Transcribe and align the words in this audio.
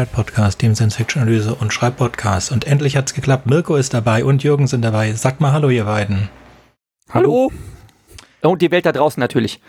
Rewrite 0.00 0.14
Podcast, 0.14 0.62
dem 0.62 0.74
Science-Fiction-Analyse 0.74 1.54
und 1.56 1.74
Schreibpodcast. 1.74 2.52
Und 2.52 2.66
endlich 2.66 2.96
hat's 2.96 3.12
geklappt. 3.12 3.44
Mirko 3.44 3.76
ist 3.76 3.92
dabei 3.92 4.24
und 4.24 4.42
Jürgen 4.42 4.66
sind 4.66 4.80
dabei. 4.82 5.12
Sagt 5.12 5.42
mal 5.42 5.52
Hallo, 5.52 5.68
ihr 5.68 5.84
beiden. 5.84 6.30
Hallo. 7.10 7.52
Und 8.40 8.62
die 8.62 8.70
Welt 8.70 8.86
da 8.86 8.92
draußen 8.92 9.20
natürlich. 9.20 9.60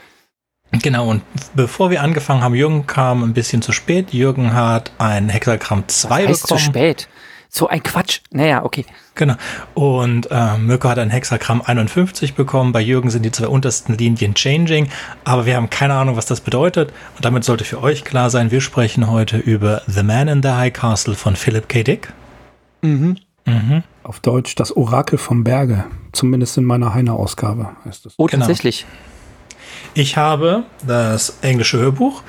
Genau, 0.72 1.10
und 1.10 1.22
bevor 1.54 1.90
wir 1.92 2.02
angefangen 2.02 2.44
haben, 2.44 2.56
Jürgen 2.56 2.88
kam 2.88 3.24
ein 3.24 3.34
bisschen 3.34 3.62
zu 3.62 3.74
spät. 3.74 4.14
Jürgen 4.14 4.54
hat 4.54 4.94
ein 5.00 5.28
Hexagramm 5.28 5.84
2 5.88 6.10
Was 6.10 6.30
heißt 6.30 6.42
bekommen. 6.44 6.60
zu 6.60 6.66
spät? 6.66 7.10
So 7.54 7.68
ein 7.68 7.84
Quatsch. 7.84 8.22
Naja, 8.32 8.64
okay. 8.64 8.86
Genau. 9.16 9.36
Und 9.74 10.32
äh, 10.32 10.58
Mirko 10.58 10.88
hat 10.88 10.98
ein 11.00 11.10
Hexagramm 11.10 11.62
51 11.62 12.34
bekommen. 12.34 12.72
Bei 12.72 12.80
Jürgen 12.80 13.10
sind 13.10 13.24
die 13.24 13.32
zwei 13.32 13.48
untersten 13.48 13.98
Linien 13.98 14.36
changing. 14.36 14.88
Aber 15.26 15.46
wir 15.46 15.58
haben 15.58 15.70
keine 15.70 15.96
Ahnung, 15.96 16.16
was 16.16 16.26
das 16.26 16.40
bedeutet. 16.40 16.94
Und 17.18 17.26
damit 17.26 17.44
sollte 17.44 17.66
für 17.66 17.84
euch 17.84 18.06
klar 18.06 18.30
sein, 18.30 18.52
wir 18.52 18.62
sprechen 18.62 19.10
heute 19.12 19.36
über 19.38 19.82
The 19.86 20.02
Man 20.02 20.30
in 20.30 20.42
the 20.42 20.48
High 20.52 20.72
Castle 20.72 21.14
von 21.14 21.36
Philip 21.36 21.68
K. 21.68 21.84
Dick. 21.84 22.14
Mhm. 22.84 23.18
Mhm. 23.46 23.84
Auf 24.04 24.22
Deutsch 24.22 24.56
das 24.56 24.74
Orakel 24.78 25.18
vom 25.18 25.44
Berge. 25.44 25.84
Zumindest 26.14 26.58
in 26.58 26.64
meiner 26.64 26.94
Heine-Ausgabe 26.94 27.72
heißt 27.84 28.06
es. 28.06 28.14
Oh, 28.18 28.28
Genau. 28.28 28.46
tatsächlich. 28.46 28.86
Ich 29.94 30.16
habe 30.16 30.64
das 30.88 31.38
englische 31.42 31.78
Hörbuch. 31.80 32.24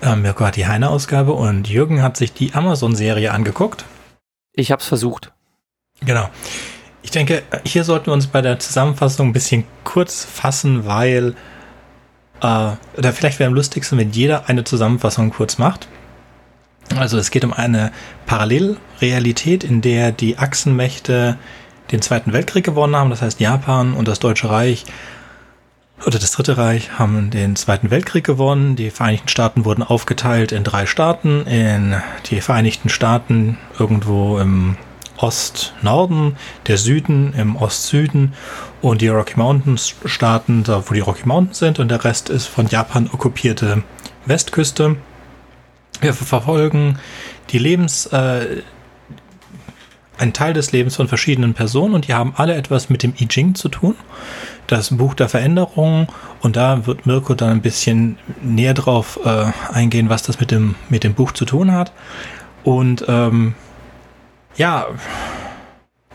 Äh, 0.00 0.16
Mirko 0.16 0.46
hat 0.46 0.56
die 0.56 0.66
Heine-Ausgabe 0.66 1.34
und 1.34 1.68
Jürgen 1.68 2.00
hat 2.02 2.16
sich 2.16 2.32
die 2.32 2.54
Amazon-Serie 2.54 3.30
angeguckt. 3.30 3.84
Ich 4.54 4.70
hab's 4.72 4.86
versucht. 4.86 5.32
Genau. 6.04 6.28
Ich 7.02 7.10
denke, 7.10 7.42
hier 7.64 7.84
sollten 7.84 8.06
wir 8.06 8.12
uns 8.14 8.26
bei 8.26 8.40
der 8.40 8.58
Zusammenfassung 8.58 9.28
ein 9.28 9.32
bisschen 9.32 9.64
kurz 9.84 10.24
fassen, 10.24 10.86
weil 10.86 11.34
äh, 12.40 12.70
oder 12.96 13.12
vielleicht 13.12 13.38
wäre 13.38 13.48
am 13.48 13.54
lustigsten, 13.54 13.98
wenn 13.98 14.10
jeder 14.10 14.48
eine 14.48 14.64
Zusammenfassung 14.64 15.30
kurz 15.30 15.58
macht. 15.58 15.88
Also 16.96 17.18
es 17.18 17.30
geht 17.30 17.44
um 17.44 17.52
eine 17.52 17.92
Parallelrealität, 18.26 19.64
in 19.64 19.80
der 19.80 20.12
die 20.12 20.38
Achsenmächte 20.38 21.38
den 21.92 22.02
Zweiten 22.02 22.32
Weltkrieg 22.32 22.64
gewonnen 22.64 22.96
haben. 22.96 23.10
Das 23.10 23.22
heißt, 23.22 23.40
Japan 23.40 23.94
und 23.94 24.08
das 24.08 24.20
Deutsche 24.20 24.50
Reich 24.50 24.84
oder 26.06 26.18
das 26.18 26.32
Dritte 26.32 26.56
Reich 26.56 26.98
haben 26.98 27.30
den 27.30 27.56
Zweiten 27.56 27.90
Weltkrieg 27.90 28.24
gewonnen. 28.24 28.76
Die 28.76 28.90
Vereinigten 28.90 29.28
Staaten 29.28 29.64
wurden 29.64 29.82
aufgeteilt 29.82 30.52
in 30.52 30.64
drei 30.64 30.86
Staaten. 30.86 31.46
In 31.46 31.96
die 32.26 32.40
Vereinigten 32.40 32.88
Staaten 32.88 33.58
irgendwo 33.78 34.38
im 34.38 34.76
Ost-Norden, 35.16 36.36
der 36.66 36.76
Süden 36.76 37.32
im 37.34 37.56
Ost-Süden 37.56 38.34
und 38.82 39.00
die 39.00 39.08
Rocky 39.08 39.34
Mountains 39.36 39.94
Staaten, 40.04 40.64
da 40.64 40.82
wo 40.86 40.94
die 40.94 41.00
Rocky 41.00 41.26
Mountains 41.26 41.58
sind 41.58 41.78
und 41.78 41.88
der 41.88 42.04
Rest 42.04 42.28
ist 42.28 42.46
von 42.46 42.66
Japan 42.66 43.08
okkupierte 43.12 43.82
Westküste. 44.26 44.96
Wir 46.00 46.12
verfolgen 46.12 46.98
die 47.50 47.58
Lebens, 47.58 48.06
äh, 48.06 48.62
ein 50.18 50.32
Teil 50.32 50.52
des 50.52 50.72
Lebens 50.72 50.96
von 50.96 51.08
verschiedenen 51.08 51.54
Personen 51.54 51.94
und 51.94 52.08
die 52.08 52.14
haben 52.14 52.34
alle 52.36 52.54
etwas 52.54 52.90
mit 52.90 53.02
dem 53.02 53.14
I 53.18 53.26
Ching 53.26 53.54
zu 53.54 53.68
tun. 53.68 53.94
Das 54.66 54.96
Buch 54.96 55.14
der 55.14 55.28
Veränderung 55.28 56.08
und 56.40 56.56
da 56.56 56.86
wird 56.86 57.06
Mirko 57.06 57.34
dann 57.34 57.50
ein 57.50 57.62
bisschen 57.62 58.16
näher 58.42 58.74
drauf 58.74 59.20
äh, 59.24 59.52
eingehen, 59.72 60.08
was 60.08 60.22
das 60.22 60.40
mit 60.40 60.50
dem, 60.50 60.74
mit 60.88 61.04
dem 61.04 61.14
Buch 61.14 61.32
zu 61.32 61.44
tun 61.44 61.72
hat. 61.72 61.92
Und 62.64 63.04
ähm, 63.08 63.54
ja, 64.56 64.86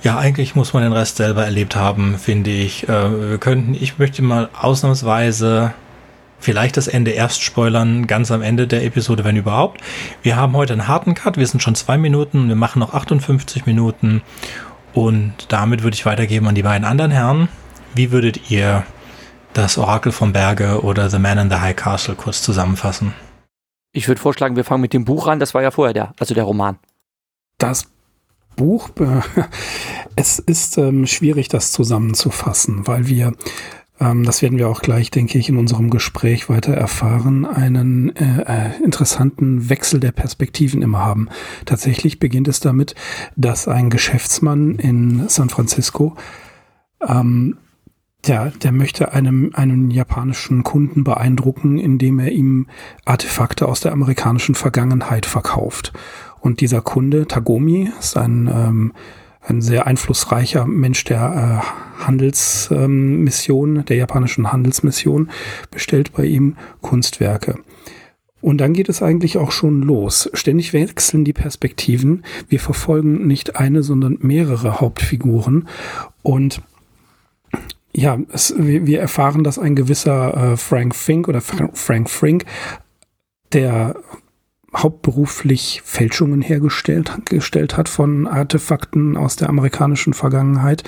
ja, 0.01 0.17
eigentlich 0.17 0.55
muss 0.55 0.73
man 0.73 0.83
den 0.83 0.93
Rest 0.93 1.17
selber 1.17 1.43
erlebt 1.43 1.75
haben, 1.75 2.17
finde 2.17 2.51
ich. 2.51 2.87
Äh, 2.87 3.31
wir 3.31 3.37
könnten, 3.37 3.73
ich 3.73 3.99
möchte 3.99 4.21
mal 4.21 4.49
ausnahmsweise 4.59 5.73
vielleicht 6.39 6.77
das 6.77 6.87
Ende 6.87 7.11
erst 7.11 7.43
spoilern, 7.43 8.07
ganz 8.07 8.31
am 8.31 8.41
Ende 8.41 8.65
der 8.65 8.85
Episode, 8.85 9.25
wenn 9.25 9.35
überhaupt. 9.35 9.81
Wir 10.23 10.37
haben 10.37 10.55
heute 10.55 10.73
einen 10.73 10.87
harten 10.87 11.13
Cut, 11.13 11.37
wir 11.37 11.45
sind 11.45 11.61
schon 11.61 11.75
zwei 11.75 11.97
Minuten, 11.97 12.47
wir 12.47 12.55
machen 12.55 12.79
noch 12.79 12.93
58 12.93 13.65
Minuten 13.65 14.21
und 14.93 15.33
damit 15.49 15.83
würde 15.83 15.95
ich 15.95 16.05
weitergeben 16.05 16.47
an 16.47 16.55
die 16.55 16.63
beiden 16.63 16.85
anderen 16.85 17.11
Herren. 17.11 17.49
Wie 17.95 18.11
würdet 18.11 18.51
ihr 18.51 18.85
das 19.53 19.77
Orakel 19.77 20.11
vom 20.11 20.31
Berge 20.31 20.81
oder 20.83 21.09
The 21.09 21.19
Man 21.19 21.37
in 21.37 21.49
the 21.49 21.57
High 21.57 21.75
Castle 21.75 22.15
kurz 22.15 22.41
zusammenfassen? 22.41 23.13
Ich 23.91 24.07
würde 24.07 24.21
vorschlagen, 24.21 24.55
wir 24.55 24.63
fangen 24.63 24.81
mit 24.81 24.93
dem 24.93 25.05
Buch 25.05 25.27
an. 25.27 25.39
Das 25.39 25.53
war 25.53 25.61
ja 25.61 25.71
vorher 25.71 25.93
der, 25.93 26.13
also 26.19 26.33
der 26.33 26.43
Roman. 26.43 26.77
Das 27.57 27.87
Buch, 28.55 28.89
es 30.15 30.39
ist 30.39 30.77
ähm, 30.77 31.07
schwierig, 31.07 31.47
das 31.47 31.71
zusammenzufassen, 31.71 32.87
weil 32.87 33.07
wir, 33.07 33.33
ähm, 33.99 34.23
das 34.23 34.41
werden 34.41 34.57
wir 34.57 34.69
auch 34.69 34.81
gleich, 34.81 35.11
denke 35.11 35.39
ich, 35.39 35.49
in 35.49 35.57
unserem 35.57 35.89
Gespräch 35.89 36.49
weiter 36.49 36.73
erfahren, 36.73 37.45
einen 37.45 38.15
äh, 38.15 38.43
äh, 38.45 38.83
interessanten 38.83 39.69
Wechsel 39.69 39.99
der 39.99 40.11
Perspektiven 40.11 40.81
immer 40.81 40.99
haben. 40.99 41.29
Tatsächlich 41.65 42.19
beginnt 42.19 42.47
es 42.47 42.59
damit, 42.59 42.95
dass 43.35 43.67
ein 43.67 43.89
Geschäftsmann 43.89 44.75
in 44.75 45.27
San 45.29 45.49
Francisco 45.49 46.15
ähm, 47.07 47.57
ja, 48.25 48.49
der 48.49 48.71
möchte 48.71 49.13
einem, 49.13 49.51
einen 49.53 49.91
japanischen 49.91 50.63
Kunden 50.63 51.03
beeindrucken, 51.03 51.77
indem 51.77 52.19
er 52.19 52.31
ihm 52.31 52.67
Artefakte 53.05 53.67
aus 53.67 53.79
der 53.79 53.93
amerikanischen 53.93 54.55
Vergangenheit 54.55 55.25
verkauft. 55.25 55.93
Und 56.41 56.61
dieser 56.61 56.81
Kunde, 56.81 57.27
Tagomi, 57.27 57.89
ist 57.99 58.17
ein, 58.17 58.47
ähm, 58.53 58.93
ein 59.41 59.61
sehr 59.61 59.87
einflussreicher 59.87 60.65
Mensch 60.65 61.03
der 61.05 61.63
äh, 61.63 62.03
Handelsmission, 62.05 63.75
ähm, 63.77 63.85
der 63.85 63.97
japanischen 63.97 64.51
Handelsmission, 64.51 65.29
bestellt 65.71 66.11
bei 66.13 66.25
ihm 66.25 66.55
Kunstwerke. 66.81 67.55
Und 68.41 68.59
dann 68.59 68.73
geht 68.73 68.87
es 68.87 69.01
eigentlich 69.01 69.37
auch 69.37 69.51
schon 69.51 69.81
los. 69.81 70.29
Ständig 70.33 70.71
wechseln 70.71 71.25
die 71.25 71.33
Perspektiven. 71.33 72.23
Wir 72.47 72.59
verfolgen 72.59 73.27
nicht 73.27 73.57
eine, 73.57 73.83
sondern 73.83 74.17
mehrere 74.21 74.79
Hauptfiguren. 74.79 75.67
Und 76.21 76.61
ja, 77.95 78.19
es, 78.31 78.53
wir 78.57 78.85
wir 78.85 78.99
erfahren, 78.99 79.43
dass 79.43 79.59
ein 79.59 79.75
gewisser 79.75 80.53
äh, 80.53 80.57
Frank 80.57 80.95
Fink 80.95 81.27
oder 81.27 81.41
Fra 81.41 81.69
Frank 81.73 82.09
Frink, 82.09 82.45
der 83.53 83.95
hauptberuflich 84.75 85.81
Fälschungen 85.83 86.41
hergestellt 86.41 87.11
gestellt 87.25 87.77
hat 87.77 87.89
von 87.89 88.27
Artefakten 88.27 89.17
aus 89.17 89.35
der 89.35 89.49
amerikanischen 89.49 90.13
Vergangenheit, 90.13 90.83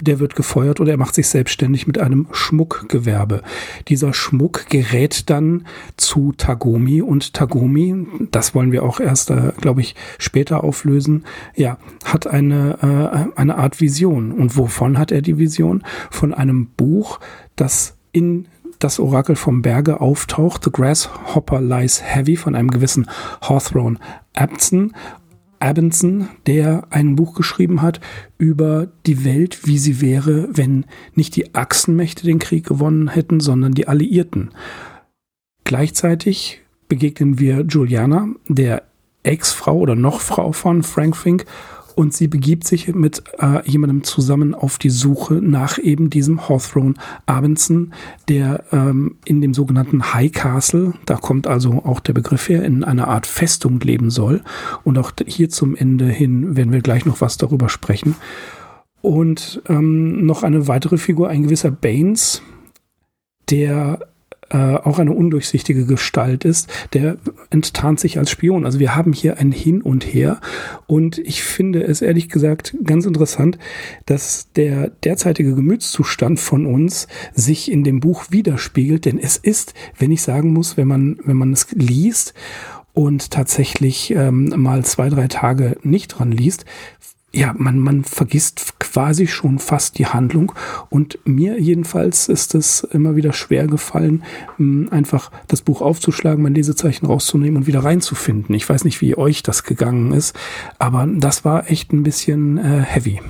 der 0.00 0.20
wird 0.20 0.36
gefeuert 0.36 0.80
oder 0.80 0.92
er 0.92 0.98
macht 0.98 1.14
sich 1.14 1.28
selbstständig 1.28 1.86
mit 1.86 1.98
einem 1.98 2.26
Schmuckgewerbe. 2.32 3.42
Dieser 3.88 4.12
Schmuck 4.12 4.66
gerät 4.68 5.30
dann 5.30 5.66
zu 5.96 6.32
Tagomi 6.36 7.02
und 7.02 7.34
Tagomi, 7.34 8.06
das 8.30 8.54
wollen 8.54 8.72
wir 8.72 8.82
auch 8.82 9.00
erst, 9.00 9.30
äh, 9.30 9.52
glaube 9.60 9.80
ich, 9.80 9.94
später 10.18 10.64
auflösen, 10.64 11.24
ja, 11.54 11.78
hat 12.04 12.26
eine, 12.26 13.30
äh, 13.36 13.38
eine 13.40 13.56
Art 13.56 13.80
Vision. 13.80 14.32
Und 14.32 14.56
wovon 14.56 14.98
hat 14.98 15.12
er 15.12 15.22
die 15.22 15.38
Vision? 15.38 15.82
Von 16.10 16.34
einem 16.34 16.66
Buch, 16.76 17.20
das 17.56 17.96
in 18.12 18.46
das 18.82 18.98
Orakel 18.98 19.36
vom 19.36 19.62
Berge 19.62 20.00
auftaucht, 20.00 20.64
The 20.64 20.70
Grasshopper 20.72 21.60
Lies 21.60 22.02
Heavy 22.02 22.36
von 22.36 22.54
einem 22.54 22.70
gewissen 22.70 23.08
Hawthorne 23.40 23.98
Abson, 24.34 24.92
Abinson, 25.60 26.28
der 26.46 26.88
ein 26.90 27.14
Buch 27.14 27.34
geschrieben 27.34 27.82
hat 27.82 28.00
über 28.36 28.88
die 29.06 29.24
Welt, 29.24 29.66
wie 29.66 29.78
sie 29.78 30.00
wäre, 30.00 30.48
wenn 30.50 30.86
nicht 31.14 31.36
die 31.36 31.54
Achsenmächte 31.54 32.24
den 32.24 32.40
Krieg 32.40 32.66
gewonnen 32.66 33.08
hätten, 33.08 33.38
sondern 33.38 33.72
die 33.72 33.86
Alliierten. 33.86 34.50
Gleichzeitig 35.62 36.62
begegnen 36.88 37.38
wir 37.38 37.60
Juliana, 37.60 38.28
der 38.48 38.82
Ex-Frau 39.22 39.78
oder 39.78 39.94
noch 39.94 40.20
Frau 40.20 40.50
von 40.50 40.82
Frank 40.82 41.16
Fink, 41.16 41.44
und 41.94 42.14
sie 42.14 42.28
begibt 42.28 42.66
sich 42.66 42.88
mit 42.94 43.22
äh, 43.38 43.68
jemandem 43.68 44.04
zusammen 44.04 44.54
auf 44.54 44.78
die 44.78 44.90
Suche 44.90 45.34
nach 45.34 45.78
eben 45.78 46.10
diesem 46.10 46.48
Hawthorne 46.48 46.94
Abinson, 47.26 47.92
der 48.28 48.64
ähm, 48.72 49.16
in 49.24 49.40
dem 49.40 49.54
sogenannten 49.54 50.12
High 50.14 50.32
Castle, 50.32 50.94
da 51.06 51.16
kommt 51.16 51.46
also 51.46 51.82
auch 51.84 52.00
der 52.00 52.12
Begriff 52.12 52.48
her, 52.48 52.64
in 52.64 52.84
einer 52.84 53.08
Art 53.08 53.26
Festung 53.26 53.80
leben 53.80 54.10
soll. 54.10 54.42
Und 54.84 54.98
auch 54.98 55.12
hier 55.26 55.48
zum 55.48 55.76
Ende 55.76 56.06
hin 56.06 56.56
werden 56.56 56.72
wir 56.72 56.80
gleich 56.80 57.04
noch 57.04 57.20
was 57.20 57.36
darüber 57.36 57.68
sprechen. 57.68 58.16
Und 59.00 59.62
ähm, 59.68 60.24
noch 60.26 60.42
eine 60.42 60.68
weitere 60.68 60.96
Figur, 60.96 61.28
ein 61.28 61.42
gewisser 61.42 61.70
Baines, 61.70 62.42
der 63.50 63.98
äh, 64.52 64.74
auch 64.74 64.98
eine 64.98 65.12
undurchsichtige 65.12 65.86
Gestalt 65.86 66.44
ist, 66.44 66.68
der 66.92 67.16
enttarnt 67.50 67.98
sich 68.00 68.18
als 68.18 68.30
Spion. 68.30 68.66
Also 68.66 68.78
wir 68.78 68.94
haben 68.94 69.12
hier 69.12 69.38
ein 69.38 69.50
Hin 69.50 69.80
und 69.80 70.04
Her 70.04 70.40
und 70.86 71.18
ich 71.18 71.42
finde 71.42 71.82
es 71.82 72.02
ehrlich 72.02 72.28
gesagt 72.28 72.76
ganz 72.84 73.06
interessant, 73.06 73.58
dass 74.06 74.52
der 74.52 74.90
derzeitige 74.90 75.54
Gemütszustand 75.54 76.38
von 76.38 76.66
uns 76.66 77.08
sich 77.32 77.70
in 77.70 77.82
dem 77.82 78.00
Buch 78.00 78.26
widerspiegelt, 78.30 79.06
denn 79.06 79.18
es 79.18 79.38
ist, 79.38 79.72
wenn 79.98 80.10
ich 80.10 80.22
sagen 80.22 80.52
muss, 80.52 80.76
wenn 80.76 80.88
man, 80.88 81.18
wenn 81.24 81.36
man 81.36 81.52
es 81.52 81.68
liest 81.72 82.34
und 82.92 83.30
tatsächlich 83.30 84.10
ähm, 84.14 84.52
mal 84.56 84.84
zwei, 84.84 85.08
drei 85.08 85.28
Tage 85.28 85.76
nicht 85.82 86.08
dran 86.08 86.30
liest, 86.30 86.66
ja, 87.34 87.54
man, 87.56 87.78
man 87.78 88.04
vergisst 88.04 88.78
quasi 88.78 89.26
schon 89.26 89.58
fast 89.58 89.98
die 89.98 90.06
Handlung. 90.06 90.52
Und 90.90 91.18
mir 91.24 91.58
jedenfalls 91.58 92.28
ist 92.28 92.54
es 92.54 92.84
immer 92.84 93.16
wieder 93.16 93.32
schwer 93.32 93.66
gefallen, 93.66 94.22
einfach 94.90 95.30
das 95.48 95.62
Buch 95.62 95.80
aufzuschlagen, 95.80 96.42
mein 96.42 96.54
Lesezeichen 96.54 97.06
rauszunehmen 97.06 97.56
und 97.56 97.66
wieder 97.66 97.82
reinzufinden. 97.82 98.54
Ich 98.54 98.68
weiß 98.68 98.84
nicht, 98.84 99.00
wie 99.00 99.16
euch 99.16 99.42
das 99.42 99.64
gegangen 99.64 100.12
ist, 100.12 100.36
aber 100.78 101.08
das 101.10 101.44
war 101.44 101.70
echt 101.70 101.92
ein 101.92 102.02
bisschen 102.02 102.58
äh, 102.58 102.82
heavy. 102.82 103.20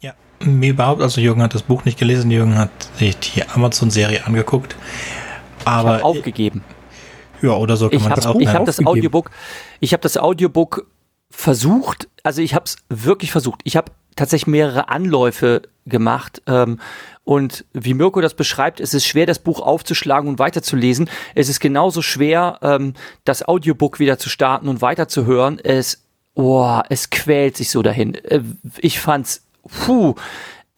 Ja, 0.00 0.12
mir 0.44 0.70
überhaupt, 0.70 1.00
also 1.00 1.20
Jürgen 1.20 1.42
hat 1.42 1.54
das 1.54 1.62
Buch 1.62 1.84
nicht 1.86 1.98
gelesen, 1.98 2.30
Jürgen 2.30 2.58
hat 2.58 2.70
sich 2.98 3.16
die 3.16 3.42
Amazon-Serie 3.42 4.26
angeguckt. 4.26 4.76
Aber 5.64 5.98
ich 5.98 6.04
aufgegeben. 6.04 6.62
Ja, 7.42 7.52
oder 7.52 7.76
so 7.76 7.88
kann 7.88 7.96
ich 7.96 8.02
man 8.02 8.14
das 8.14 8.26
auch. 8.26 8.38
Ich 8.38 8.48
habe 8.48 8.64
das 8.64 8.84
Audiobook, 8.84 9.30
ich 9.80 9.92
habe 9.92 10.02
das 10.02 10.16
Audiobook 10.16 10.86
versucht, 11.30 12.08
also 12.22 12.42
ich 12.42 12.54
habe 12.54 12.64
es 12.64 12.76
wirklich 12.88 13.32
versucht. 13.32 13.60
Ich 13.64 13.76
habe 13.76 13.92
tatsächlich 14.16 14.46
mehrere 14.46 14.88
Anläufe 14.88 15.62
gemacht. 15.84 16.42
Ähm, 16.46 16.80
und 17.24 17.64
wie 17.72 17.94
Mirko 17.94 18.20
das 18.20 18.34
beschreibt, 18.34 18.80
es 18.80 18.94
ist 18.94 19.06
schwer, 19.06 19.26
das 19.26 19.38
Buch 19.38 19.60
aufzuschlagen 19.60 20.28
und 20.28 20.38
weiterzulesen. 20.38 21.10
Es 21.34 21.48
ist 21.48 21.60
genauso 21.60 22.02
schwer, 22.02 22.58
ähm, 22.62 22.94
das 23.24 23.46
Audiobook 23.46 23.98
wieder 23.98 24.18
zu 24.18 24.28
starten 24.28 24.68
und 24.68 24.80
weiterzuhören. 24.80 25.58
Es, 25.62 26.04
oh, 26.34 26.80
es 26.88 27.10
quält 27.10 27.56
sich 27.56 27.70
so 27.70 27.82
dahin. 27.82 28.14
Äh, 28.14 28.40
ich 28.78 29.00
fand's, 29.00 29.46
puh, 29.84 30.14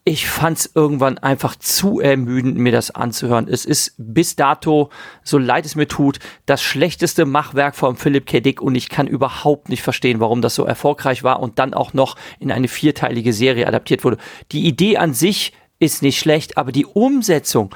ich 0.08 0.26
fand's 0.26 0.70
irgendwann 0.74 1.18
einfach 1.18 1.54
zu 1.54 2.00
ermüdend, 2.00 2.56
mir 2.56 2.72
das 2.72 2.90
anzuhören. 2.90 3.46
Es 3.46 3.66
ist 3.66 3.94
bis 3.98 4.36
dato, 4.36 4.88
so 5.22 5.36
leid 5.36 5.66
es 5.66 5.74
mir 5.74 5.86
tut, 5.86 6.18
das 6.46 6.62
schlechteste 6.62 7.26
Machwerk 7.26 7.76
von 7.76 7.96
Philipp 7.96 8.24
K. 8.24 8.40
Dick 8.40 8.62
und 8.62 8.74
ich 8.74 8.88
kann 8.88 9.06
überhaupt 9.06 9.68
nicht 9.68 9.82
verstehen, 9.82 10.18
warum 10.18 10.40
das 10.40 10.54
so 10.54 10.64
erfolgreich 10.64 11.24
war 11.24 11.40
und 11.40 11.58
dann 11.58 11.74
auch 11.74 11.92
noch 11.92 12.16
in 12.40 12.50
eine 12.50 12.68
vierteilige 12.68 13.34
Serie 13.34 13.66
adaptiert 13.66 14.02
wurde. 14.02 14.16
Die 14.50 14.66
Idee 14.66 14.96
an 14.96 15.12
sich 15.12 15.52
ist 15.78 16.02
nicht 16.02 16.18
schlecht, 16.18 16.56
aber 16.56 16.72
die 16.72 16.86
Umsetzung, 16.86 17.74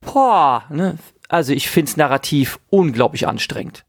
boah, 0.00 0.64
ne? 0.70 0.98
also 1.28 1.52
ich 1.52 1.68
find's 1.68 1.96
narrativ 1.96 2.58
unglaublich 2.70 3.28
anstrengend. 3.28 3.84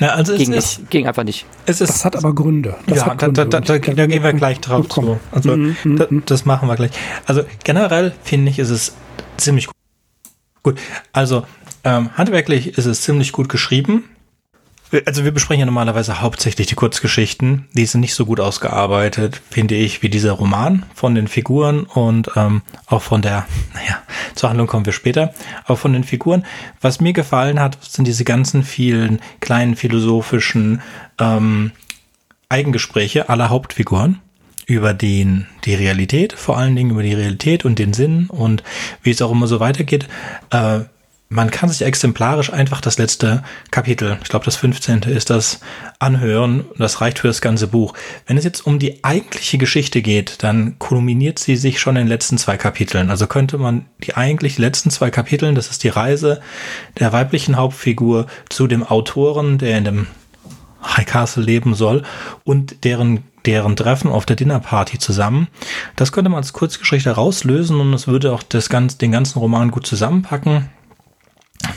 Ja, 0.00 0.14
also 0.14 0.34
ging, 0.34 0.52
es 0.54 0.78
ist, 0.78 0.90
ging 0.90 1.06
einfach 1.06 1.24
nicht. 1.24 1.44
Es 1.66 1.82
ist, 1.82 1.90
das 1.90 2.04
hat 2.06 2.16
aber 2.16 2.34
Gründe. 2.34 2.74
Das 2.86 2.98
ja, 2.98 3.14
da, 3.14 3.28
da, 3.28 3.44
da, 3.44 3.60
da, 3.60 3.78
gehen 3.78 4.22
wir 4.22 4.32
gleich 4.32 4.58
drauf 4.60 4.88
zu. 4.88 5.20
Also, 5.30 5.56
mm 5.56 5.76
-hmm. 5.84 6.22
das 6.24 6.46
machen 6.46 6.68
wir 6.68 6.76
gleich. 6.76 6.90
Also 7.26 7.42
generell 7.64 8.14
finde 8.24 8.50
ich, 8.50 8.58
ist 8.58 8.70
es 8.70 8.94
ziemlich 9.36 9.66
gut. 9.66 9.76
Gut, 10.62 10.78
also 11.12 11.44
ähm, 11.84 12.10
handwerklich 12.16 12.78
ist 12.78 12.86
es 12.86 13.02
ziemlich 13.02 13.32
gut 13.32 13.48
geschrieben. 13.48 14.04
Also 15.06 15.24
wir 15.24 15.30
besprechen 15.30 15.60
ja 15.60 15.66
normalerweise 15.66 16.20
hauptsächlich 16.20 16.66
die 16.66 16.74
Kurzgeschichten. 16.74 17.68
Die 17.74 17.86
sind 17.86 18.00
nicht 18.00 18.14
so 18.14 18.26
gut 18.26 18.40
ausgearbeitet, 18.40 19.40
finde 19.50 19.76
ich, 19.76 20.02
wie 20.02 20.08
dieser 20.08 20.32
Roman 20.32 20.84
von 20.94 21.14
den 21.14 21.28
Figuren 21.28 21.84
und 21.84 22.30
ähm, 22.34 22.62
auch 22.86 23.02
von 23.02 23.22
der, 23.22 23.46
naja, 23.74 24.02
zur 24.34 24.48
Handlung 24.48 24.66
kommen 24.66 24.86
wir 24.86 24.92
später, 24.92 25.32
auch 25.66 25.78
von 25.78 25.92
den 25.92 26.02
Figuren. 26.02 26.44
Was 26.80 27.00
mir 27.00 27.12
gefallen 27.12 27.60
hat, 27.60 27.78
sind 27.82 28.06
diese 28.06 28.24
ganzen 28.24 28.64
vielen 28.64 29.20
kleinen 29.38 29.76
philosophischen 29.76 30.82
ähm, 31.18 31.70
Eigengespräche 32.48 33.28
aller 33.28 33.48
Hauptfiguren 33.48 34.18
über 34.66 34.92
den, 34.92 35.46
die 35.64 35.74
Realität, 35.74 36.32
vor 36.32 36.58
allen 36.58 36.74
Dingen 36.74 36.90
über 36.90 37.02
die 37.02 37.14
Realität 37.14 37.64
und 37.64 37.78
den 37.78 37.92
Sinn 37.92 38.26
und 38.28 38.64
wie 39.02 39.10
es 39.10 39.22
auch 39.22 39.30
immer 39.30 39.46
so 39.46 39.60
weitergeht. 39.60 40.08
Äh, 40.50 40.80
man 41.32 41.52
kann 41.52 41.68
sich 41.68 41.82
exemplarisch 41.82 42.52
einfach 42.52 42.80
das 42.80 42.98
letzte 42.98 43.44
Kapitel, 43.70 44.18
ich 44.20 44.28
glaube 44.28 44.44
das 44.44 44.56
15. 44.56 45.02
ist 45.02 45.30
das, 45.30 45.60
anhören. 46.00 46.64
Das 46.76 47.00
reicht 47.00 47.20
für 47.20 47.28
das 47.28 47.40
ganze 47.40 47.68
Buch. 47.68 47.94
Wenn 48.26 48.36
es 48.36 48.42
jetzt 48.42 48.66
um 48.66 48.80
die 48.80 49.04
eigentliche 49.04 49.56
Geschichte 49.56 50.02
geht, 50.02 50.42
dann 50.42 50.78
kulminiert 50.80 51.38
sie 51.38 51.54
sich 51.54 51.78
schon 51.78 51.94
in 51.94 52.02
den 52.02 52.08
letzten 52.08 52.36
zwei 52.36 52.56
Kapiteln. 52.56 53.10
Also 53.10 53.28
könnte 53.28 53.58
man 53.58 53.86
die 54.02 54.16
eigentlich 54.16 54.58
letzten 54.58 54.90
zwei 54.90 55.10
Kapiteln, 55.10 55.54
das 55.54 55.70
ist 55.70 55.84
die 55.84 55.88
Reise 55.88 56.40
der 56.98 57.12
weiblichen 57.12 57.56
Hauptfigur 57.56 58.26
zu 58.48 58.66
dem 58.66 58.82
Autoren, 58.82 59.58
der 59.58 59.78
in 59.78 59.84
dem 59.84 60.06
High 60.82 61.06
Castle 61.06 61.44
leben 61.44 61.74
soll 61.74 62.02
und 62.42 62.84
deren 62.84 63.22
deren 63.46 63.74
Treffen 63.74 64.10
auf 64.10 64.26
der 64.26 64.36
Dinnerparty 64.36 64.98
zusammen. 64.98 65.48
Das 65.96 66.12
könnte 66.12 66.28
man 66.28 66.38
als 66.38 66.52
Kurzgeschichte 66.52 67.12
rauslösen 67.12 67.80
und 67.80 67.94
es 67.94 68.06
würde 68.06 68.32
auch 68.32 68.42
das 68.42 68.68
ganz, 68.68 68.98
den 68.98 69.12
ganzen 69.12 69.38
Roman 69.38 69.70
gut 69.70 69.86
zusammenpacken 69.86 70.68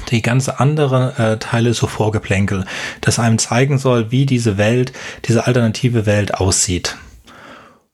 die 0.10 0.22
ganze 0.22 0.60
andere 0.60 1.14
äh, 1.18 1.38
Teile 1.38 1.74
so 1.74 1.88
Vorgeplänkel, 1.88 2.66
das 3.02 3.20
einem 3.20 3.38
zeigen 3.38 3.78
soll, 3.78 4.12
wie 4.12 4.26
diese 4.26 4.58
Welt, 4.58 4.94
diese 5.26 5.46
alternative 5.46 6.06
Welt 6.06 6.36
aussieht. 6.36 6.98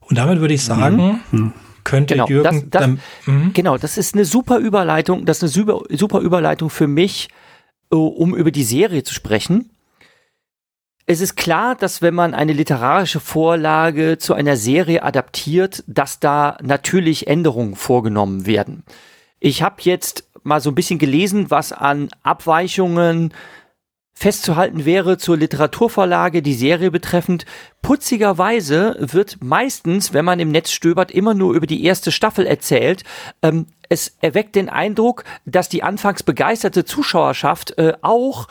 Und 0.01 0.17
damit 0.17 0.39
würde 0.39 0.53
ich 0.53 0.63
sagen, 0.63 1.21
mhm. 1.31 1.53
könnte 1.83 2.15
genau, 2.15 2.27
Jürgen. 2.27 2.69
Das, 2.69 2.81
das, 2.81 2.97
dann, 3.25 3.53
genau, 3.53 3.77
das 3.77 3.97
ist 3.97 4.15
eine 4.15 4.25
super 4.25 4.57
Überleitung, 4.57 5.25
das 5.25 5.37
ist 5.37 5.43
eine 5.43 5.49
super, 5.49 5.81
super 5.89 6.19
Überleitung 6.19 6.69
für 6.69 6.87
mich, 6.87 7.29
äh, 7.91 7.95
um 7.95 8.35
über 8.35 8.51
die 8.51 8.63
Serie 8.63 9.03
zu 9.03 9.13
sprechen. 9.13 9.71
Es 11.05 11.21
ist 11.21 11.35
klar, 11.35 11.73
dass 11.73 12.03
wenn 12.03 12.13
man 12.13 12.35
eine 12.35 12.53
literarische 12.53 13.19
Vorlage 13.19 14.19
zu 14.19 14.35
einer 14.35 14.57
Serie 14.57 15.01
adaptiert, 15.01 15.83
dass 15.87 16.19
da 16.19 16.57
natürlich 16.61 17.25
Änderungen 17.25 17.75
vorgenommen 17.75 18.45
werden. 18.45 18.83
Ich 19.39 19.63
habe 19.63 19.77
jetzt 19.79 20.28
mal 20.43 20.61
so 20.61 20.71
ein 20.71 20.75
bisschen 20.75 20.99
gelesen, 20.99 21.49
was 21.49 21.71
an 21.71 22.09
Abweichungen 22.23 23.33
festzuhalten 24.19 24.83
wäre 24.83 25.17
zur 25.17 25.37
Literaturvorlage, 25.37 26.41
die 26.41 26.53
Serie 26.53 26.91
betreffend. 26.91 27.45
Putzigerweise 27.81 28.97
wird 28.99 29.37
meistens, 29.41 30.13
wenn 30.13 30.25
man 30.25 30.41
im 30.41 30.51
Netz 30.51 30.71
stöbert, 30.71 31.09
immer 31.09 31.33
nur 31.33 31.53
über 31.53 31.67
die 31.67 31.85
erste 31.85 32.11
Staffel 32.11 32.45
erzählt. 32.45 33.03
Ähm, 33.41 33.67
es 33.87 34.17
erweckt 34.19 34.55
den 34.55 34.67
Eindruck, 34.67 35.23
dass 35.45 35.69
die 35.69 35.83
anfangs 35.83 36.23
begeisterte 36.23 36.83
Zuschauerschaft 36.83 37.77
äh, 37.77 37.93
auch 38.01 38.49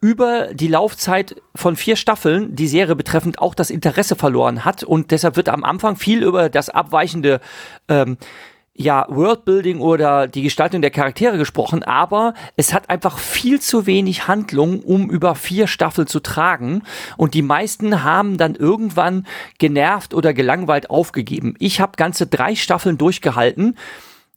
über 0.00 0.54
die 0.54 0.68
Laufzeit 0.68 1.42
von 1.56 1.74
vier 1.74 1.96
Staffeln 1.96 2.54
die 2.54 2.68
Serie 2.68 2.94
betreffend 2.94 3.40
auch 3.40 3.56
das 3.56 3.70
Interesse 3.70 4.14
verloren 4.14 4.64
hat 4.64 4.84
und 4.84 5.10
deshalb 5.10 5.36
wird 5.36 5.48
am 5.48 5.64
Anfang 5.64 5.96
viel 5.96 6.22
über 6.22 6.48
das 6.48 6.68
abweichende 6.68 7.40
ähm, 7.88 8.18
ja, 8.78 9.06
Worldbuilding 9.08 9.80
oder 9.80 10.28
die 10.28 10.42
Gestaltung 10.42 10.82
der 10.82 10.90
Charaktere 10.90 11.38
gesprochen, 11.38 11.82
aber 11.82 12.34
es 12.56 12.74
hat 12.74 12.90
einfach 12.90 13.18
viel 13.18 13.60
zu 13.60 13.86
wenig 13.86 14.28
Handlung, 14.28 14.80
um 14.80 15.10
über 15.10 15.34
vier 15.34 15.66
Staffeln 15.66 16.06
zu 16.06 16.20
tragen. 16.20 16.82
Und 17.16 17.34
die 17.34 17.42
meisten 17.42 18.04
haben 18.04 18.36
dann 18.36 18.54
irgendwann 18.54 19.26
genervt 19.58 20.14
oder 20.14 20.34
gelangweilt 20.34 20.90
aufgegeben. 20.90 21.54
Ich 21.58 21.80
habe 21.80 21.92
ganze 21.96 22.26
drei 22.26 22.54
Staffeln 22.54 22.98
durchgehalten 22.98 23.76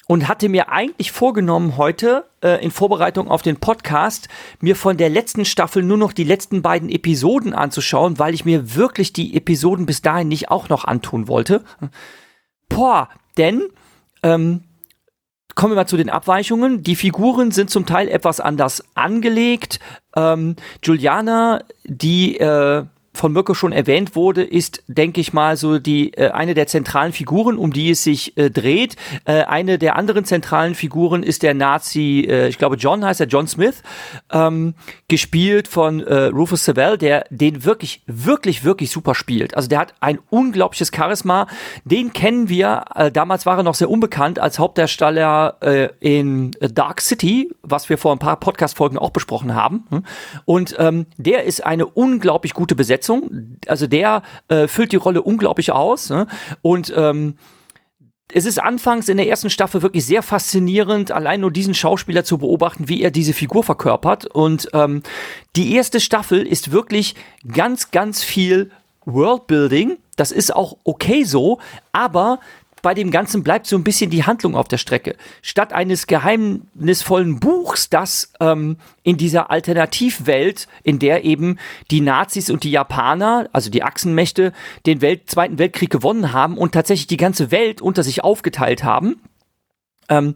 und 0.07 0.27
hatte 0.27 0.49
mir 0.49 0.69
eigentlich 0.69 1.11
vorgenommen, 1.11 1.77
heute 1.77 2.25
äh, 2.41 2.63
in 2.63 2.71
Vorbereitung 2.71 3.27
auf 3.27 3.43
den 3.43 3.57
Podcast 3.57 4.27
mir 4.59 4.75
von 4.75 4.97
der 4.97 5.09
letzten 5.09 5.45
Staffel 5.45 5.83
nur 5.83 5.97
noch 5.97 6.13
die 6.13 6.23
letzten 6.23 6.61
beiden 6.61 6.89
Episoden 6.89 7.53
anzuschauen, 7.53 8.17
weil 8.17 8.33
ich 8.33 8.43
mir 8.43 8.75
wirklich 8.75 9.13
die 9.13 9.35
Episoden 9.35 9.85
bis 9.85 10.01
dahin 10.01 10.27
nicht 10.27 10.49
auch 10.49 10.67
noch 10.69 10.85
antun 10.85 11.27
wollte. 11.27 11.63
Boah, 12.69 13.09
denn 13.37 13.63
ähm, 14.23 14.63
kommen 15.55 15.73
wir 15.73 15.75
mal 15.75 15.87
zu 15.87 15.97
den 15.97 16.09
Abweichungen. 16.09 16.83
Die 16.83 16.95
Figuren 16.95 17.51
sind 17.51 17.69
zum 17.69 17.85
Teil 17.85 18.07
etwas 18.07 18.39
anders 18.39 18.83
angelegt. 18.95 19.79
Ähm, 20.15 20.55
Juliana, 20.83 21.63
die 21.83 22.37
äh, 22.37 22.85
von 23.13 23.33
Mirko 23.33 23.53
schon 23.53 23.71
erwähnt 23.71 24.15
wurde, 24.15 24.43
ist, 24.43 24.83
denke 24.87 25.19
ich 25.21 25.33
mal, 25.33 25.57
so 25.57 25.79
die 25.79 26.13
äh, 26.13 26.29
eine 26.29 26.53
der 26.53 26.67
zentralen 26.67 27.11
Figuren, 27.11 27.57
um 27.57 27.73
die 27.73 27.91
es 27.91 28.03
sich 28.03 28.37
äh, 28.37 28.49
dreht. 28.49 28.95
Äh, 29.25 29.43
eine 29.43 29.77
der 29.77 29.95
anderen 29.95 30.25
zentralen 30.25 30.75
Figuren 30.75 31.23
ist 31.23 31.43
der 31.43 31.53
Nazi, 31.53 32.25
äh, 32.29 32.47
ich 32.47 32.57
glaube 32.57 32.77
John 32.77 33.03
heißt 33.03 33.19
er, 33.19 33.27
John 33.27 33.47
Smith, 33.47 33.83
ähm, 34.31 34.73
gespielt 35.07 35.67
von 35.67 35.99
äh, 35.99 36.25
Rufus 36.25 36.65
Sewell, 36.65 36.97
der 36.97 37.25
den 37.29 37.65
wirklich, 37.65 38.01
wirklich, 38.05 38.63
wirklich 38.63 38.91
super 38.91 39.15
spielt. 39.15 39.55
Also 39.55 39.67
der 39.67 39.79
hat 39.79 39.93
ein 39.99 40.19
unglaubliches 40.29 40.91
Charisma. 40.95 41.47
Den 41.83 42.13
kennen 42.13 42.47
wir. 42.47 42.85
Äh, 42.95 43.11
damals 43.11 43.45
war 43.45 43.57
er 43.57 43.63
noch 43.63 43.75
sehr 43.75 43.89
unbekannt 43.89 44.39
als 44.39 44.59
Hauptdarsteller 44.59 45.57
äh, 45.61 45.89
in 45.99 46.51
Dark 46.61 47.01
City, 47.01 47.51
was 47.63 47.89
wir 47.89 47.97
vor 47.97 48.11
ein 48.11 48.19
paar 48.19 48.39
Podcast-Folgen 48.39 48.97
auch 48.97 49.11
besprochen 49.11 49.55
haben. 49.55 49.85
Und 50.45 50.75
ähm, 50.79 51.05
der 51.17 51.43
ist 51.43 51.65
eine 51.65 51.85
unglaublich 51.85 52.53
gute 52.53 52.75
Besetzung. 52.75 53.08
Besetzung. 53.09 53.57
Also 53.67 53.87
der 53.87 54.23
äh, 54.47 54.67
füllt 54.67 54.91
die 54.91 54.97
Rolle 54.97 55.21
unglaublich 55.21 55.71
aus. 55.71 56.09
Ne? 56.09 56.27
Und 56.61 56.93
ähm, 56.95 57.35
es 58.31 58.45
ist 58.45 58.61
anfangs 58.61 59.09
in 59.09 59.17
der 59.17 59.27
ersten 59.27 59.49
Staffel 59.49 59.81
wirklich 59.81 60.05
sehr 60.05 60.21
faszinierend, 60.21 61.11
allein 61.11 61.41
nur 61.41 61.51
diesen 61.51 61.73
Schauspieler 61.73 62.23
zu 62.23 62.37
beobachten, 62.37 62.87
wie 62.87 63.01
er 63.01 63.09
diese 63.09 63.33
Figur 63.33 63.63
verkörpert. 63.63 64.27
Und 64.27 64.69
ähm, 64.73 65.01
die 65.55 65.73
erste 65.73 65.99
Staffel 65.99 66.45
ist 66.45 66.71
wirklich 66.71 67.15
ganz, 67.51 67.89
ganz 67.89 68.23
viel 68.23 68.69
Worldbuilding. 69.05 69.97
Das 70.15 70.31
ist 70.31 70.55
auch 70.55 70.77
okay 70.83 71.23
so, 71.23 71.59
aber 71.91 72.39
bei 72.81 72.93
dem 72.93 73.11
Ganzen 73.11 73.43
bleibt 73.43 73.67
so 73.67 73.75
ein 73.75 73.83
bisschen 73.83 74.09
die 74.09 74.23
Handlung 74.23 74.55
auf 74.55 74.67
der 74.67 74.77
Strecke. 74.77 75.15
Statt 75.41 75.73
eines 75.73 76.07
geheimnisvollen 76.07 77.39
Buchs, 77.39 77.89
das 77.89 78.31
ähm, 78.39 78.77
in 79.03 79.17
dieser 79.17 79.51
Alternativwelt, 79.51 80.67
in 80.83 80.99
der 80.99 81.25
eben 81.25 81.57
die 81.91 82.01
Nazis 82.01 82.49
und 82.49 82.63
die 82.63 82.71
Japaner, 82.71 83.49
also 83.53 83.69
die 83.69 83.83
Achsenmächte, 83.83 84.53
den 84.85 85.01
Welt 85.01 85.29
Zweiten 85.29 85.59
Weltkrieg 85.59 85.89
gewonnen 85.89 86.33
haben 86.33 86.57
und 86.57 86.73
tatsächlich 86.73 87.07
die 87.07 87.17
ganze 87.17 87.51
Welt 87.51 87.81
unter 87.81 88.03
sich 88.03 88.23
aufgeteilt 88.23 88.83
haben. 88.83 89.21
Ähm, 90.09 90.33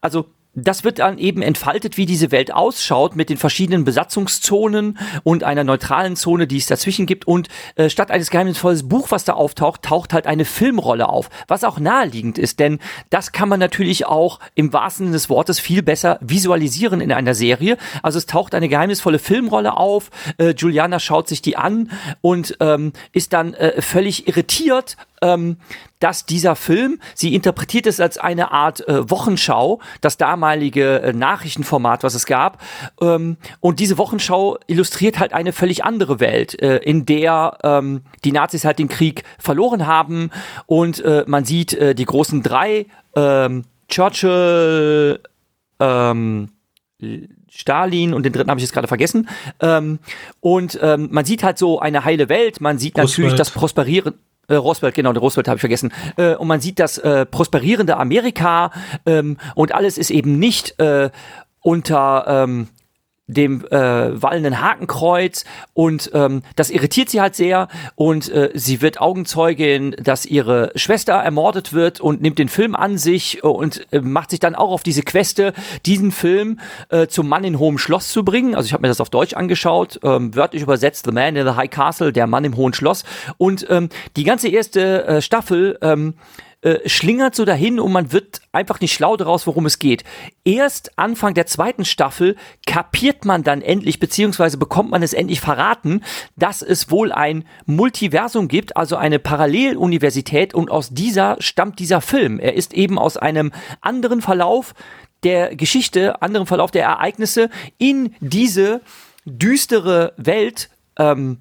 also 0.00 0.26
das 0.56 0.84
wird 0.84 0.98
dann 1.00 1.18
eben 1.18 1.42
entfaltet, 1.42 1.98
wie 1.98 2.06
diese 2.06 2.32
Welt 2.32 2.52
ausschaut 2.52 3.14
mit 3.14 3.28
den 3.28 3.36
verschiedenen 3.36 3.84
Besatzungszonen 3.84 4.98
und 5.22 5.44
einer 5.44 5.64
neutralen 5.64 6.16
Zone, 6.16 6.46
die 6.46 6.56
es 6.56 6.66
dazwischen 6.66 7.04
gibt. 7.04 7.26
Und 7.26 7.48
äh, 7.76 7.90
statt 7.90 8.10
eines 8.10 8.30
geheimnisvolles 8.30 8.88
Buch, 8.88 9.10
was 9.10 9.24
da 9.24 9.34
auftaucht, 9.34 9.82
taucht 9.82 10.14
halt 10.14 10.26
eine 10.26 10.46
Filmrolle 10.46 11.08
auf, 11.10 11.28
was 11.46 11.62
auch 11.62 11.78
naheliegend 11.78 12.38
ist, 12.38 12.58
denn 12.58 12.78
das 13.10 13.32
kann 13.32 13.50
man 13.50 13.60
natürlich 13.60 14.06
auch 14.06 14.40
im 14.54 14.72
wahrsten 14.72 15.06
Sinne 15.06 15.16
des 15.16 15.28
Wortes 15.28 15.60
viel 15.60 15.82
besser 15.82 16.18
visualisieren 16.22 17.02
in 17.02 17.12
einer 17.12 17.34
Serie. 17.34 17.76
Also 18.02 18.18
es 18.18 18.24
taucht 18.24 18.54
eine 18.54 18.68
geheimnisvolle 18.68 19.18
Filmrolle 19.18 19.76
auf, 19.76 20.10
äh, 20.38 20.54
Juliana 20.56 20.98
schaut 21.00 21.28
sich 21.28 21.42
die 21.42 21.58
an 21.58 21.90
und 22.22 22.56
ähm, 22.60 22.94
ist 23.12 23.34
dann 23.34 23.52
äh, 23.54 23.82
völlig 23.82 24.26
irritiert 24.26 24.96
ähm, 25.22 25.56
dass 25.98 26.26
dieser 26.26 26.56
Film, 26.56 27.00
sie 27.14 27.34
interpretiert 27.34 27.86
es 27.86 28.00
als 28.00 28.18
eine 28.18 28.52
Art 28.52 28.86
äh, 28.88 29.08
Wochenschau, 29.10 29.80
das 30.00 30.16
damalige 30.16 31.00
äh, 31.00 31.12
Nachrichtenformat, 31.12 32.02
was 32.02 32.14
es 32.14 32.26
gab. 32.26 32.62
Ähm, 33.00 33.36
und 33.60 33.80
diese 33.80 33.98
Wochenschau 33.98 34.58
illustriert 34.66 35.18
halt 35.18 35.32
eine 35.32 35.52
völlig 35.52 35.84
andere 35.84 36.20
Welt, 36.20 36.60
äh, 36.60 36.78
in 36.78 37.06
der 37.06 37.58
ähm, 37.62 38.02
die 38.24 38.32
Nazis 38.32 38.64
halt 38.64 38.78
den 38.78 38.88
Krieg 38.88 39.24
verloren 39.38 39.86
haben 39.86 40.30
und 40.66 41.00
äh, 41.00 41.24
man 41.26 41.44
sieht 41.44 41.72
äh, 41.74 41.94
die 41.94 42.04
großen 42.04 42.42
drei, 42.42 42.86
ähm, 43.14 43.64
Churchill, 43.88 45.20
ähm, 45.78 46.48
Stalin 47.48 48.14
und 48.14 48.24
den 48.24 48.32
dritten 48.32 48.50
habe 48.50 48.58
ich 48.58 48.64
jetzt 48.64 48.72
gerade 48.72 48.88
vergessen. 48.88 49.28
Ähm, 49.60 49.98
und 50.40 50.78
ähm, 50.82 51.08
man 51.10 51.24
sieht 51.24 51.42
halt 51.42 51.58
so 51.58 51.78
eine 51.78 52.04
heile 52.04 52.28
Welt. 52.28 52.60
Man 52.60 52.78
sieht 52.78 52.94
Großwelt. 52.94 53.10
natürlich 53.10 53.34
das 53.34 53.50
Prosperieren. 53.50 54.14
Äh, 54.48 54.54
Roosevelt, 54.54 54.94
genau, 54.94 55.12
der 55.12 55.22
Roosevelt 55.22 55.48
habe 55.48 55.56
ich 55.56 55.60
vergessen. 55.60 55.92
Äh, 56.16 56.34
und 56.34 56.48
man 56.48 56.60
sieht 56.60 56.78
das 56.78 56.98
äh, 56.98 57.26
prosperierende 57.26 57.96
Amerika 57.96 58.70
ähm, 59.04 59.36
und 59.54 59.74
alles 59.74 59.98
ist 59.98 60.10
eben 60.10 60.38
nicht 60.38 60.78
äh, 60.78 61.10
unter 61.60 62.24
ähm, 62.28 62.68
dem 63.26 63.64
äh, 63.66 64.22
wallenden 64.22 64.60
Hakenkreuz 64.60 65.44
und 65.74 66.10
ähm, 66.14 66.42
das 66.54 66.70
irritiert 66.70 67.10
sie 67.10 67.20
halt 67.20 67.34
sehr 67.34 67.66
und 67.96 68.28
äh, 68.28 68.50
sie 68.54 68.82
wird 68.82 69.00
Augenzeugin, 69.00 69.96
dass 70.00 70.26
ihre 70.26 70.70
Schwester 70.76 71.14
ermordet 71.14 71.72
wird 71.72 72.00
und 72.00 72.22
nimmt 72.22 72.38
den 72.38 72.48
Film 72.48 72.76
an 72.76 72.98
sich 72.98 73.42
und 73.42 73.86
äh, 73.92 74.00
macht 74.00 74.30
sich 74.30 74.38
dann 74.38 74.54
auch 74.54 74.70
auf 74.70 74.84
diese 74.84 75.02
Queste, 75.02 75.54
diesen 75.86 76.12
Film 76.12 76.60
äh, 76.88 77.08
zum 77.08 77.28
Mann 77.28 77.42
in 77.42 77.58
hohem 77.58 77.78
Schloss 77.78 78.08
zu 78.08 78.24
bringen. 78.24 78.54
Also 78.54 78.66
ich 78.66 78.72
habe 78.72 78.82
mir 78.82 78.88
das 78.88 79.00
auf 79.00 79.10
Deutsch 79.10 79.34
angeschaut, 79.34 79.98
ähm, 80.04 80.34
wörtlich 80.36 80.62
übersetzt 80.62 81.04
The 81.06 81.12
Man 81.12 81.34
in 81.34 81.46
the 81.46 81.54
High 81.54 81.70
Castle, 81.70 82.12
der 82.12 82.28
Mann 82.28 82.44
im 82.44 82.56
hohen 82.56 82.74
Schloss 82.74 83.04
und 83.38 83.66
ähm, 83.70 83.88
die 84.16 84.24
ganze 84.24 84.48
erste 84.48 85.04
äh, 85.04 85.20
Staffel 85.20 85.78
ähm, 85.82 86.14
äh, 86.66 86.88
schlingert 86.88 87.36
so 87.36 87.44
dahin 87.44 87.78
und 87.78 87.92
man 87.92 88.10
wird 88.10 88.40
einfach 88.50 88.80
nicht 88.80 88.92
schlau 88.92 89.16
daraus, 89.16 89.46
worum 89.46 89.66
es 89.66 89.78
geht. 89.78 90.02
Erst 90.42 90.98
Anfang 90.98 91.32
der 91.32 91.46
zweiten 91.46 91.84
Staffel 91.84 92.34
kapiert 92.66 93.24
man 93.24 93.44
dann 93.44 93.62
endlich, 93.62 94.00
beziehungsweise 94.00 94.56
bekommt 94.56 94.90
man 94.90 95.04
es 95.04 95.12
endlich 95.12 95.40
verraten, 95.40 96.02
dass 96.34 96.62
es 96.62 96.90
wohl 96.90 97.12
ein 97.12 97.44
Multiversum 97.66 98.48
gibt, 98.48 98.76
also 98.76 98.96
eine 98.96 99.20
Paralleluniversität 99.20 100.54
und 100.54 100.68
aus 100.68 100.90
dieser 100.90 101.36
stammt 101.38 101.78
dieser 101.78 102.00
Film. 102.00 102.40
Er 102.40 102.54
ist 102.54 102.74
eben 102.74 102.98
aus 102.98 103.16
einem 103.16 103.52
anderen 103.80 104.20
Verlauf 104.20 104.74
der 105.22 105.54
Geschichte, 105.54 106.20
anderen 106.20 106.48
Verlauf 106.48 106.72
der 106.72 106.82
Ereignisse 106.82 107.48
in 107.78 108.12
diese 108.18 108.80
düstere 109.24 110.14
Welt 110.16 110.68
ähm, 110.98 111.38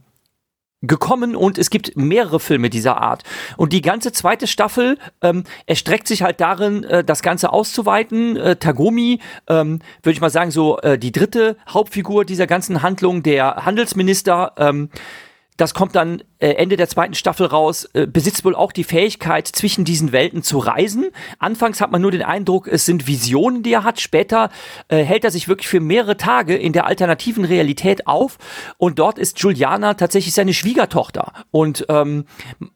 gekommen 0.87 1.35
und 1.35 1.57
es 1.57 1.69
gibt 1.69 1.95
mehrere 1.95 2.39
Filme 2.39 2.69
dieser 2.69 3.01
Art. 3.01 3.23
Und 3.57 3.73
die 3.73 3.81
ganze 3.81 4.11
zweite 4.11 4.47
Staffel 4.47 4.97
ähm, 5.21 5.43
erstreckt 5.65 6.07
sich 6.07 6.23
halt 6.23 6.41
darin, 6.41 6.83
äh, 6.83 7.03
das 7.03 7.21
Ganze 7.21 7.51
auszuweiten. 7.51 8.37
Äh, 8.37 8.55
Tagomi, 8.55 9.19
ähm, 9.47 9.79
würde 10.03 10.13
ich 10.13 10.21
mal 10.21 10.29
sagen, 10.29 10.51
so 10.51 10.79
äh, 10.79 10.97
die 10.97 11.11
dritte 11.11 11.57
Hauptfigur 11.69 12.25
dieser 12.25 12.47
ganzen 12.47 12.81
Handlung, 12.81 13.23
der 13.23 13.65
Handelsminister, 13.65 14.53
ähm, 14.57 14.89
das 15.57 15.73
kommt 15.73 15.95
dann 15.95 16.21
äh, 16.39 16.49
Ende 16.49 16.75
der 16.75 16.89
zweiten 16.89 17.13
Staffel 17.13 17.47
raus, 17.47 17.89
äh, 17.93 18.07
besitzt 18.07 18.43
wohl 18.43 18.55
auch 18.55 18.71
die 18.71 18.83
Fähigkeit, 18.83 19.47
zwischen 19.47 19.85
diesen 19.85 20.11
Welten 20.11 20.43
zu 20.43 20.57
reisen. 20.57 21.07
Anfangs 21.39 21.79
hat 21.79 21.91
man 21.91 22.01
nur 22.01 22.11
den 22.11 22.23
Eindruck, 22.23 22.67
es 22.67 22.85
sind 22.85 23.07
Visionen, 23.07 23.63
die 23.63 23.73
er 23.73 23.83
hat. 23.83 24.01
Später 24.01 24.49
äh, 24.89 24.97
hält 25.03 25.23
er 25.23 25.31
sich 25.31 25.47
wirklich 25.47 25.67
für 25.67 25.79
mehrere 25.79 26.17
Tage 26.17 26.55
in 26.55 26.73
der 26.73 26.85
alternativen 26.85 27.45
Realität 27.45 28.05
auf. 28.07 28.37
Und 28.77 28.99
dort 28.99 29.17
ist 29.17 29.39
Juliana 29.39 29.93
tatsächlich 29.93 30.33
seine 30.33 30.53
Schwiegertochter. 30.53 31.31
Und 31.51 31.85
ähm, 31.89 32.25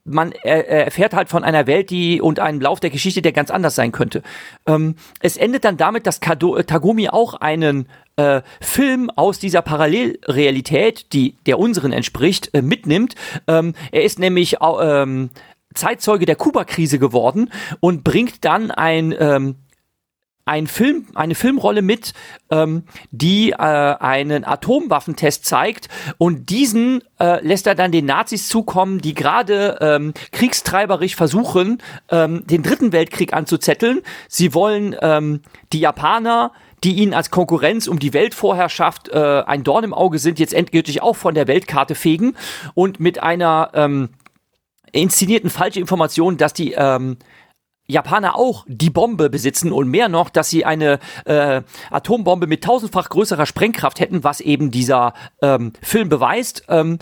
man 0.06 0.32
er, 0.32 0.68
er 0.68 0.86
erfährt 0.86 1.14
halt 1.14 1.30
von 1.30 1.44
einer 1.44 1.68
Welt, 1.68 1.90
die 1.90 2.22
und 2.22 2.40
einem 2.40 2.62
Lauf 2.62 2.80
der 2.80 2.90
Geschichte, 2.90 3.22
der 3.22 3.34
ganz 3.34 3.52
anders 3.52 3.76
sein 3.76 3.92
könnte. 3.92 4.24
Ähm, 4.66 4.96
es 5.20 5.36
endet 5.36 5.66
dann 5.66 5.78
damit, 5.78 6.08
dass 6.08 6.22
Kado, 6.22 6.62
Tagumi 6.64 7.10
auch 7.10 7.34
einen 7.34 7.88
äh, 8.20 8.42
Film 8.60 9.10
aus 9.16 9.40
dieser 9.40 9.62
Parallelrealität, 9.62 11.14
die 11.14 11.38
der 11.46 11.58
unseren 11.58 11.94
entspricht, 11.94 12.54
äh, 12.54 12.62
mitnimmt. 12.62 13.16
Ähm, 13.48 13.74
er 13.92 14.04
ist 14.04 14.20
nämlich 14.20 14.58
ähm, 14.62 15.30
Zeitzeuge 15.74 16.26
der 16.26 16.36
Kuba-Krise 16.36 17.00
geworden 17.00 17.50
und 17.80 18.04
bringt 18.04 18.44
dann 18.44 18.72
ein 18.72 19.16
ähm, 19.18 19.56
ein 20.50 20.66
Film, 20.66 21.06
eine 21.14 21.36
Filmrolle 21.36 21.84
mit, 21.84 22.14
ähm, 22.50 22.84
die 23.12 23.52
äh, 23.52 23.56
einen 23.56 24.44
Atomwaffentest 24.44 25.46
zeigt 25.46 25.90
und 26.18 26.50
diesen 26.50 27.04
äh, 27.20 27.46
lässt 27.46 27.68
er 27.68 27.76
dann 27.76 27.92
den 27.92 28.08
Nazis 28.08 28.48
zukommen, 28.48 29.00
die 29.00 29.14
gerade 29.14 29.78
ähm, 29.80 30.14
kriegstreiberisch 30.32 31.16
versuchen, 31.16 31.84
ähm, 32.10 32.48
den 32.48 32.64
dritten 32.64 32.92
Weltkrieg 32.94 33.32
anzuzetteln. 33.32 34.02
Sie 34.28 34.56
wollen 34.56 34.96
ähm, 35.02 35.42
die 35.72 35.82
Japaner 35.82 36.52
die 36.84 36.96
ihnen 36.96 37.14
als 37.14 37.32
Konkurrenz 37.32 37.88
um 37.88 38.00
die 38.00 38.14
Weltvorherrschaft 38.14 39.10
äh, 39.10 39.44
ein 39.46 39.64
Dorn 39.64 39.84
im 39.84 39.94
Auge 39.94 40.20
sind, 40.20 40.40
jetzt 40.40 40.54
endgültig 40.54 41.02
auch 41.02 41.16
von 41.16 41.36
der 41.36 41.48
Weltkarte 41.48 41.96
fegen 41.96 42.36
und 42.74 43.00
mit 43.00 43.22
einer 43.22 43.72
ähm, 43.74 44.10
inszenierten 44.92 45.50
falschen 45.50 45.80
Information, 45.80 46.38
dass 46.38 46.54
die 46.54 46.74
ähm, 46.74 47.18
Japaner 47.88 48.36
auch 48.36 48.66
die 48.68 48.92
Bombe 48.92 49.30
besitzen 49.30 49.72
und 49.72 49.90
mehr 49.90 50.10
noch, 50.10 50.30
dass 50.30 50.50
sie 50.50 50.64
eine 50.64 51.00
äh, 51.26 51.64
Atombombe 51.90 52.46
mit 52.46 52.64
tausendfach 52.64 53.10
größerer 53.10 53.48
Sprengkraft 53.48 54.00
hätten, 54.00 54.24
was 54.24 54.42
eben 54.42 54.70
dieser 54.70 55.14
ähm, 55.42 55.74
Film 55.82 56.08
beweist. 56.08 56.64
Ähm, 56.70 57.00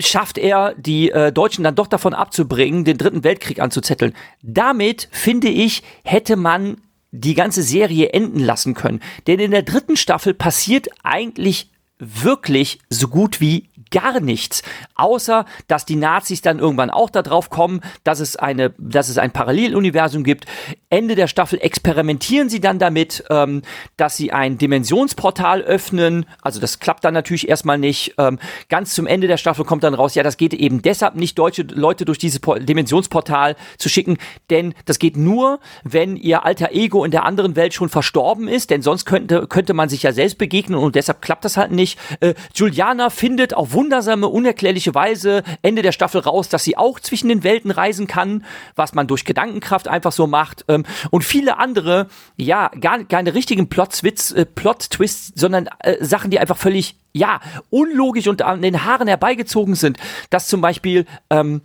schafft 0.00 0.38
er, 0.38 0.74
die 0.76 1.10
äh, 1.10 1.32
Deutschen 1.32 1.64
dann 1.64 1.74
doch 1.74 1.88
davon 1.88 2.14
abzubringen, 2.14 2.84
den 2.84 2.96
Dritten 2.96 3.24
Weltkrieg 3.24 3.60
anzuzetteln. 3.60 4.14
Damit, 4.42 5.08
finde 5.10 5.48
ich, 5.48 5.82
hätte 6.04 6.36
man 6.36 6.80
die 7.14 7.34
ganze 7.34 7.62
Serie 7.62 8.08
enden 8.08 8.40
lassen 8.40 8.74
können. 8.74 9.00
Denn 9.26 9.38
in 9.38 9.52
der 9.52 9.62
dritten 9.62 9.96
Staffel 9.96 10.34
passiert 10.34 10.88
eigentlich 11.02 11.70
wirklich 11.98 12.80
so 12.90 13.08
gut 13.08 13.40
wie 13.40 13.68
gar 13.90 14.20
nichts, 14.20 14.62
außer 14.94 15.44
dass 15.68 15.84
die 15.84 15.96
Nazis 15.96 16.42
dann 16.42 16.58
irgendwann 16.58 16.90
auch 16.90 17.10
darauf 17.10 17.50
kommen, 17.50 17.80
dass 18.04 18.20
es 18.20 18.36
eine, 18.36 18.74
dass 18.78 19.08
es 19.08 19.18
ein 19.18 19.32
Paralleluniversum 19.32 20.24
gibt. 20.24 20.46
Ende 20.90 21.14
der 21.14 21.26
Staffel 21.26 21.58
experimentieren 21.60 22.48
sie 22.48 22.60
dann 22.60 22.78
damit, 22.78 23.24
ähm, 23.30 23.62
dass 23.96 24.16
sie 24.16 24.32
ein 24.32 24.58
Dimensionsportal 24.58 25.62
öffnen. 25.62 26.26
Also 26.42 26.60
das 26.60 26.78
klappt 26.78 27.04
dann 27.04 27.14
natürlich 27.14 27.48
erstmal 27.48 27.78
nicht. 27.78 28.14
Ähm, 28.18 28.38
ganz 28.68 28.94
zum 28.94 29.06
Ende 29.06 29.26
der 29.26 29.36
Staffel 29.36 29.64
kommt 29.64 29.84
dann 29.84 29.94
raus, 29.94 30.14
ja, 30.14 30.22
das 30.22 30.36
geht 30.36 30.54
eben 30.54 30.82
deshalb 30.82 31.16
nicht, 31.16 31.38
deutsche 31.38 31.62
Leute 31.62 32.04
durch 32.04 32.18
dieses 32.18 32.40
Dimensionsportal 32.40 33.56
zu 33.78 33.88
schicken, 33.88 34.18
denn 34.50 34.74
das 34.84 34.98
geht 34.98 35.16
nur, 35.16 35.60
wenn 35.82 36.16
ihr 36.16 36.44
alter 36.44 36.72
Ego 36.72 37.04
in 37.04 37.10
der 37.10 37.24
anderen 37.24 37.56
Welt 37.56 37.74
schon 37.74 37.88
verstorben 37.88 38.48
ist, 38.48 38.70
denn 38.70 38.82
sonst 38.82 39.04
könnte, 39.04 39.46
könnte 39.46 39.74
man 39.74 39.88
sich 39.88 40.02
ja 40.02 40.12
selbst 40.12 40.38
begegnen 40.38 40.78
und 40.78 40.94
deshalb 40.94 41.22
klappt 41.22 41.44
das 41.44 41.56
halt 41.56 41.72
nicht. 41.72 41.98
Äh, 42.20 42.34
Juliana 42.54 43.10
findet 43.10 43.54
auf 43.54 43.73
wundersame, 43.74 44.28
unerklärliche 44.28 44.94
Weise 44.94 45.42
Ende 45.62 45.82
der 45.82 45.92
Staffel 45.92 46.20
raus, 46.20 46.48
dass 46.48 46.64
sie 46.64 46.76
auch 46.76 47.00
zwischen 47.00 47.28
den 47.28 47.44
Welten 47.44 47.70
reisen 47.70 48.06
kann, 48.06 48.44
was 48.76 48.94
man 48.94 49.06
durch 49.06 49.24
Gedankenkraft 49.24 49.88
einfach 49.88 50.12
so 50.12 50.26
macht. 50.26 50.64
Ähm, 50.68 50.84
und 51.10 51.24
viele 51.24 51.58
andere, 51.58 52.08
ja, 52.36 52.70
gar 52.80 53.04
keine 53.04 53.34
richtigen 53.34 53.68
Plot-Twists, 53.68 54.32
äh, 54.32 54.46
Plot-Twists, 54.46 55.32
sondern 55.34 55.68
äh, 55.80 56.02
Sachen, 56.02 56.30
die 56.30 56.38
einfach 56.38 56.56
völlig, 56.56 56.96
ja, 57.12 57.40
unlogisch 57.70 58.28
und 58.28 58.42
an 58.42 58.62
den 58.62 58.84
Haaren 58.84 59.08
herbeigezogen 59.08 59.74
sind. 59.74 59.98
Dass 60.30 60.48
zum 60.48 60.60
Beispiel, 60.60 61.06
ähm, 61.30 61.62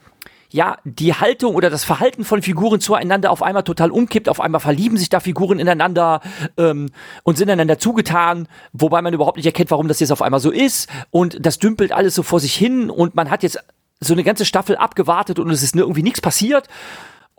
ja, 0.51 0.77
die 0.83 1.13
Haltung 1.13 1.55
oder 1.55 1.69
das 1.69 1.83
Verhalten 1.83 2.25
von 2.25 2.41
Figuren 2.41 2.79
zueinander 2.79 3.31
auf 3.31 3.43
einmal 3.43 3.63
total 3.63 3.91
umkippt, 3.91 4.29
auf 4.29 4.41
einmal 4.41 4.61
verlieben 4.61 4.97
sich 4.97 5.09
da 5.09 5.19
Figuren 5.19 5.59
ineinander 5.59 6.21
ähm, 6.57 6.89
und 7.23 7.37
sind 7.37 7.49
einander 7.49 7.77
zugetan, 7.77 8.47
wobei 8.73 9.01
man 9.01 9.13
überhaupt 9.13 9.37
nicht 9.37 9.45
erkennt, 9.45 9.71
warum 9.71 9.87
das 9.87 9.99
jetzt 9.99 10.11
auf 10.11 10.21
einmal 10.21 10.39
so 10.39 10.51
ist 10.51 10.89
und 11.11 11.45
das 11.45 11.59
dümpelt 11.59 11.91
alles 11.91 12.15
so 12.15 12.23
vor 12.23 12.39
sich 12.39 12.55
hin 12.55 12.89
und 12.89 13.15
man 13.15 13.29
hat 13.29 13.43
jetzt 13.43 13.59
so 13.99 14.13
eine 14.13 14.23
ganze 14.23 14.45
Staffel 14.45 14.75
abgewartet 14.77 15.39
und 15.39 15.49
es 15.51 15.61
ist 15.61 15.75
irgendwie 15.75 16.03
nichts 16.03 16.21
passiert 16.21 16.67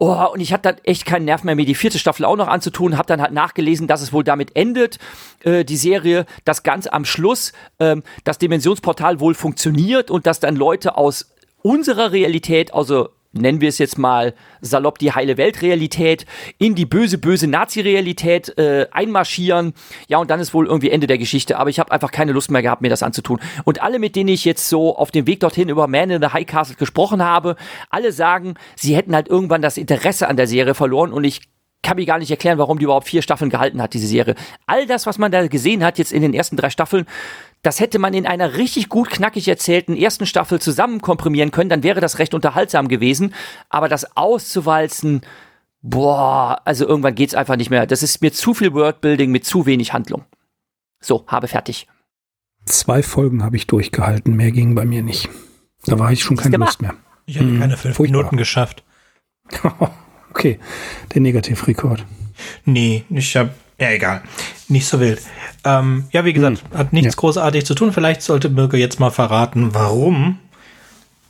Oh, 0.02 0.29
und 0.33 0.40
ich 0.40 0.55
hatte 0.55 0.62
dann 0.62 0.79
echt 0.85 1.05
keinen 1.05 1.26
Nerv 1.26 1.45
mehr, 1.45 1.55
mir 1.55 1.67
die 1.67 1.75
vierte 1.75 1.99
Staffel 1.99 2.25
auch 2.25 2.37
noch 2.37 2.49
anzutun. 2.49 2.97
Hab 2.97 3.07
dann 3.07 3.21
halt 3.21 3.33
nachgelesen, 3.33 3.87
dass 3.87 4.00
es 4.00 4.14
wohl 4.14 4.25
damit 4.25 4.57
endet, 4.57 4.99
äh, 5.45 5.62
die 5.62 5.76
Serie, 5.76 6.25
dass 6.47 6.62
ganz 6.62 6.87
am 6.87 7.05
Schluss 7.05 7.52
ähm, 7.79 8.02
das 8.25 8.38
Dimensionsportal 8.38 9.21
wohl 9.21 9.35
funktioniert 9.35 10.11
und 10.11 10.26
dass 10.26 10.40
dann 10.40 10.57
Leute 10.57 10.97
aus 10.97 11.35
unserer 11.62 12.12
Realität, 12.12 12.75
also 12.75 13.11
nennen 13.33 13.61
wir 13.61 13.69
es 13.69 13.79
jetzt 13.79 13.99
mal 13.99 14.35
salopp 14.61 14.99
die 14.99 15.12
heile 15.12 15.37
Weltrealität, 15.37 16.26
in 16.59 16.75
die 16.75 16.87
böse, 16.87 17.19
böse 17.19 17.47
Nazi-Realität 17.47 18.57
äh, 18.59 18.87
einmarschieren. 18.90 19.75
Ja, 20.09 20.19
und 20.19 20.31
dann 20.31 20.40
ist 20.40 20.52
wohl 20.55 20.67
irgendwie 20.67 20.90
Ende 20.90 21.07
der 21.07 21.19
Geschichte. 21.19 21.59
Aber 21.59 21.71
ich 21.71 21.79
habe 21.79 21.93
einfach 21.93 22.11
keine 22.11 22.33
Lust 22.33 22.50
mehr 22.50 22.62
gehabt, 22.62 22.83
mir 22.83 22.90
das 22.90 23.02
anzutun. 23.02 23.40
Und 23.64 23.83
alle, 23.83 23.99
mit 23.99 24.17
denen 24.17 24.29
ich 24.29 24.45
jetzt 24.45 24.69
so 24.69 24.97
auf 24.97 25.11
dem 25.11 25.26
Weg 25.26 25.40
dorthin 25.40 25.69
über 25.69 25.87
Man 25.87 26.11
in 26.11 26.23
the 26.23 26.29
High 26.29 26.47
Castle 26.47 26.76
gesprochen 26.76 27.23
habe, 27.23 27.57
alle 27.88 28.12
sagen, 28.12 28.55
sie 28.76 28.97
hätten 28.97 29.14
halt 29.14 29.29
irgendwann 29.29 29.62
das 29.62 29.76
Interesse 29.76 30.29
an 30.29 30.37
der 30.37 30.47
Serie 30.47 30.75
verloren 30.75 31.12
und 31.12 31.25
ich 31.25 31.43
kann 31.83 31.97
mir 31.97 32.05
gar 32.05 32.19
nicht 32.19 32.31
erklären, 32.31 32.59
warum 32.59 32.79
die 32.79 32.85
überhaupt 32.85 33.09
vier 33.09 33.23
Staffeln 33.23 33.50
gehalten 33.50 33.81
hat, 33.81 33.95
diese 33.95 34.07
Serie. 34.07 34.35
All 34.67 34.87
das, 34.87 35.07
was 35.07 35.17
man 35.17 35.33
da 35.33 35.47
gesehen 35.47 35.83
hat, 35.83 35.97
jetzt 35.97 36.12
in 36.12 36.21
den 36.21 36.35
ersten 36.35 36.57
drei 36.57 36.69
Staffeln, 36.69 37.07
das 37.62 37.81
hätte 37.81 37.99
man 37.99 38.14
in 38.14 38.26
einer 38.26 38.57
richtig 38.57 38.88
gut 38.88 39.11
knackig 39.11 39.47
erzählten 39.49 39.97
ersten 39.97 40.26
Staffel 40.26 40.61
zusammen 40.61 41.00
komprimieren 41.00 41.50
können, 41.50 41.71
dann 41.71 41.83
wäre 41.83 42.00
das 42.00 42.19
recht 42.19 42.35
unterhaltsam 42.35 42.88
gewesen. 42.88 43.35
Aber 43.69 43.88
das 43.88 44.17
auszuwalzen, 44.17 45.23
boah, 45.83 46.62
also 46.64 46.87
irgendwann 46.87 47.14
geht's 47.14 47.35
einfach 47.35 47.57
nicht 47.57 47.71
mehr. 47.71 47.87
Das 47.87 48.02
ist 48.02 48.23
mir 48.23 48.33
zu 48.33 48.55
viel 48.55 48.73
Wordbuilding 48.73 49.31
mit 49.31 49.45
zu 49.45 49.67
wenig 49.67 49.93
Handlung. 49.93 50.25
So, 51.00 51.25
habe 51.26 51.49
fertig. 51.49 51.87
Zwei 52.67 53.02
Folgen 53.02 53.43
habe 53.43 53.57
ich 53.57 53.67
durchgehalten, 53.67 54.37
mehr 54.37 54.52
ging 54.52 54.75
bei 54.75 54.85
mir 54.85 55.02
nicht. 55.02 55.29
Da 55.85 55.99
war 55.99 56.12
ich 56.12 56.23
schon 56.23 56.37
keine 56.37 56.59
Lust 56.59 56.83
mehr. 56.83 56.95
Ich 57.26 57.38
hatte 57.38 57.59
keine 57.59 57.76
fünf 57.76 57.97
Furchtbar. 57.97 58.19
Minuten 58.19 58.37
geschafft. 58.37 58.85
okay, 60.31 60.59
der 61.14 61.23
Negativrekord. 61.23 62.05
Nee, 62.64 63.05
ich 63.11 63.37
hab, 63.37 63.50
ja 63.81 63.91
egal, 63.91 64.23
nicht 64.69 64.87
so 64.87 65.01
wild. 65.01 65.21
Ähm, 65.65 66.05
ja, 66.13 66.25
wie 66.25 66.33
gesagt, 66.33 66.63
hat 66.75 66.93
nichts 66.93 67.15
Ja. 67.15 67.21
großartig 67.21 67.67
zu 67.67 67.75
tun. 67.75 67.93
Vielleicht 67.93 68.23
sollte 68.23 68.49
Mirke 68.49 68.77
jetzt 68.77 69.01
mal 69.01 69.11
verraten, 69.11 69.71
warum 69.75 70.39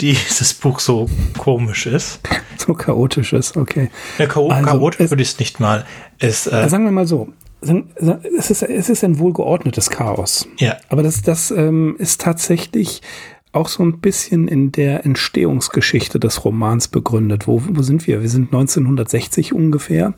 dieses 0.01 0.55
Buch 0.55 0.81
so 0.81 1.09
komisch 1.39 1.87
ist. 1.87 2.21
So 2.61 2.75
chaotisch 2.75 3.33
ist, 3.33 3.57
okay. 3.57 3.89
Ja, 4.19 4.27
Chao 4.29 4.51
Also, 4.51 4.67
chaotisch 4.67 5.09
würde 5.11 5.23
ich 5.23 5.31
es 5.31 5.39
nicht 5.39 5.61
mal. 5.61 5.87
Es, 6.19 6.47
äh, 6.47 6.69
Sagen 6.69 6.85
wir 6.85 6.91
mal 6.93 7.07
so, 7.07 7.33
es 8.39 8.51
ist, 8.51 8.63
es 8.63 8.91
ist 8.91 9.03
ein 9.03 9.19
wohlgeordnetes 9.19 9.89
Chaos. 9.89 10.47
ja, 10.59 10.77
Aber 10.91 11.03
das, 11.03 11.23
das 11.23 11.51
ähm, 11.51 11.97
ist 11.99 12.21
tatsächlich 12.21 13.01
auch 13.53 13.67
so 13.67 13.83
ein 13.83 14.01
bisschen 14.01 14.47
in 14.47 14.73
der 14.73 15.07
Entstehungsgeschichte 15.07 16.21
des 16.21 16.45
Romans 16.45 16.89
begründet. 16.89 17.47
Wo, 17.49 17.63
wo 17.67 17.81
sind 17.81 18.07
wir? 18.07 18.21
Wir 18.21 18.29
sind 18.29 18.53
1960 18.53 19.55
ungefähr. 19.55 20.13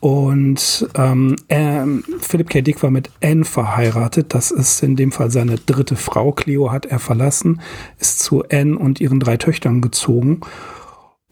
Und 0.00 0.88
ähm, 0.94 1.36
ähm, 1.50 2.04
Philip 2.20 2.48
K. 2.48 2.62
Dick 2.62 2.82
war 2.82 2.90
mit 2.90 3.10
Anne 3.22 3.44
verheiratet. 3.44 4.32
Das 4.34 4.50
ist 4.50 4.82
in 4.82 4.96
dem 4.96 5.12
Fall 5.12 5.30
seine 5.30 5.56
dritte 5.56 5.94
Frau. 5.94 6.32
Cleo 6.32 6.72
hat 6.72 6.86
er 6.86 6.98
verlassen, 6.98 7.60
ist 7.98 8.20
zu 8.20 8.42
Anne 8.50 8.78
und 8.78 9.00
ihren 9.00 9.20
drei 9.20 9.36
Töchtern 9.36 9.82
gezogen. 9.82 10.40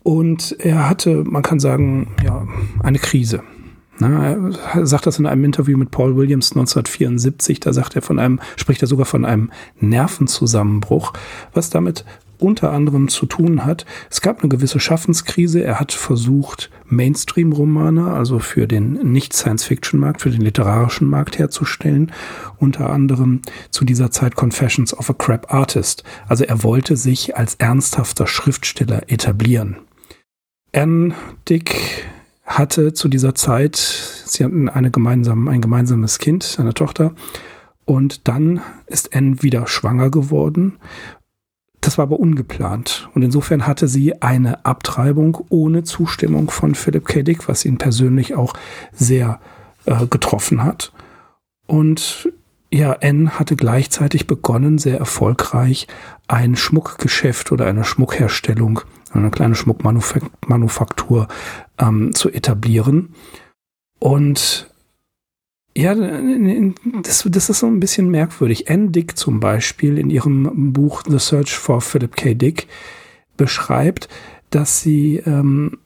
Und 0.02 0.56
er 0.58 0.88
hatte, 0.88 1.24
man 1.24 1.42
kann 1.42 1.60
sagen, 1.60 2.14
ja, 2.22 2.46
eine 2.82 2.98
Krise. 2.98 3.42
Na, 4.00 4.52
er 4.74 4.86
sagt 4.86 5.06
das 5.06 5.18
in 5.18 5.26
einem 5.26 5.44
Interview 5.44 5.76
mit 5.76 5.90
Paul 5.90 6.14
Williams 6.16 6.52
1974. 6.52 7.60
Da 7.60 7.72
sagt 7.72 7.96
er 7.96 8.02
von 8.02 8.18
einem, 8.18 8.38
spricht 8.56 8.82
er 8.82 8.88
sogar 8.88 9.06
von 9.06 9.24
einem 9.24 9.50
Nervenzusammenbruch, 9.80 11.14
was 11.52 11.70
damit 11.70 12.04
unter 12.38 12.72
anderem 12.72 13.08
zu 13.08 13.26
tun 13.26 13.64
hat. 13.64 13.84
Es 14.10 14.20
gab 14.20 14.40
eine 14.40 14.48
gewisse 14.48 14.80
Schaffenskrise. 14.80 15.62
Er 15.62 15.80
hat 15.80 15.92
versucht, 15.92 16.70
Mainstream-Romane, 16.86 18.12
also 18.12 18.38
für 18.38 18.66
den 18.66 18.92
Nicht-Science-Fiction-Markt, 19.12 20.22
für 20.22 20.30
den 20.30 20.40
literarischen 20.40 21.08
Markt 21.08 21.38
herzustellen. 21.38 22.12
Unter 22.58 22.90
anderem 22.90 23.42
zu 23.70 23.84
dieser 23.84 24.10
Zeit 24.10 24.36
Confessions 24.36 24.96
of 24.96 25.10
a 25.10 25.14
Crap 25.14 25.52
Artist. 25.52 26.04
Also 26.26 26.44
er 26.44 26.62
wollte 26.62 26.96
sich 26.96 27.36
als 27.36 27.56
ernsthafter 27.56 28.26
Schriftsteller 28.26 29.02
etablieren. 29.10 29.76
Anne 30.72 31.14
Dick 31.48 32.06
hatte 32.44 32.92
zu 32.94 33.08
dieser 33.08 33.34
Zeit, 33.34 33.76
sie 33.76 34.44
hatten 34.44 34.68
eine 34.68 34.90
gemeinsame, 34.90 35.50
ein 35.50 35.60
gemeinsames 35.60 36.18
Kind, 36.18 36.56
eine 36.58 36.74
Tochter, 36.74 37.14
und 37.84 38.28
dann 38.28 38.60
ist 38.86 39.14
Anne 39.14 39.42
wieder 39.42 39.66
schwanger 39.66 40.10
geworden. 40.10 40.76
Das 41.80 41.98
war 41.98 42.04
aber 42.04 42.18
ungeplant. 42.18 43.08
Und 43.14 43.22
insofern 43.22 43.66
hatte 43.66 43.88
sie 43.88 44.20
eine 44.20 44.64
Abtreibung 44.64 45.44
ohne 45.48 45.84
Zustimmung 45.84 46.50
von 46.50 46.74
Philip 46.74 47.06
K. 47.06 47.22
Dick, 47.22 47.48
was 47.48 47.64
ihn 47.64 47.78
persönlich 47.78 48.34
auch 48.34 48.54
sehr 48.92 49.40
äh, 49.86 50.06
getroffen 50.06 50.64
hat. 50.64 50.92
Und 51.66 52.28
ja, 52.70 52.96
Anne 53.00 53.38
hatte 53.38 53.56
gleichzeitig 53.56 54.26
begonnen, 54.26 54.78
sehr 54.78 54.98
erfolgreich, 54.98 55.86
ein 56.26 56.56
Schmuckgeschäft 56.56 57.52
oder 57.52 57.66
eine 57.66 57.84
Schmuckherstellung, 57.84 58.80
eine 59.12 59.30
kleine 59.30 59.54
Schmuckmanufaktur 59.54 61.28
ähm, 61.78 62.14
zu 62.14 62.30
etablieren. 62.30 63.14
Und 63.98 64.70
ja, 65.78 65.94
das, 67.04 67.24
das 67.30 67.50
ist 67.50 67.60
so 67.60 67.68
ein 67.68 67.78
bisschen 67.78 68.10
merkwürdig. 68.10 68.68
Anne 68.68 68.90
Dick 68.90 69.16
zum 69.16 69.38
Beispiel 69.38 69.96
in 69.96 70.10
ihrem 70.10 70.72
Buch 70.72 71.04
The 71.08 71.20
Search 71.20 71.56
for 71.56 71.80
Philip 71.80 72.16
K. 72.16 72.34
Dick 72.34 72.66
beschreibt, 73.36 74.08
dass 74.50 74.80
sie 74.80 75.22
ähm, 75.24 75.78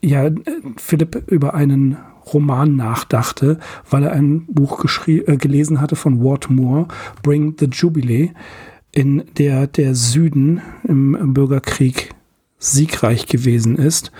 ja 0.00 0.30
Philipp 0.78 1.30
über 1.30 1.52
einen 1.52 1.98
Roman 2.32 2.74
nachdachte, 2.76 3.58
weil 3.90 4.04
er 4.04 4.12
ein 4.12 4.46
Buch 4.46 4.82
äh, 5.06 5.36
gelesen 5.36 5.82
hatte 5.82 5.94
von 5.94 6.24
Ward 6.24 6.48
Moore, 6.48 6.88
Bring 7.22 7.56
the 7.60 7.66
Jubilee, 7.66 8.30
in 8.92 9.24
der 9.36 9.66
der 9.66 9.94
Süden 9.94 10.62
im 10.84 11.34
Bürgerkrieg 11.34 12.14
siegreich 12.58 13.26
gewesen 13.26 13.76
ist 13.76 14.10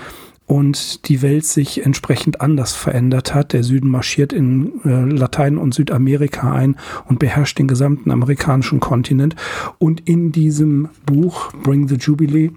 und 0.51 1.09
die 1.09 1.23
Welt 1.23 1.47
sich 1.47 1.87
entsprechend 1.87 2.41
anders 2.41 2.75
verändert 2.75 3.37
hat. 3.37 3.53
Der 3.53 3.63
Süden 3.63 3.89
marschiert 3.89 4.33
in 4.33 4.81
äh, 4.85 5.05
Latein- 5.05 5.59
und 5.59 5.75
Südamerika 5.75 6.53
ein 6.53 6.75
und 7.07 7.21
beherrscht 7.21 7.61
den 7.61 7.69
gesamten 7.69 8.11
amerikanischen 8.11 8.81
Kontinent. 8.81 9.37
Und 9.79 10.09
in 10.09 10.33
diesem 10.33 10.89
Buch 11.07 11.53
Bring 11.63 11.87
the 11.87 11.95
Jubilee, 11.95 12.51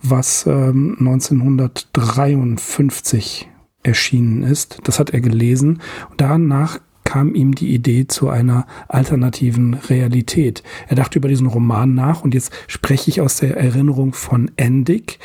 was 0.00 0.46
ähm, 0.46 0.94
1953 1.00 3.48
erschienen 3.82 4.44
ist, 4.44 4.78
das 4.84 5.00
hat 5.00 5.10
er 5.10 5.20
gelesen. 5.20 5.80
Danach 6.16 6.78
kam 7.02 7.34
ihm 7.34 7.56
die 7.56 7.74
Idee 7.74 8.06
zu 8.06 8.28
einer 8.28 8.64
alternativen 8.86 9.74
Realität. 9.74 10.62
Er 10.86 10.94
dachte 10.94 11.18
über 11.18 11.28
diesen 11.28 11.48
Roman 11.48 11.96
nach 11.96 12.22
und 12.22 12.32
jetzt 12.32 12.52
spreche 12.68 13.10
ich 13.10 13.20
aus 13.20 13.38
der 13.38 13.56
Erinnerung 13.56 14.12
von 14.12 14.52
Endig. 14.56 15.18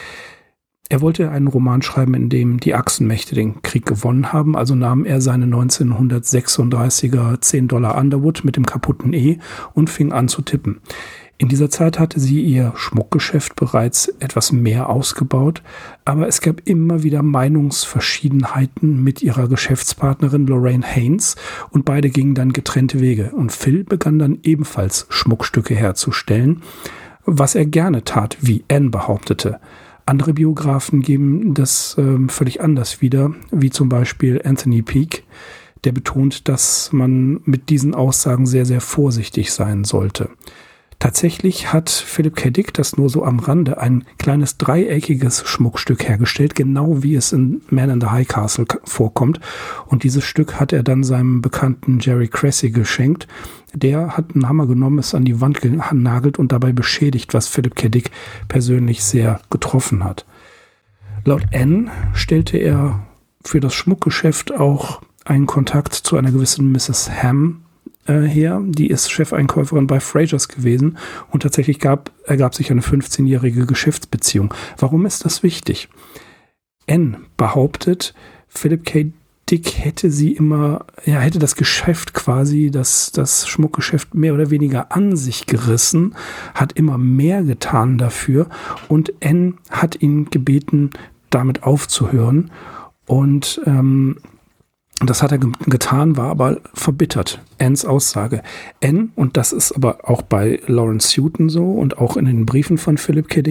Er 0.91 1.01
wollte 1.01 1.29
einen 1.29 1.47
Roman 1.47 1.83
schreiben, 1.83 2.15
in 2.15 2.29
dem 2.29 2.59
die 2.59 2.73
Achsenmächte 2.73 3.35
den 3.35 3.61
Krieg 3.61 3.85
gewonnen 3.85 4.33
haben, 4.33 4.57
also 4.57 4.73
nahm 4.73 5.05
er 5.05 5.21
seine 5.21 5.45
1936er 5.45 7.39
10 7.39 7.67
Dollar 7.67 7.95
Underwood 7.95 8.43
mit 8.43 8.55
dem 8.55 8.65
kaputten 8.65 9.13
E 9.13 9.37
und 9.75 9.91
fing 9.91 10.11
an 10.11 10.27
zu 10.27 10.41
tippen. 10.41 10.81
In 11.37 11.47
dieser 11.47 11.69
Zeit 11.69 11.99
hatte 11.99 12.19
sie 12.19 12.41
ihr 12.41 12.73
Schmuckgeschäft 12.75 13.55
bereits 13.55 14.07
etwas 14.19 14.51
mehr 14.51 14.89
ausgebaut, 14.89 15.61
aber 16.05 16.27
es 16.27 16.41
gab 16.41 16.67
immer 16.67 17.03
wieder 17.03 17.21
Meinungsverschiedenheiten 17.21 19.03
mit 19.03 19.21
ihrer 19.21 19.47
Geschäftspartnerin 19.47 20.47
Lorraine 20.47 20.85
Haynes 20.85 21.35
und 21.69 21.85
beide 21.85 22.09
gingen 22.09 22.33
dann 22.33 22.51
getrennte 22.51 22.99
Wege 22.99 23.31
und 23.35 23.51
Phil 23.51 23.83
begann 23.83 24.17
dann 24.17 24.39
ebenfalls 24.41 25.05
Schmuckstücke 25.09 25.75
herzustellen, 25.75 26.63
was 27.25 27.53
er 27.53 27.67
gerne 27.67 28.03
tat, 28.03 28.37
wie 28.41 28.65
Anne 28.69 28.89
behauptete. 28.89 29.59
Andere 30.09 30.33
Biografen 30.33 31.01
geben 31.01 31.53
das 31.53 31.95
ähm, 31.99 32.29
völlig 32.29 32.61
anders 32.61 32.99
wieder, 32.99 33.31
wie 33.51 33.69
zum 33.69 33.89
Beispiel 33.89 34.41
Anthony 34.43 34.81
Peake, 34.81 35.21
der 35.83 35.91
betont, 35.91 36.47
dass 36.47 36.91
man 36.91 37.41
mit 37.45 37.69
diesen 37.69 37.93
Aussagen 37.93 38.47
sehr, 38.47 38.65
sehr 38.65 38.81
vorsichtig 38.81 39.53
sein 39.53 39.83
sollte. 39.83 40.29
Tatsächlich 40.99 41.71
hat 41.71 41.89
Philip 41.89 42.35
K. 42.35 42.49
Dick 42.49 42.73
das 42.73 42.97
nur 42.97 43.09
so 43.09 43.23
am 43.23 43.39
Rande 43.39 43.79
ein 43.79 44.03
kleines 44.17 44.57
dreieckiges 44.57 45.47
Schmuckstück 45.47 46.05
hergestellt, 46.05 46.55
genau 46.55 47.01
wie 47.01 47.15
es 47.15 47.31
in 47.31 47.61
Man 47.69 47.89
in 47.89 48.01
the 48.01 48.07
High 48.07 48.27
Castle 48.27 48.65
vorkommt. 48.83 49.39
Und 49.87 50.03
dieses 50.03 50.25
Stück 50.25 50.59
hat 50.59 50.73
er 50.73 50.83
dann 50.83 51.05
seinem 51.05 51.41
bekannten 51.41 51.99
Jerry 51.99 52.27
Cressy 52.27 52.71
geschenkt. 52.71 53.29
Der 53.73 54.17
hat 54.17 54.33
einen 54.33 54.49
Hammer 54.49 54.67
genommen, 54.67 54.99
es 54.99 55.15
an 55.15 55.23
die 55.23 55.39
Wand 55.39 55.61
genagelt 55.61 56.37
und 56.37 56.51
dabei 56.51 56.73
beschädigt, 56.73 57.33
was 57.33 57.47
Philip 57.47 57.75
K. 57.77 57.87
Dick 57.87 58.11
persönlich 58.49 59.01
sehr 59.01 59.39
getroffen 59.49 60.03
hat. 60.03 60.25
Laut 61.23 61.45
N 61.51 61.89
stellte 62.13 62.57
er 62.57 63.07
für 63.41 63.61
das 63.61 63.73
Schmuckgeschäft 63.73 64.53
auch 64.53 65.01
einen 65.23 65.45
Kontakt 65.45 65.93
zu 65.93 66.17
einer 66.17 66.31
gewissen 66.31 66.73
Mrs. 66.73 67.09
Ham 67.23 67.61
äh, 68.09 68.27
her. 68.27 68.61
Die 68.65 68.87
ist 68.87 69.11
Chefeinkäuferin 69.11 69.87
bei 69.87 69.99
Frasers 69.99 70.47
gewesen 70.47 70.97
und 71.29 71.43
tatsächlich 71.43 71.79
gab, 71.79 72.11
ergab 72.25 72.55
sich 72.55 72.71
eine 72.71 72.81
15-jährige 72.81 73.65
Geschäftsbeziehung. 73.65 74.53
Warum 74.77 75.05
ist 75.05 75.25
das 75.25 75.43
wichtig? 75.43 75.89
N 76.87 77.17
behauptet, 77.37 78.13
Philip 78.47 78.83
K. 78.83 79.13
Dick 79.49 79.79
hätte 79.79 80.11
sie 80.11 80.33
immer, 80.33 80.85
ja, 81.05 81.19
hätte 81.19 81.39
das 81.39 81.55
Geschäft 81.55 82.13
quasi, 82.13 82.69
das, 82.69 83.11
das 83.11 83.47
Schmuckgeschäft 83.47 84.13
mehr 84.13 84.33
oder 84.35 84.51
weniger 84.51 84.91
an 84.91 85.15
sich 85.15 85.47
gerissen, 85.47 86.15
hat 86.53 86.73
immer 86.73 86.99
mehr 86.99 87.43
getan 87.43 87.97
dafür 87.97 88.47
und 88.89 89.11
N 89.21 89.55
hat 89.71 90.01
ihn 90.01 90.29
gebeten, 90.29 90.91
damit 91.31 91.63
aufzuhören. 91.63 92.51
Und 93.07 93.59
ähm, 93.65 94.17
das 95.01 95.23
hat 95.23 95.31
er 95.31 95.37
getan, 95.37 96.17
war 96.17 96.29
aber 96.29 96.57
verbittert. 96.73 97.41
N's 97.57 97.85
Aussage. 97.85 98.41
N, 98.81 99.11
und 99.15 99.37
das 99.37 99.53
ist 99.53 99.71
aber 99.71 100.09
auch 100.09 100.21
bei 100.21 100.59
Lawrence 100.67 101.21
Houghton 101.21 101.49
so 101.49 101.71
und 101.71 101.97
auch 101.97 102.17
in 102.17 102.25
den 102.25 102.45
Briefen 102.45 102.77
von 102.77 102.97
Philip 102.97 103.29
K. 103.29 103.41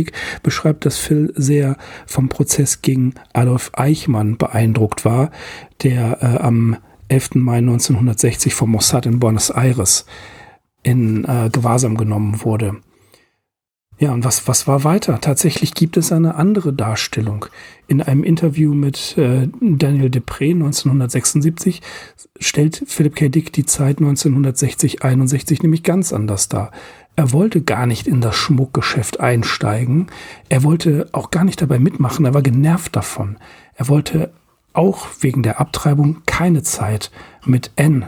Beschreibt, 0.43 0.85
dass 0.85 0.99
Phil 0.99 1.33
sehr 1.37 1.77
vom 2.07 2.29
Prozess 2.29 2.83
gegen 2.83 3.15
Adolf 3.33 3.71
Eichmann 3.75 4.37
beeindruckt 4.37 5.05
war, 5.05 5.31
der 5.83 6.23
äh, 6.23 6.39
am 6.43 6.77
11. 7.09 7.37
Mai 7.37 7.59
1960 7.59 8.55
vom 8.55 8.71
Mossad 8.71 9.07
in 9.07 9.19
Buenos 9.19 9.51
Aires 9.51 10.05
in 10.83 11.25
äh, 11.25 11.49
Gewahrsam 11.51 11.97
genommen 11.97 12.43
wurde. 12.45 12.77
Ja, 14.01 14.13
und 14.13 14.25
was, 14.25 14.47
was 14.47 14.69
war 14.69 14.85
weiter? 14.85 15.21
Tatsächlich 15.21 15.75
gibt 15.75 15.97
es 15.97 16.13
eine 16.13 16.37
andere 16.37 16.73
Darstellung. 16.73 17.47
In 17.89 18.01
einem 18.01 18.23
Interview 18.23 18.73
mit 18.73 19.19
äh, 19.19 19.49
Daniel 19.61 20.09
Depré 20.09 20.53
1976 20.53 21.83
stellt 22.39 22.85
Philip 22.87 23.17
K. 23.17 23.29
Dick 23.29 23.53
die 23.53 23.67
Zeit 23.67 23.99
1960-61 23.99 25.63
nämlich 25.63 25.83
ganz 25.83 26.13
anders 26.13 26.49
dar. 26.49 26.71
Er 27.17 27.33
wollte 27.33 27.61
gar 27.61 27.87
nicht 27.87 28.07
in 28.07 28.21
das 28.21 28.37
Schmuckgeschäft 28.37 29.19
einsteigen. 29.19 30.07
Er 30.49 30.63
wollte 30.63 31.09
auch 31.11 31.33
gar 31.33 31.43
nicht 31.43 31.61
dabei 31.61 31.81
mitmachen. 31.81 32.25
Er 32.25 32.35
war 32.35 32.43
genervt 32.43 32.95
davon. 32.95 33.37
Er 33.75 33.89
wollte 33.89 34.33
auch 34.75 35.09
wegen 35.19 35.43
der 35.43 35.59
Abtreibung 35.61 36.23
keine 36.25 36.63
Zeit 36.63 37.11
mit 37.45 37.73
N 37.75 38.07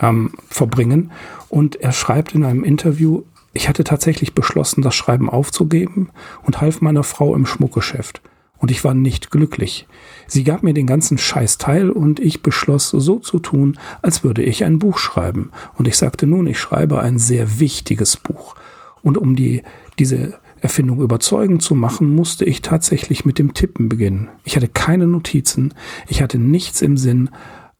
ähm, 0.00 0.32
verbringen. 0.48 1.12
Und 1.48 1.76
er 1.76 1.92
schreibt 1.92 2.34
in 2.34 2.44
einem 2.44 2.64
Interview, 2.64 3.22
ich 3.56 3.68
hatte 3.68 3.84
tatsächlich 3.84 4.34
beschlossen, 4.34 4.82
das 4.82 4.94
Schreiben 4.94 5.28
aufzugeben 5.28 6.10
und 6.44 6.60
half 6.60 6.80
meiner 6.80 7.02
Frau 7.02 7.34
im 7.34 7.46
Schmuckgeschäft. 7.46 8.20
Und 8.58 8.70
ich 8.70 8.84
war 8.84 8.94
nicht 8.94 9.30
glücklich. 9.30 9.86
Sie 10.26 10.44
gab 10.44 10.62
mir 10.62 10.72
den 10.72 10.86
ganzen 10.86 11.18
Scheiß 11.18 11.58
teil 11.58 11.90
und 11.90 12.20
ich 12.20 12.42
beschloss, 12.42 12.90
so 12.90 13.18
zu 13.18 13.38
tun, 13.38 13.78
als 14.00 14.24
würde 14.24 14.42
ich 14.42 14.64
ein 14.64 14.78
Buch 14.78 14.98
schreiben. 14.98 15.50
Und 15.76 15.88
ich 15.88 15.96
sagte 15.96 16.26
nun, 16.26 16.46
ich 16.46 16.58
schreibe 16.58 17.00
ein 17.00 17.18
sehr 17.18 17.60
wichtiges 17.60 18.16
Buch. 18.16 18.54
Und 19.02 19.18
um 19.18 19.36
die, 19.36 19.62
diese 19.98 20.38
Erfindung 20.60 21.00
überzeugend 21.00 21.62
zu 21.62 21.74
machen, 21.74 22.14
musste 22.14 22.44
ich 22.44 22.62
tatsächlich 22.62 23.24
mit 23.24 23.38
dem 23.38 23.52
Tippen 23.52 23.88
beginnen. 23.88 24.28
Ich 24.44 24.56
hatte 24.56 24.68
keine 24.68 25.06
Notizen, 25.06 25.74
ich 26.08 26.22
hatte 26.22 26.38
nichts 26.38 26.80
im 26.80 26.96
Sinn, 26.96 27.30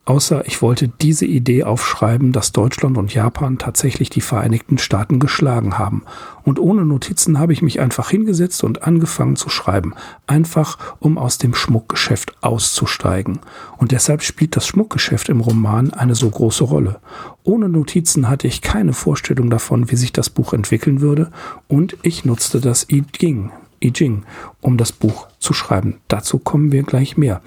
außer 0.06 0.46
ich 0.46 0.62
wollte 0.62 0.88
diese 0.88 1.26
Idee 1.26 1.64
aufschreiben, 1.64 2.32
dass 2.32 2.52
Deutschland 2.52 2.96
und 2.96 3.12
Japan 3.12 3.58
tatsächlich 3.58 4.08
die 4.08 4.20
Vereinigten 4.20 4.78
Staaten 4.78 5.18
geschlagen 5.18 5.78
haben. 5.78 6.04
Und 6.44 6.60
ohne 6.60 6.84
Notizen 6.84 7.38
habe 7.38 7.52
ich 7.52 7.60
mich 7.60 7.80
einfach 7.80 8.08
hingesetzt 8.08 8.64
und 8.64 8.84
angefangen 8.84 9.36
zu 9.36 9.48
schreiben, 9.48 9.94
einfach 10.26 10.78
um 11.00 11.18
aus 11.18 11.38
dem 11.38 11.54
Schmuckgeschäft 11.54 12.36
auszusteigen. 12.40 13.40
Und 13.76 13.90
deshalb 13.90 14.22
spielt 14.22 14.56
das 14.56 14.66
Schmuckgeschäft 14.66 15.28
im 15.28 15.40
Roman 15.40 15.92
eine 15.92 16.14
so 16.14 16.30
große 16.30 16.64
Rolle. 16.64 17.00
Ohne 17.42 17.68
Notizen 17.68 18.28
hatte 18.28 18.46
ich 18.46 18.62
keine 18.62 18.92
Vorstellung 18.92 19.50
davon, 19.50 19.90
wie 19.90 19.96
sich 19.96 20.12
das 20.12 20.30
Buch 20.30 20.52
entwickeln 20.52 21.00
würde, 21.00 21.30
und 21.68 21.96
ich 22.02 22.24
nutzte 22.24 22.60
das 22.60 22.88
I 22.90 23.02
Ching, 23.12 23.50
I 23.82 23.92
Ching 23.92 24.22
um 24.60 24.76
das 24.76 24.92
Buch 24.92 25.26
zu 25.40 25.52
schreiben. 25.52 25.96
Dazu 26.06 26.38
kommen 26.38 26.70
wir 26.70 26.84
gleich 26.84 27.16
mehr. 27.16 27.42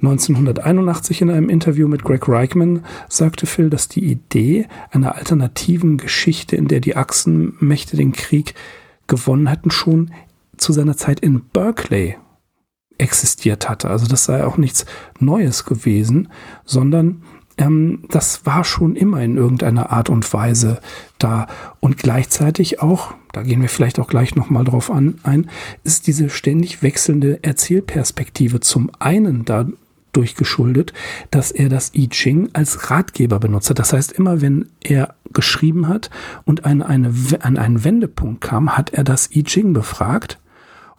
1981 0.00 1.22
in 1.22 1.30
einem 1.30 1.48
Interview 1.48 1.88
mit 1.88 2.04
Greg 2.04 2.28
Reichman 2.28 2.84
sagte 3.08 3.46
Phil, 3.46 3.68
dass 3.68 3.88
die 3.88 4.04
Idee 4.04 4.66
einer 4.90 5.16
alternativen 5.16 5.96
Geschichte, 5.96 6.54
in 6.56 6.68
der 6.68 6.80
die 6.80 6.96
Achsenmächte 6.96 7.96
den 7.96 8.12
Krieg 8.12 8.54
gewonnen 9.08 9.50
hatten, 9.50 9.70
schon 9.70 10.12
zu 10.56 10.72
seiner 10.72 10.96
Zeit 10.96 11.20
in 11.20 11.40
Berkeley 11.52 12.16
existiert 12.98 13.68
hatte. 13.68 13.90
Also 13.90 14.06
das 14.06 14.24
sei 14.24 14.44
auch 14.44 14.56
nichts 14.56 14.86
Neues 15.18 15.64
gewesen, 15.64 16.28
sondern 16.64 17.22
ähm, 17.56 18.04
das 18.08 18.46
war 18.46 18.64
schon 18.64 18.96
immer 18.96 19.22
in 19.22 19.36
irgendeiner 19.36 19.90
Art 19.90 20.10
und 20.10 20.32
Weise 20.32 20.80
da. 21.18 21.46
Und 21.80 21.98
gleichzeitig 21.98 22.80
auch, 22.80 23.14
da 23.32 23.42
gehen 23.42 23.60
wir 23.60 23.68
vielleicht 23.68 23.98
auch 23.98 24.08
gleich 24.08 24.36
nochmal 24.36 24.64
drauf 24.64 24.90
an, 24.90 25.18
ein, 25.22 25.50
ist 25.84 26.06
diese 26.06 26.30
ständig 26.30 26.82
wechselnde 26.82 27.42
Erzählperspektive 27.42 28.60
zum 28.60 28.90
einen 28.98 29.44
da 29.44 29.66
durchgeschuldet, 30.18 30.92
dass 31.30 31.50
er 31.50 31.68
das 31.68 31.94
I 31.94 32.08
Ching 32.08 32.50
als 32.52 32.90
Ratgeber 32.90 33.38
benutzt 33.38 33.70
hat. 33.70 33.78
Das 33.78 33.92
heißt, 33.92 34.12
immer 34.12 34.40
wenn 34.40 34.66
er 34.80 35.14
geschrieben 35.32 35.88
hat 35.88 36.10
und 36.44 36.64
an, 36.64 36.82
eine, 36.82 37.12
an 37.40 37.56
einen 37.56 37.84
Wendepunkt 37.84 38.40
kam, 38.40 38.76
hat 38.76 38.90
er 38.90 39.04
das 39.04 39.34
I 39.34 39.44
Ching 39.44 39.72
befragt 39.72 40.38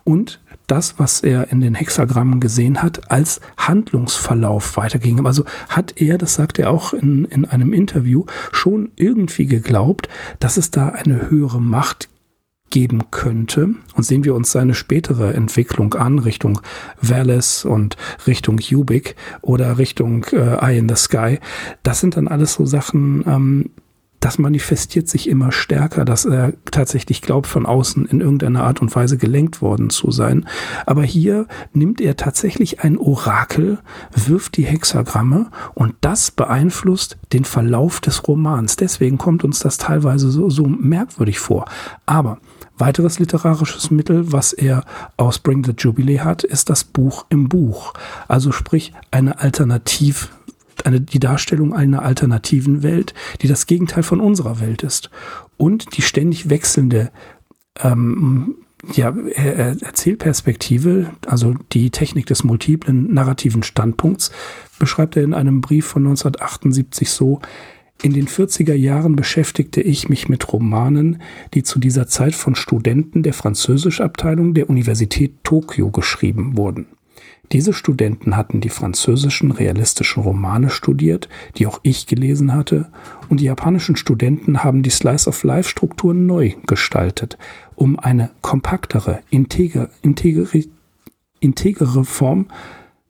und 0.06 0.40
das, 0.68 1.00
was 1.00 1.22
er 1.22 1.52
in 1.52 1.62
den 1.62 1.76
Hexagrammen 1.76 2.40
gesehen 2.40 2.82
hat, 2.82 3.12
als 3.12 3.42
Handlungsverlauf 3.58 4.78
weiterging. 4.78 5.26
Also 5.26 5.44
hat 5.68 6.00
er, 6.00 6.18
das 6.18 6.36
sagt 6.36 6.60
er 6.60 6.70
auch 6.70 6.94
in, 6.94 7.26
in 7.26 7.46
einem 7.46 7.74
Interview, 7.74 8.26
schon 8.52 8.92
irgendwie 8.96 9.48
geglaubt, 9.48 10.08
dass 10.40 10.58
es 10.58 10.72
da 10.72 10.90
eine 10.90 11.30
höhere 11.30 11.62
Macht 11.62 12.08
geben 12.70 13.12
könnte. 13.12 13.70
Und 13.96 14.04
sehen 14.04 14.24
wir 14.24 14.36
uns 14.36 14.52
seine 14.52 14.74
spätere 14.74 15.34
Entwicklung 15.34 15.94
an, 15.94 16.20
Richtung 16.20 16.62
Wallace 17.02 17.66
und 17.66 17.98
Richtung 18.28 18.60
Ubik 18.72 19.16
oder 19.42 19.78
Richtung 19.78 20.26
äh, 20.32 20.58
Eye 20.60 20.78
in 20.78 20.90
the 20.90 20.96
Sky. 20.96 21.40
Das 21.84 22.00
sind 22.00 22.18
dann 22.18 22.28
alles 22.28 22.54
so 22.54 22.66
Sachen, 22.66 23.24
ähm, 23.28 23.70
das 24.20 24.38
manifestiert 24.38 25.08
sich 25.08 25.30
immer 25.30 25.52
stärker, 25.52 26.04
dass 26.04 26.26
er 26.26 26.54
tatsächlich 26.72 27.22
glaubt, 27.22 27.48
von 27.48 27.66
außen 27.66 28.06
in 28.06 28.20
irgendeiner 28.20 28.64
Art 28.64 28.82
und 28.82 28.94
Weise 28.94 29.18
gelenkt 29.18 29.62
worden 29.62 29.90
zu 29.90 30.12
sein. 30.12 30.46
Aber 30.86 31.04
hier 31.04 31.48
nimmt 31.72 32.02
er 32.02 32.18
tatsächlich 32.18 32.82
ein 32.82 32.98
Orakel, 32.98 33.80
wirft 34.14 34.58
die 34.58 34.66
Hexagramme 34.66 35.52
und 35.74 35.96
das 36.02 36.32
beeinflusst 36.32 37.18
den 37.32 37.46
Verlauf 37.46 38.02
des 38.02 38.28
Romans. 38.28 38.76
Deswegen 38.76 39.18
kommt 39.18 39.46
uns 39.46 39.60
das 39.60 39.78
teilweise 39.78 40.32
so, 40.32 40.50
so 40.50 40.66
merkwürdig 40.66 41.40
vor. 41.40 41.66
Aber 42.06 42.40
Weiteres 42.80 43.20
literarisches 43.20 43.92
Mittel, 43.92 44.32
was 44.32 44.54
er 44.54 44.84
aus 45.18 45.40
Bring 45.40 45.64
the 45.64 45.74
Jubilee 45.78 46.20
hat, 46.20 46.44
ist 46.44 46.70
das 46.70 46.84
Buch 46.84 47.26
im 47.30 47.50
Buch. 47.50 47.94
Also 48.28 48.52
sprich 48.52 48.94
eine 49.12 49.40
Alternativ, 49.40 50.30
eine, 50.86 51.02
die 51.02 51.20
Darstellung 51.20 51.74
einer 51.74 52.04
alternativen 52.04 52.82
Welt, 52.82 53.14
die 53.42 53.48
das 53.48 53.68
Gegenteil 53.68 54.04
von 54.04 54.22
unserer 54.22 54.60
Welt 54.60 54.84
ist. 54.84 55.10
Und 55.58 55.98
die 55.98 56.02
ständig 56.02 56.50
wechselnde 56.50 57.12
ähm, 57.82 58.56
ja, 58.94 59.14
Erzählperspektive, 59.36 61.12
also 61.28 61.56
die 61.74 61.90
Technik 61.90 62.28
des 62.28 62.44
multiplen 62.44 63.14
narrativen 63.14 63.64
Standpunkts, 63.64 64.32
beschreibt 64.80 65.18
er 65.18 65.24
in 65.24 65.34
einem 65.34 65.60
Brief 65.62 65.86
von 65.86 66.04
1978 66.04 67.10
so, 67.12 67.42
in 68.02 68.14
den 68.14 68.28
40er 68.28 68.74
Jahren 68.74 69.16
beschäftigte 69.16 69.82
ich 69.82 70.08
mich 70.08 70.30
mit 70.30 70.54
Romanen, 70.54 71.22
die 71.54 71.64
zu 71.64 71.80
dieser 71.80 72.08
Zeit 72.08 72.34
von 72.34 72.56
Studenten 72.56 73.24
der 73.24 73.34
Französischabteilung 73.34 74.54
der 74.54 74.70
Universität 74.70 75.34
Tokio 75.44 75.90
geschrieben 75.90 76.56
wurden. 76.56 76.88
Diese 77.52 77.74
Studenten 77.74 78.38
hatten 78.38 78.62
die 78.62 78.70
französischen 78.70 79.52
realistischen 79.52 80.22
Romane 80.22 80.70
studiert, 80.70 81.28
die 81.58 81.66
auch 81.66 81.80
ich 81.84 82.06
gelesen 82.06 82.54
hatte, 82.54 82.90
und 83.28 83.40
die 83.40 83.46
japanischen 83.46 83.96
Studenten 83.96 84.64
haben 84.64 84.84
die 84.84 84.92
Slice-of-Life-Struktur 84.92 86.14
neu 86.14 86.54
gestaltet, 86.68 87.38
um 87.76 87.98
eine 88.00 88.30
kompaktere, 88.42 89.20
integer, 89.32 89.90
integere, 90.04 90.64
integere 91.40 92.06
Form 92.06 92.46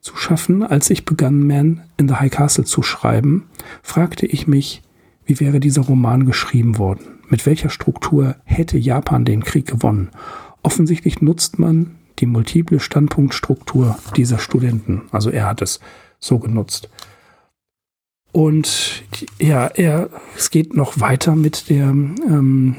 zu 0.02 0.16
schaffen, 0.16 0.64
als 0.64 0.90
ich 0.90 1.06
begann, 1.06 1.46
Man 1.46 1.82
in 1.98 2.08
the 2.08 2.16
High 2.16 2.32
Castle 2.32 2.64
zu 2.64 2.82
schreiben, 2.82 3.50
fragte 3.82 4.26
ich 4.26 4.48
mich, 4.48 4.82
wie 5.26 5.40
wäre 5.40 5.60
dieser 5.60 5.82
Roman 5.82 6.26
geschrieben 6.26 6.78
worden? 6.78 7.20
Mit 7.28 7.46
welcher 7.46 7.70
Struktur 7.70 8.36
hätte 8.44 8.78
Japan 8.78 9.26
den 9.26 9.44
Krieg 9.44 9.68
gewonnen? 9.68 10.10
Offensichtlich 10.64 11.22
nutzt 11.22 11.60
man 11.60 11.96
die 12.20 12.26
multiple 12.26 12.80
Standpunktstruktur 12.80 13.98
dieser 14.16 14.40
Studenten. 14.40 15.04
Also 15.12 15.30
er 15.30 15.46
hat 15.46 15.62
es 15.62 15.80
so 16.20 16.40
genutzt. 16.40 16.90
Und 18.32 19.04
ja, 19.40 19.68
er, 19.68 20.10
es 20.36 20.50
geht 20.50 20.76
noch 20.76 21.00
weiter 21.00 21.36
mit 21.36 21.70
der, 21.70 21.90
ähm, 21.90 22.76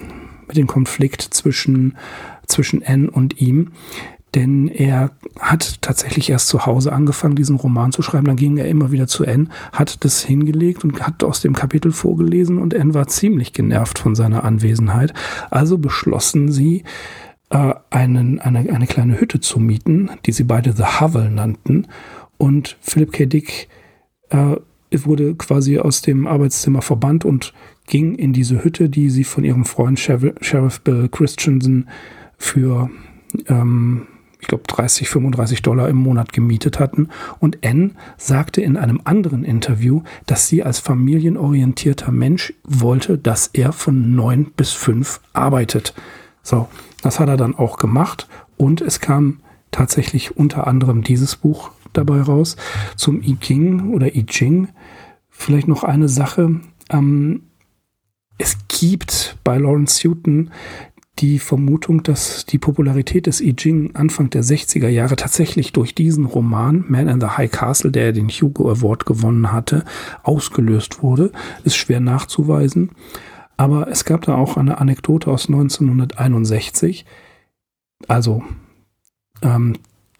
mit 0.47 0.57
dem 0.57 0.67
Konflikt 0.67 1.23
zwischen, 1.23 1.97
zwischen 2.47 2.83
N 2.83 3.09
und 3.09 3.41
ihm. 3.41 3.73
Denn 4.35 4.69
er 4.69 5.11
hat 5.38 5.83
tatsächlich 5.83 6.31
erst 6.31 6.49
zu 6.49 6.66
Hause 6.66 6.93
angefangen, 6.93 7.35
diesen 7.35 7.57
Roman 7.57 7.93
zu 7.93 8.03
schreiben. 8.03 8.27
Dann 8.27 8.37
ging 8.37 8.59
er 8.59 8.69
immer 8.69 8.93
wieder 8.93 9.07
zu 9.07 9.25
N, 9.25 9.51
hat 9.73 10.05
das 10.05 10.23
hingelegt 10.23 10.85
und 10.85 11.05
hat 11.07 11.25
aus 11.25 11.40
dem 11.40 11.55
Kapitel 11.55 11.93
vorgelesen 11.93 12.59
und 12.59 12.73
N 12.75 12.95
war 12.95 13.09
ziemlich 13.09 13.53
genervt 13.53 13.99
von 13.99 14.14
seiner 14.14 14.45
Anwesenheit. 14.45 15.12
Also 15.51 15.79
beschlossen 15.79 16.53
sie, 16.53 16.85
äh, 17.51 17.75
einen, 17.90 18.38
eine, 18.38 18.73
eine 18.73 18.87
kleine 18.87 19.21
Hütte 19.21 19.40
zu 19.40 19.61
mieten, 19.61 20.11
die 20.25 20.33
sie 20.33 20.45
beide 20.45 20.73
The 20.73 21.01
Hovel 21.01 21.31
nannten. 21.31 21.88
Und 22.38 22.77
Philip 22.81 23.12
K. 23.12 23.27
Dick 23.27 23.69
äh, 24.31 24.57
wurde 24.93 25.35
quasi 25.35 25.79
aus 25.79 26.03
dem 26.03 26.27
Arbeitszimmer 26.27 26.83
verbannt 26.83 27.25
und 27.25 27.53
ging 27.87 28.14
in 28.14 28.33
diese 28.33 28.64
Hütte, 28.64 28.88
die 28.88 29.11
sie 29.11 29.25
von 29.25 29.45
ihrem 29.45 29.64
Freund 29.64 29.99
Sheriff 29.99 30.81
Bill 30.81 31.09
Christensen 31.09 31.88
für 32.38 32.90
ähm, 33.47 34.07
ich 34.40 34.48
glaube, 34.48 34.64
30, 34.66 35.09
35 35.09 35.62
Dollar 35.62 35.88
im 35.88 35.96
Monat 35.96 36.33
gemietet 36.33 36.81
hatten. 36.81 37.09
Und 37.38 37.64
Anne 37.64 37.92
sagte 38.16 38.61
in 38.62 38.76
einem 38.76 39.00
anderen 39.05 39.44
Interview, 39.44 40.03
dass 40.26 40.48
sie 40.48 40.62
als 40.62 40.79
familienorientierter 40.79 42.11
Mensch 42.11 42.55
wollte, 42.64 43.18
dass 43.18 43.48
er 43.48 43.72
von 43.72 44.14
neun 44.14 44.46
bis 44.57 44.72
fünf 44.72 45.20
arbeitet. 45.33 45.94
So, 46.42 46.68
das 47.03 47.20
hat 47.20 47.29
er 47.29 47.37
dann 47.37 47.55
auch 47.55 47.76
gemacht. 47.76 48.29
Und 48.57 48.81
es 48.81 49.00
kam 49.00 49.40
tatsächlich 49.70 50.37
unter 50.37 50.66
anderem 50.66 51.03
dieses 51.03 51.37
Buch 51.37 51.70
dabei 51.92 52.20
raus. 52.22 52.57
Zum 52.96 53.22
I 53.22 53.37
Ching 53.37 53.92
oder 53.92 54.14
I 54.14 54.24
Ching. 54.24 54.68
Vielleicht 55.29 55.68
noch 55.68 55.85
eine 55.85 56.09
Sache. 56.09 56.61
Ähm, 56.90 57.42
es 58.38 58.57
gibt 58.68 59.37
bei 59.44 59.59
Lawrence 59.59 60.09
Houghton 60.09 60.50
die 61.21 61.39
Vermutung, 61.39 62.03
dass 62.03 62.47
die 62.47 62.59
Popularität 62.59 63.27
des 63.27 63.41
I 63.41 63.55
Ching 63.55 63.95
Anfang 63.95 64.31
der 64.31 64.43
60er 64.43 64.89
Jahre 64.89 65.17
tatsächlich 65.17 65.73
durch 65.73 65.95
diesen 65.95 66.25
Roman 66.25 66.85
Man 66.89 67.09
in 67.09 67.21
the 67.21 67.29
High 67.29 67.51
Castle, 67.51 67.91
der 67.91 68.13
den 68.13 68.29
Hugo 68.29 68.71
Award 68.71 69.07
gewonnen 69.07 69.53
hatte, 69.53 69.85
ausgelöst 70.23 71.03
wurde, 71.03 71.33
ist 71.65 71.77
schwer 71.77 72.01
nachzuweisen. 72.01 72.91
Aber 73.57 73.89
es 73.89 74.05
gab 74.05 74.23
da 74.23 74.37
auch 74.37 74.57
eine 74.57 74.79
Anekdote 74.79 75.31
aus 75.31 75.49
1961. 75.49 77.05
Also 78.09 78.43
ähm, 79.43 79.75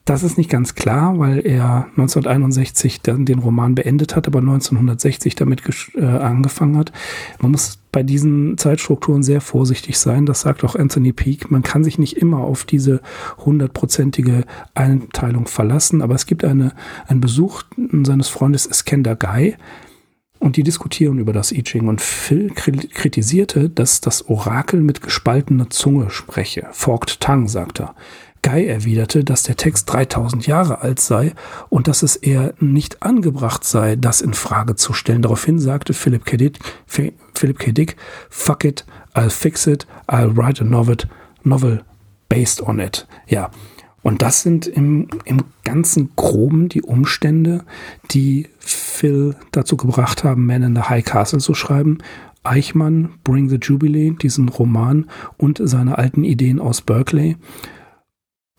das 0.05 0.23
ist 0.23 0.37
nicht 0.37 0.49
ganz 0.49 0.75
klar, 0.75 1.19
weil 1.19 1.45
er 1.45 1.85
1961 1.91 3.01
dann 3.01 3.25
den 3.25 3.39
Roman 3.39 3.75
beendet 3.75 4.15
hat, 4.15 4.27
aber 4.27 4.39
1960 4.39 5.35
damit 5.35 5.61
äh, 5.95 6.03
angefangen 6.03 6.77
hat. 6.77 6.91
Man 7.39 7.51
muss 7.51 7.80
bei 7.91 8.03
diesen 8.03 8.57
Zeitstrukturen 8.57 9.23
sehr 9.23 9.41
vorsichtig 9.41 9.97
sein. 9.97 10.25
Das 10.25 10.41
sagt 10.41 10.63
auch 10.63 10.75
Anthony 10.75 11.13
Peake. 11.13 11.47
Man 11.49 11.63
kann 11.63 11.83
sich 11.83 11.97
nicht 11.99 12.17
immer 12.17 12.39
auf 12.39 12.63
diese 12.63 13.01
hundertprozentige 13.37 14.45
Einteilung 14.73 15.47
verlassen, 15.47 16.01
aber 16.01 16.15
es 16.15 16.25
gibt 16.25 16.43
eine, 16.45 16.73
einen 17.07 17.21
Besuch 17.21 17.63
seines 18.03 18.29
Freundes 18.29 18.65
Iskender 18.65 19.15
Guy, 19.15 19.55
und 20.41 20.57
die 20.57 20.63
diskutieren 20.63 21.19
über 21.19 21.33
das 21.33 21.51
I 21.51 21.61
Ching. 21.61 21.87
Und 21.87 22.01
Phil 22.01 22.49
kritisierte, 22.49 23.69
dass 23.69 24.01
das 24.01 24.27
Orakel 24.27 24.81
mit 24.81 25.01
gespaltener 25.01 25.69
Zunge 25.69 26.09
spreche. 26.09 26.67
Forked 26.71 27.19
Tongue, 27.21 27.47
sagt 27.47 27.79
er. 27.79 27.93
Guy 28.41 28.65
erwiderte, 28.65 29.23
dass 29.23 29.43
der 29.43 29.55
Text 29.55 29.91
3000 29.91 30.47
Jahre 30.47 30.81
alt 30.81 30.99
sei 30.99 31.33
und 31.69 31.87
dass 31.87 32.03
es 32.03 32.15
eher 32.15 32.53
nicht 32.59 33.03
angebracht 33.03 33.63
sei, 33.63 33.95
das 33.95 34.21
in 34.21 34.33
Frage 34.33 34.75
zu 34.75 34.93
stellen. 34.93 35.21
Daraufhin 35.21 35.59
sagte 35.59 35.93
Philip 35.93 36.25
K. 36.25 36.37
Dick, 36.37 36.59
Philip 36.87 37.59
K. 37.59 37.71
Dick 37.71 37.95
fuck 38.29 38.63
it, 38.63 38.85
I'll 39.13 39.29
fix 39.29 39.67
it, 39.67 39.85
I'll 40.07 40.35
write 40.35 40.61
a 40.61 40.65
novel, 40.65 40.97
novel 41.43 41.83
based 42.29 42.61
on 42.61 42.79
it. 42.79 43.07
Ja, 43.27 43.51
und 44.03 44.21
das 44.21 44.41
sind 44.41 44.65
im, 44.67 45.07
im 45.25 45.43
ganzen 45.63 46.11
Groben 46.15 46.69
die 46.69 46.81
Umstände, 46.81 47.63
die 48.11 48.47
Phil 48.59 49.35
dazu 49.51 49.77
gebracht 49.77 50.23
haben, 50.23 50.45
Man 50.45 50.63
in 50.63 50.75
the 50.75 50.81
High 50.81 51.05
Castle 51.05 51.39
zu 51.39 51.53
schreiben. 51.53 51.99
Eichmann, 52.43 53.09
Bring 53.23 53.49
the 53.49 53.59
Jubilee, 53.61 54.15
diesen 54.19 54.49
Roman 54.49 55.05
und 55.37 55.61
seine 55.63 55.99
alten 55.99 56.23
Ideen 56.23 56.59
aus 56.59 56.81
Berkeley. 56.81 57.37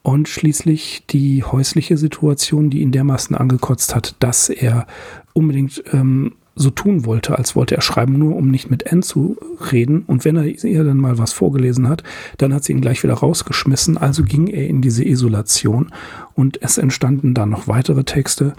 Und 0.02 0.28
schließlich 0.28 1.04
die 1.10 1.44
häusliche 1.44 1.96
Situation, 1.96 2.70
die 2.70 2.80
ihn 2.80 2.90
dermaßen 2.90 3.36
angekotzt 3.36 3.94
hat, 3.94 4.16
dass 4.18 4.48
er 4.48 4.86
unbedingt 5.32 5.82
ähm, 5.92 6.32
so 6.54 6.70
tun 6.70 7.06
wollte, 7.06 7.38
als 7.38 7.56
wollte 7.56 7.76
er 7.76 7.80
schreiben, 7.80 8.18
nur 8.18 8.36
um 8.36 8.50
nicht 8.50 8.70
mit 8.70 8.84
N 8.84 9.02
zu 9.02 9.36
reden. 9.72 10.02
Und 10.06 10.24
wenn 10.24 10.36
er 10.36 10.44
ihr 10.44 10.84
dann 10.84 10.98
mal 10.98 11.18
was 11.18 11.32
vorgelesen 11.32 11.88
hat, 11.88 12.02
dann 12.38 12.52
hat 12.52 12.64
sie 12.64 12.72
ihn 12.72 12.80
gleich 12.80 13.02
wieder 13.02 13.14
rausgeschmissen. 13.14 13.96
Also 13.96 14.22
ging 14.22 14.48
er 14.48 14.66
in 14.66 14.82
diese 14.82 15.04
Isolation 15.04 15.92
und 16.34 16.60
es 16.62 16.78
entstanden 16.78 17.34
dann 17.34 17.50
noch 17.50 17.68
weitere 17.68 18.04
Texte. 18.04 18.54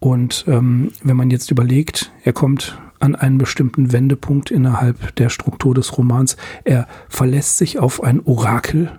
Und 0.00 0.44
ähm, 0.48 0.92
wenn 1.02 1.16
man 1.16 1.30
jetzt 1.30 1.50
überlegt, 1.50 2.10
er 2.24 2.32
kommt 2.32 2.78
an 2.98 3.14
einen 3.14 3.38
bestimmten 3.38 3.92
Wendepunkt 3.92 4.50
innerhalb 4.50 5.14
der 5.16 5.30
Struktur 5.30 5.74
des 5.74 5.96
Romans, 5.96 6.36
er 6.64 6.86
verlässt 7.08 7.58
sich 7.58 7.78
auf 7.78 8.02
ein 8.02 8.20
Orakel, 8.24 8.92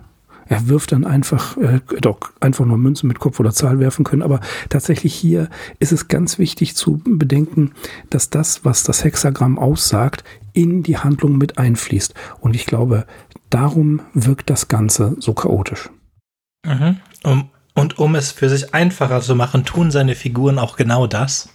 er 0.46 0.68
wirft 0.68 0.92
dann 0.92 1.04
einfach, 1.04 1.56
äh, 1.56 1.80
doch 2.00 2.18
einfach 2.40 2.64
nur 2.64 2.78
Münzen 2.78 3.08
mit 3.08 3.18
Kopf 3.18 3.40
oder 3.40 3.52
Zahl 3.52 3.78
werfen 3.78 4.04
können. 4.04 4.22
Aber 4.22 4.40
tatsächlich 4.68 5.14
hier 5.14 5.48
ist 5.78 5.92
es 5.92 6.08
ganz 6.08 6.38
wichtig 6.38 6.76
zu 6.76 7.00
bedenken, 7.04 7.72
dass 8.10 8.30
das, 8.30 8.64
was 8.64 8.82
das 8.82 9.04
Hexagramm 9.04 9.58
aussagt, 9.58 10.24
in 10.52 10.82
die 10.82 10.98
Handlung 10.98 11.38
mit 11.38 11.58
einfließt. 11.58 12.14
Und 12.40 12.54
ich 12.54 12.66
glaube, 12.66 13.06
darum 13.50 14.00
wirkt 14.14 14.50
das 14.50 14.68
Ganze 14.68 15.16
so 15.18 15.32
chaotisch. 15.32 15.90
Mhm. 16.66 16.96
Um, 17.24 17.50
und 17.74 17.98
um 17.98 18.14
es 18.14 18.32
für 18.32 18.48
sich 18.48 18.74
einfacher 18.74 19.20
zu 19.20 19.34
machen, 19.34 19.64
tun 19.64 19.90
seine 19.90 20.14
Figuren 20.14 20.58
auch 20.58 20.76
genau 20.76 21.06
das. 21.06 21.48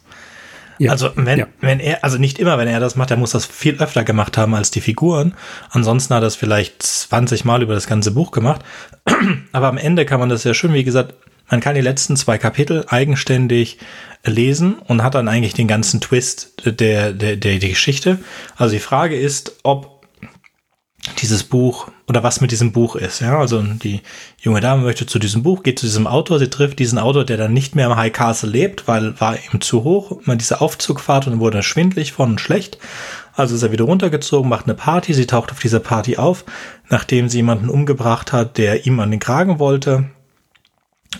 Ja. 0.79 0.91
Also 0.91 1.11
wenn, 1.15 1.39
ja. 1.39 1.47
wenn 1.61 1.79
er, 1.79 2.03
also 2.03 2.17
nicht 2.17 2.39
immer, 2.39 2.57
wenn 2.57 2.67
er 2.67 2.79
das 2.79 2.95
macht, 2.95 3.11
er 3.11 3.17
muss 3.17 3.31
das 3.31 3.45
viel 3.45 3.77
öfter 3.81 4.03
gemacht 4.03 4.37
haben 4.37 4.55
als 4.55 4.71
die 4.71 4.81
Figuren. 4.81 5.33
Ansonsten 5.69 6.13
hat 6.13 6.23
er 6.23 6.27
es 6.27 6.35
vielleicht 6.35 6.83
20 6.83 7.45
Mal 7.45 7.63
über 7.63 7.73
das 7.73 7.87
ganze 7.87 8.11
Buch 8.11 8.31
gemacht. 8.31 8.61
Aber 9.51 9.67
am 9.67 9.77
Ende 9.77 10.05
kann 10.05 10.19
man 10.19 10.29
das 10.29 10.43
ja 10.43 10.53
schön, 10.53 10.73
wie 10.73 10.83
gesagt, 10.83 11.13
man 11.49 11.61
kann 11.61 11.75
die 11.75 11.81
letzten 11.81 12.17
zwei 12.17 12.37
Kapitel 12.37 12.85
eigenständig 12.89 13.77
lesen 14.25 14.75
und 14.79 15.01
hat 15.01 15.15
dann 15.15 15.29
eigentlich 15.29 15.53
den 15.53 15.67
ganzen 15.67 16.01
Twist 16.01 16.53
der, 16.65 17.13
der, 17.13 17.35
der, 17.35 17.59
der 17.59 17.69
Geschichte. 17.69 18.19
Also 18.57 18.73
die 18.73 18.81
Frage 18.81 19.17
ist, 19.17 19.53
ob 19.63 19.96
dieses 21.21 21.43
Buch 21.43 21.89
oder 22.07 22.23
was 22.23 22.41
mit 22.41 22.51
diesem 22.51 22.71
Buch 22.71 22.95
ist. 22.95 23.19
Ja, 23.19 23.39
also 23.39 23.61
die 23.61 24.01
junge 24.39 24.61
Dame 24.61 24.83
möchte 24.83 25.05
zu 25.05 25.19
diesem 25.19 25.43
Buch, 25.43 25.63
geht 25.63 25.79
zu 25.79 25.85
diesem 25.85 26.07
Autor, 26.07 26.39
sie 26.39 26.49
trifft 26.49 26.79
diesen 26.79 26.99
Autor, 26.99 27.25
der 27.25 27.37
dann 27.37 27.53
nicht 27.53 27.75
mehr 27.75 27.87
im 27.87 27.95
High 27.95 28.13
Castle 28.13 28.49
lebt, 28.49 28.87
weil 28.87 29.19
war 29.19 29.35
ihm 29.35 29.61
zu 29.61 29.83
hoch, 29.83 30.19
man 30.25 30.37
diese 30.37 30.61
Aufzugfahrt 30.61 31.27
und 31.27 31.39
wurde 31.39 31.63
schwindlig 31.63 32.13
von 32.13 32.31
und 32.31 32.41
schlecht. 32.41 32.77
Also 33.33 33.55
ist 33.55 33.63
er 33.63 33.71
wieder 33.71 33.85
runtergezogen, 33.85 34.49
macht 34.49 34.65
eine 34.65 34.73
Party, 34.73 35.13
sie 35.13 35.27
taucht 35.27 35.51
auf 35.51 35.59
dieser 35.59 35.79
Party 35.79 36.17
auf, 36.17 36.43
nachdem 36.89 37.29
sie 37.29 37.37
jemanden 37.37 37.69
umgebracht 37.69 38.33
hat, 38.33 38.57
der 38.57 38.85
ihm 38.85 38.99
an 38.99 39.11
den 39.11 39.19
Kragen 39.19 39.59
wollte. 39.59 40.09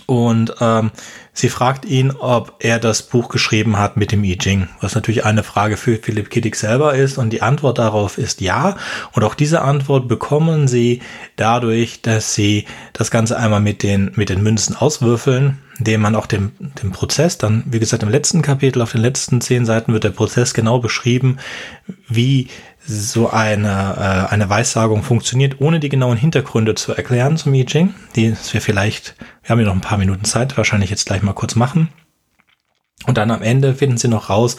Und 0.06 0.54
ähm, 0.60 0.90
sie 1.38 1.48
fragt 1.48 1.84
ihn, 1.84 2.10
ob 2.10 2.56
er 2.58 2.78
das 2.78 3.02
Buch 3.02 3.28
geschrieben 3.28 3.78
hat 3.78 3.96
mit 3.96 4.10
dem 4.10 4.24
I 4.24 4.36
Ching, 4.36 4.68
was 4.80 4.94
natürlich 4.94 5.24
eine 5.24 5.44
Frage 5.44 5.76
für 5.76 5.96
Philipp 5.96 6.30
Kiddick 6.30 6.56
selber 6.56 6.94
ist. 6.94 7.16
Und 7.16 7.30
die 7.30 7.42
Antwort 7.42 7.78
darauf 7.78 8.18
ist 8.18 8.40
ja. 8.40 8.76
Und 9.12 9.22
auch 9.22 9.34
diese 9.34 9.62
Antwort 9.62 10.08
bekommen 10.08 10.66
sie 10.66 11.00
dadurch, 11.36 12.02
dass 12.02 12.34
sie 12.34 12.64
das 12.92 13.10
Ganze 13.10 13.38
einmal 13.38 13.60
mit 13.60 13.82
den, 13.82 14.10
mit 14.16 14.30
den 14.30 14.42
Münzen 14.42 14.74
auswürfeln, 14.74 15.58
indem 15.78 16.00
man 16.00 16.16
auch 16.16 16.26
den, 16.26 16.50
den 16.82 16.90
Prozess 16.90 17.38
dann, 17.38 17.62
wie 17.66 17.78
gesagt, 17.78 18.02
im 18.02 18.08
letzten 18.08 18.42
Kapitel, 18.42 18.82
auf 18.82 18.92
den 18.92 19.00
letzten 19.00 19.40
zehn 19.40 19.64
Seiten 19.64 19.92
wird 19.92 20.04
der 20.04 20.10
Prozess 20.10 20.54
genau 20.54 20.80
beschrieben, 20.80 21.38
wie 22.08 22.48
so 22.88 23.28
eine, 23.30 24.28
äh, 24.28 24.32
eine 24.32 24.48
Weissagung 24.48 25.02
funktioniert, 25.02 25.60
ohne 25.60 25.78
die 25.78 25.90
genauen 25.90 26.16
Hintergründe 26.16 26.74
zu 26.74 26.94
erklären 26.94 27.36
zum 27.36 27.52
I 27.52 27.66
Ching. 27.66 27.94
Die 28.16 28.34
wir 28.50 28.60
vielleicht, 28.62 29.14
wir 29.42 29.50
haben 29.50 29.60
ja 29.60 29.66
noch 29.66 29.74
ein 29.74 29.82
paar 29.82 29.98
Minuten 29.98 30.24
Zeit, 30.24 30.56
wahrscheinlich 30.56 30.90
jetzt 30.90 31.06
gleich 31.06 31.22
mal 31.22 31.34
kurz 31.34 31.54
machen. 31.54 31.90
Und 33.06 33.18
dann 33.18 33.30
am 33.30 33.42
Ende 33.42 33.74
finden 33.74 33.98
sie 33.98 34.08
noch 34.08 34.30
raus, 34.30 34.56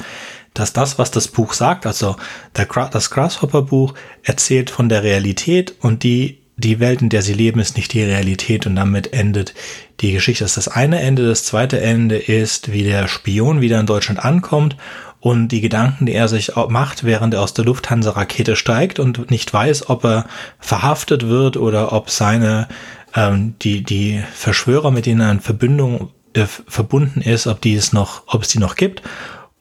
dass 0.54 0.74
das, 0.74 1.00
was 1.00 1.12
das 1.12 1.28
Buch 1.28 1.54
sagt, 1.54 1.86
also 1.86 2.16
der, 2.56 2.68
das 2.92 3.10
Grasshopper-Buch, 3.10 3.96
erzählt 4.24 4.70
von 4.70 4.90
der 4.90 5.04
Realität 5.04 5.76
und 5.82 6.04
die, 6.04 6.44
die 6.56 6.80
Welt, 6.80 7.02
in 7.02 7.10
der 7.10 7.22
sie 7.22 7.34
leben, 7.34 7.60
ist 7.60 7.78
nicht 7.78 7.94
die 7.94 8.04
Realität 8.04 8.68
und 8.68 8.76
damit 8.76 9.14
endet 9.14 9.54
die 10.02 10.12
Geschichte. 10.12 10.44
Das 10.44 10.58
ist 10.58 10.68
das 10.68 10.76
eine 10.76 11.02
Ende. 11.02 11.28
Das 11.28 11.46
zweite 11.46 11.82
Ende 11.82 12.18
ist, 12.18 12.72
wie 12.72 12.84
der 12.84 13.08
Spion 13.08 13.62
wieder 13.62 13.80
in 13.80 13.86
Deutschland 13.86 14.24
ankommt 14.24 14.76
und 15.20 15.50
die 15.50 15.62
Gedanken, 15.62 16.06
die 16.06 16.14
er 16.14 16.28
sich 16.28 16.54
macht, 16.70 17.04
während 17.04 17.34
er 17.34 17.42
aus 17.42 17.54
der 17.54 17.66
Lufthansa-Rakete 17.66 18.56
steigt 18.56 19.00
und 19.00 19.30
nicht 19.30 19.54
weiß, 19.54 19.90
ob 19.90 20.06
er 20.06 20.26
verhaftet 20.60 21.28
wird 21.28 21.58
oder 21.58 21.92
ob 21.92 22.10
seine 22.10 22.68
ähm, 23.16 23.56
die 23.62 23.84
die 23.84 24.24
Verschwörer, 24.34 24.92
mit 24.92 25.06
denen 25.06 25.22
er 25.22 25.32
in 25.32 25.40
Verbindung 25.40 26.12
äh, 26.34 26.46
verbunden 26.46 27.22
ist, 27.22 27.48
ob 27.48 27.62
die 27.62 27.76
es 27.76 27.94
noch, 27.94 28.24
ob 28.28 28.44
es 28.44 28.50
die 28.50 28.60
noch 28.60 28.76
gibt. 28.76 29.02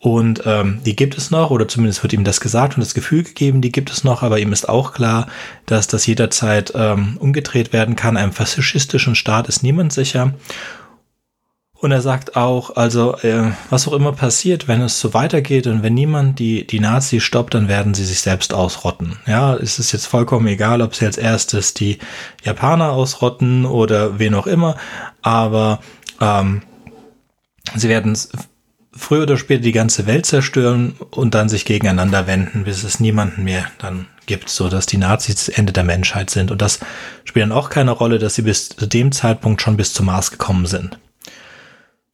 Und 0.01 0.43
ähm, 0.45 0.79
die 0.85 0.95
gibt 0.95 1.17
es 1.17 1.29
noch, 1.29 1.51
oder 1.51 1.67
zumindest 1.67 2.03
wird 2.03 2.13
ihm 2.13 2.23
das 2.23 2.39
gesagt 2.39 2.75
und 2.75 2.79
das 2.79 2.93
Gefühl 2.93 3.23
gegeben, 3.23 3.59
die 3.59 3.71
gibt 3.71 3.91
es 3.91 4.05
noch, 4.05 4.23
aber 4.23 4.39
ihm 4.39 4.53
ist 4.53 4.69
auch 4.69 4.93
klar, 4.93 5.27
dass 5.65 5.87
das 5.87 6.05
jederzeit 6.05 6.71
ähm, 6.73 7.17
umgedreht 7.19 7.73
werden 7.73 7.97
kann. 7.97 8.15
Einem 8.15 8.31
faschistischen 8.31 9.15
Staat 9.15 9.49
ist 9.49 9.61
niemand 9.61 9.91
sicher. 9.91 10.33
Und 11.81 11.91
er 11.91 12.01
sagt 12.01 12.35
auch, 12.35 12.75
also 12.75 13.17
äh, 13.19 13.51
was 13.69 13.87
auch 13.87 13.93
immer 13.93 14.11
passiert, 14.11 14.67
wenn 14.67 14.81
es 14.81 14.99
so 14.99 15.13
weitergeht 15.13 15.65
und 15.65 15.81
wenn 15.81 15.93
niemand 15.93 16.37
die, 16.37 16.67
die 16.67 16.81
Nazis 16.81 17.23
stoppt, 17.23 17.53
dann 17.53 17.69
werden 17.69 17.93
sie 17.93 18.03
sich 18.03 18.19
selbst 18.19 18.53
ausrotten. 18.53 19.17
Ja, 19.25 19.55
es 19.55 19.79
ist 19.79 19.93
jetzt 19.93 20.05
vollkommen 20.05 20.47
egal, 20.47 20.81
ob 20.81 20.93
sie 20.93 21.05
als 21.05 21.17
erstes 21.17 21.73
die 21.73 21.99
Japaner 22.43 22.91
ausrotten 22.91 23.65
oder 23.65 24.19
wen 24.19 24.35
auch 24.35 24.45
immer, 24.45 24.75
aber 25.21 25.79
ähm, 26.19 26.63
sie 27.75 27.87
werden 27.87 28.17
früher 28.91 29.23
oder 29.23 29.37
später 29.37 29.61
die 29.61 29.71
ganze 29.71 30.05
Welt 30.05 30.25
zerstören 30.25 30.95
und 31.11 31.33
dann 31.33 31.47
sich 31.47 31.63
gegeneinander 31.63 32.27
wenden, 32.27 32.65
bis 32.65 32.83
es 32.83 32.99
niemanden 32.99 33.45
mehr 33.45 33.65
dann 33.77 34.07
gibt, 34.25 34.49
so 34.49 34.67
dass 34.67 34.85
die 34.85 34.97
Nazis 34.97 35.35
das 35.35 35.49
Ende 35.49 35.71
der 35.71 35.85
Menschheit 35.85 36.29
sind. 36.29 36.51
Und 36.51 36.61
das 36.61 36.79
spielt 37.23 37.43
dann 37.43 37.53
auch 37.53 37.69
keine 37.69 37.91
Rolle, 37.91 38.19
dass 38.19 38.35
sie 38.35 38.41
bis 38.41 38.67
zu 38.67 38.85
dem 38.85 39.13
Zeitpunkt 39.13 39.61
schon 39.61 39.77
bis 39.77 39.93
zum 39.93 40.07
Mars 40.07 40.31
gekommen 40.31 40.65
sind. 40.65 40.99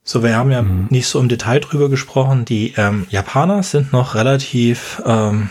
So, 0.08 0.22
wir 0.22 0.36
haben 0.36 0.52
ja 0.52 0.62
mhm. 0.62 0.86
nicht 0.92 1.08
so 1.08 1.20
im 1.20 1.30
Detail 1.30 1.60
drüber 1.60 1.90
gesprochen. 1.90 2.46
Die 2.46 2.76
ähm, 2.78 3.08
Japaner 3.10 3.64
sind 3.64 3.92
noch 3.92 4.14
relativ 4.14 5.02
ähm, 5.04 5.50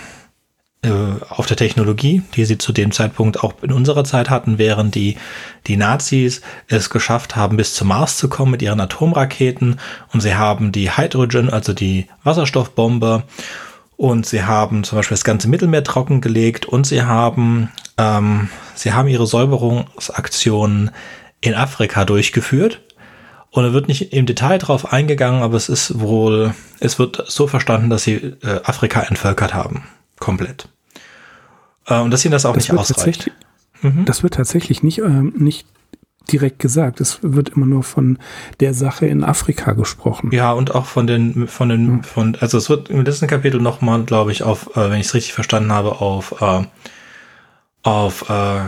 äh, 0.83 0.91
auf 1.29 1.47
der 1.47 1.57
Technologie, 1.57 2.23
die 2.37 2.45
sie 2.45 2.57
zu 2.57 2.73
dem 2.73 2.93
Zeitpunkt 2.93 3.43
auch 3.43 3.55
in 3.63 3.73
unserer 3.73 4.05
Zeit 4.05 4.31
hatten, 4.31 4.57
während 4.57 4.95
die, 4.95 5.17
die 5.67 5.77
Nazis 5.77 6.41
es 6.69 6.89
geschafft 6.89 7.35
haben, 7.35 7.57
bis 7.57 7.75
zum 7.75 7.89
Mars 7.89 8.17
zu 8.17 8.29
kommen 8.29 8.53
mit 8.53 8.63
ihren 8.63 8.79
Atomraketen. 8.79 9.81
Und 10.13 10.21
sie 10.21 10.37
haben 10.37 10.71
die 10.71 10.97
Hydrogen, 10.97 11.51
also 11.51 11.73
die 11.73 12.07
Wasserstoffbombe. 12.23 13.25
Und 13.97 14.25
sie 14.25 14.45
haben 14.45 14.85
zum 14.85 14.99
Beispiel 14.99 15.17
das 15.17 15.25
ganze 15.25 15.49
Mittelmeer 15.49 15.83
trockengelegt 15.83 16.65
und 16.65 16.87
sie 16.87 17.03
haben, 17.03 17.73
ähm, 17.99 18.51
sie 18.77 18.93
haben 18.93 19.09
ihre 19.09 19.27
Säuberungsaktionen 19.27 20.93
in 21.41 21.55
Afrika 21.55 22.05
durchgeführt 22.05 22.84
und 23.55 23.63
da 23.63 23.73
wird 23.73 23.87
nicht 23.87 24.13
im 24.13 24.27
Detail 24.27 24.59
drauf 24.59 24.93
eingegangen, 24.93 25.41
aber 25.41 25.57
es 25.57 25.69
ist 25.69 26.01
wohl, 26.01 26.55
es 26.81 26.99
wird 26.99 27.23
so 27.29 27.47
verstanden, 27.47 27.89
dass 27.89 28.03
sie 28.03 28.15
äh, 28.15 28.61
Afrika 28.65 29.03
entvölkert 29.03 29.55
haben. 29.55 29.85
Komplett. 30.19 30.69
Äh, 31.87 32.01
und 32.01 32.11
dass 32.11 32.25
ihnen 32.25 32.33
das 32.33 32.47
auch 32.47 32.55
das 32.55 32.69
nicht 32.69 32.77
ausreicht. 32.77 33.31
Mhm. 33.81 34.07
Das 34.07 34.25
wird 34.25 34.35
tatsächlich 34.35 34.83
nicht, 34.83 34.99
ähm, 34.99 35.35
nicht 35.37 35.69
direkt 36.33 36.59
gesagt. 36.59 37.01
Es 37.01 37.21
wird 37.23 37.51
immer 37.51 37.67
nur 37.67 37.85
von 37.85 38.19
der 38.59 38.75
Sache 38.75 39.07
in 39.07 39.23
Afrika 39.23 39.71
gesprochen. 39.71 40.33
Ja, 40.33 40.51
und 40.51 40.75
auch 40.75 40.87
von 40.87 41.07
den, 41.07 41.47
von 41.47 41.69
den, 41.69 41.87
mhm. 41.87 42.03
von, 42.03 42.37
also 42.41 42.59
es 42.59 42.69
wird 42.69 42.91
im 42.91 43.05
letzten 43.05 43.29
Kapitel 43.29 43.61
nochmal, 43.61 44.03
glaube 44.03 44.33
ich, 44.33 44.43
auf, 44.43 44.77
äh, 44.77 44.91
wenn 44.91 44.99
ich 44.99 45.07
es 45.07 45.15
richtig 45.15 45.33
verstanden 45.33 45.71
habe, 45.71 46.01
auf, 46.01 46.43
äh, 46.43 46.65
auf 47.85 48.29
äh, 48.29 48.63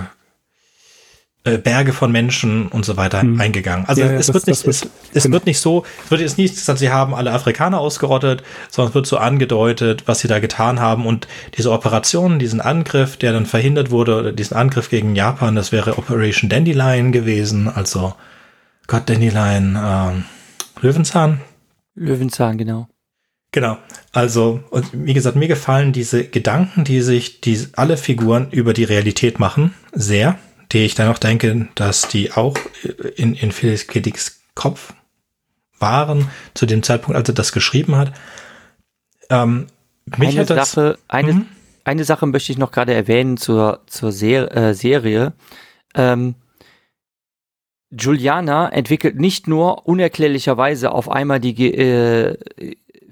äh, 1.47 1.59
Berge 1.59 1.93
von 1.93 2.11
Menschen 2.11 2.67
und 2.67 2.85
so 2.85 2.97
weiter 2.97 3.23
hm. 3.23 3.41
eingegangen. 3.41 3.87
Also 3.87 4.03
ja, 4.03 4.09
ja, 4.09 4.19
es, 4.19 4.27
das, 4.27 4.35
wird 4.35 4.47
nicht, 4.49 4.67
wird, 4.67 4.75
es, 4.75 4.91
es 5.15 5.23
genau. 5.23 5.35
wird 5.35 5.47
nicht 5.47 5.61
so, 5.61 5.85
es 6.05 6.11
wird 6.11 6.21
jetzt 6.21 6.39
nicht 6.39 6.55
gesagt, 6.55 6.81
sie 6.81 6.91
haben 6.91 7.15
alle 7.15 7.33
Afrikaner 7.33 7.79
ausgerottet, 7.79 8.43
sondern 8.69 8.91
es 8.91 8.95
wird 8.97 9.07
so 9.07 9.17
angedeutet, 9.19 10.03
was 10.07 10.19
sie 10.19 10.29
da 10.29 10.41
getan 10.41 10.81
haben 10.81 11.07
und 11.07 11.29
diese 11.57 11.71
Operation, 11.71 12.41
diesen 12.41 12.61
Angriff, 12.61 13.17
der 13.17 13.33
dann 13.33 13.47
verhindert 13.47 13.93
wurde, 13.93 14.19
oder 14.19 14.33
diesen 14.33 14.57
Angriff 14.57 14.91
gegen 14.91 15.15
Japan, 15.15 15.55
das 15.55 15.71
wäre 15.71 15.97
Operation 15.99 16.51
Dandelion 16.51 17.13
gewesen, 17.13 17.69
also 17.69 18.15
Gott 18.89 19.09
Dandelion, 19.09 19.77
äh, 19.77 20.81
Löwenzahn. 20.81 21.41
Löwenzahn, 21.95 22.59
genau. 22.59 22.89
Genau. 23.53 23.79
Also, 24.13 24.65
und 24.71 24.87
wie 24.93 25.15
gesagt, 25.15 25.37
mir 25.37 25.49
gefallen 25.49 25.93
diese 25.93 26.25
Gedanken, 26.25 26.85
die 26.85 27.01
sich 27.01 27.41
die 27.41 27.69
alle 27.75 27.97
Figuren 27.97 28.51
über 28.51 28.73
die 28.75 28.85
Realität 28.85 29.39
machen, 29.39 29.75
sehr 29.93 30.39
die 30.77 30.85
ich 30.85 30.95
dann 30.95 31.09
noch 31.09 31.19
denke, 31.19 31.69
dass 31.75 32.07
die 32.09 32.33
auch 32.33 32.55
in, 33.17 33.35
in 33.35 33.51
Felix 33.51 33.87
K. 33.87 34.03
Kopf 34.55 34.93
waren, 35.79 36.31
zu 36.55 36.67
dem 36.67 36.83
Zeitpunkt, 36.83 37.17
als 37.17 37.29
er 37.29 37.35
das 37.35 37.53
geschrieben 37.53 37.97
hat. 37.97 38.13
Ähm, 39.31 39.69
eine, 40.11 40.45
das, 40.45 40.73
Sache, 40.73 40.99
eine, 41.09 41.33
mhm. 41.33 41.47
eine 41.85 42.05
Sache 42.05 42.27
möchte 42.27 42.53
ich 42.53 42.59
noch 42.59 42.73
gerade 42.73 42.93
erwähnen 42.93 43.39
zur, 43.39 43.81
zur 43.87 44.13
Ser 44.13 44.55
äh, 44.55 44.75
Serie. 44.75 45.33
Ähm, 45.95 46.35
Juliana 47.91 48.69
entwickelt 48.69 49.19
nicht 49.19 49.47
nur 49.47 49.87
unerklärlicherweise 49.87 50.93
auf 50.93 51.11
einmal 51.11 51.41
die 51.41 51.73
äh, 51.73 52.37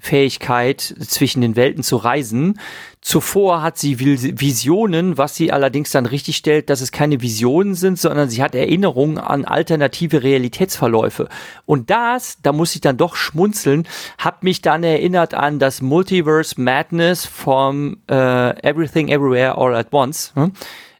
Fähigkeit, 0.05 0.81
zwischen 0.81 1.41
den 1.41 1.55
Welten 1.55 1.83
zu 1.83 1.97
reisen. 1.97 2.59
Zuvor 3.01 3.61
hat 3.61 3.77
sie 3.77 3.99
Visionen, 3.99 5.17
was 5.17 5.35
sie 5.35 5.51
allerdings 5.51 5.91
dann 5.91 6.05
richtig 6.05 6.37
stellt, 6.37 6.69
dass 6.69 6.81
es 6.81 6.91
keine 6.91 7.21
Visionen 7.21 7.75
sind, 7.75 7.99
sondern 7.99 8.29
sie 8.29 8.41
hat 8.41 8.55
Erinnerungen 8.55 9.17
an 9.17 9.45
alternative 9.45 10.23
Realitätsverläufe. 10.23 11.27
Und 11.65 11.89
das, 11.89 12.39
da 12.41 12.51
muss 12.51 12.73
ich 12.75 12.81
dann 12.81 12.97
doch 12.97 13.15
schmunzeln, 13.15 13.87
hat 14.17 14.43
mich 14.43 14.61
dann 14.61 14.83
erinnert 14.83 15.33
an 15.33 15.59
das 15.59 15.81
Multiverse 15.81 16.59
Madness 16.59 17.25
vom 17.25 17.97
äh, 18.09 18.67
Everything 18.67 19.09
Everywhere 19.09 19.57
All 19.57 19.75
at 19.75 19.91
Once. 19.91 20.31
Hm? 20.35 20.53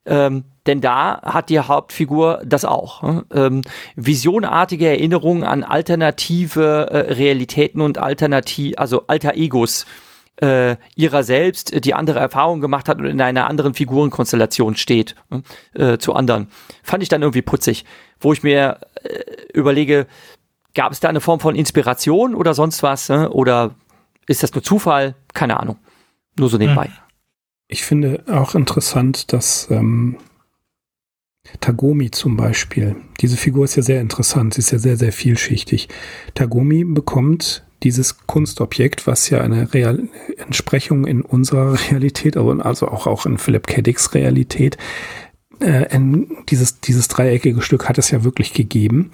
Ähm, 0.06 0.46
denn 0.68 0.82
da 0.82 1.22
hat 1.22 1.50
die 1.50 1.60
Hauptfigur 1.60 2.42
das 2.46 2.66
auch. 2.66 3.02
Hm? 3.02 3.26
Ähm, 3.34 3.62
visionartige 3.96 4.88
Erinnerungen 4.88 5.44
an 5.44 5.64
alternative 5.64 6.88
äh, 6.90 7.14
Realitäten 7.14 7.82
und 7.82 7.98
alternativ, 7.98 8.76
also 8.78 9.08
alter 9.08 9.36
Egos 9.36 9.86
äh, 10.42 10.76
ihrer 10.96 11.24
selbst, 11.24 11.86
die 11.86 11.94
andere 11.94 12.20
Erfahrungen 12.20 12.62
gemacht 12.62 12.90
hat 12.90 13.00
und 13.00 13.06
in 13.06 13.22
einer 13.22 13.48
anderen 13.48 13.74
Figurenkonstellation 13.74 14.76
steht 14.76 15.16
hm? 15.30 15.44
äh, 15.74 15.98
zu 15.98 16.14
anderen. 16.14 16.50
Fand 16.84 17.04
ich 17.04 17.10
dann 17.10 17.22
irgendwie 17.22 17.42
putzig, 17.42 17.86
wo 18.20 18.34
ich 18.34 18.44
mir 18.44 18.80
äh, 19.04 19.20
überlege, 19.54 20.08
gab 20.74 20.92
es 20.92 21.00
da 21.00 21.10
eine 21.10 21.22
Form 21.22 21.40
von 21.40 21.56
Inspiration 21.56 22.36
oder 22.36 22.54
sonst 22.54 22.84
was? 22.84 23.10
Äh? 23.10 23.28
Oder 23.28 23.76
ist 24.28 24.44
das 24.44 24.54
nur 24.54 24.64
Zufall? 24.64 25.16
Keine 25.34 25.60
Ahnung. 25.60 25.78
Nur 26.38 26.50
so 26.50 26.58
nebenbei. 26.58 26.86
Hm. 26.86 27.05
Ich 27.68 27.84
finde 27.84 28.24
auch 28.28 28.56
interessant, 28.56 29.34
dass 29.34 29.68
ähm, 29.72 30.18
Tagomi 31.60 32.12
zum 32.12 32.38
Beispiel, 32.38 32.96
diese 33.22 33.38
Figur 33.38 33.66
ist 33.66 33.76
ja 33.76 33.84
sehr 33.84 34.02
interessant, 34.02 34.54
sie 34.54 34.60
ist 34.60 34.72
ja 34.72 34.80
sehr, 34.80 34.98
sehr 34.98 35.12
vielschichtig. 35.12 35.90
Tagomi 36.34 36.84
bekommt 36.84 37.66
dieses 37.84 38.26
Kunstobjekt, 38.26 39.06
was 39.08 39.30
ja 39.30 39.42
eine 39.42 39.74
Real 39.74 40.08
Entsprechung 40.38 41.06
in 41.06 41.22
unserer 41.22 41.78
Realität, 41.92 42.38
also 42.38 42.88
auch, 42.88 43.08
auch 43.08 43.26
in 43.26 43.38
Philip 43.38 43.68
K. 43.68 43.82
Dicks 43.82 44.14
Realität, 44.14 44.78
äh, 45.60 46.00
dieses, 46.50 46.82
dieses 46.82 47.08
dreieckige 47.08 47.62
Stück 47.62 47.88
hat 47.88 47.98
es 47.98 48.12
ja 48.12 48.24
wirklich 48.24 48.54
gegeben. 48.54 49.12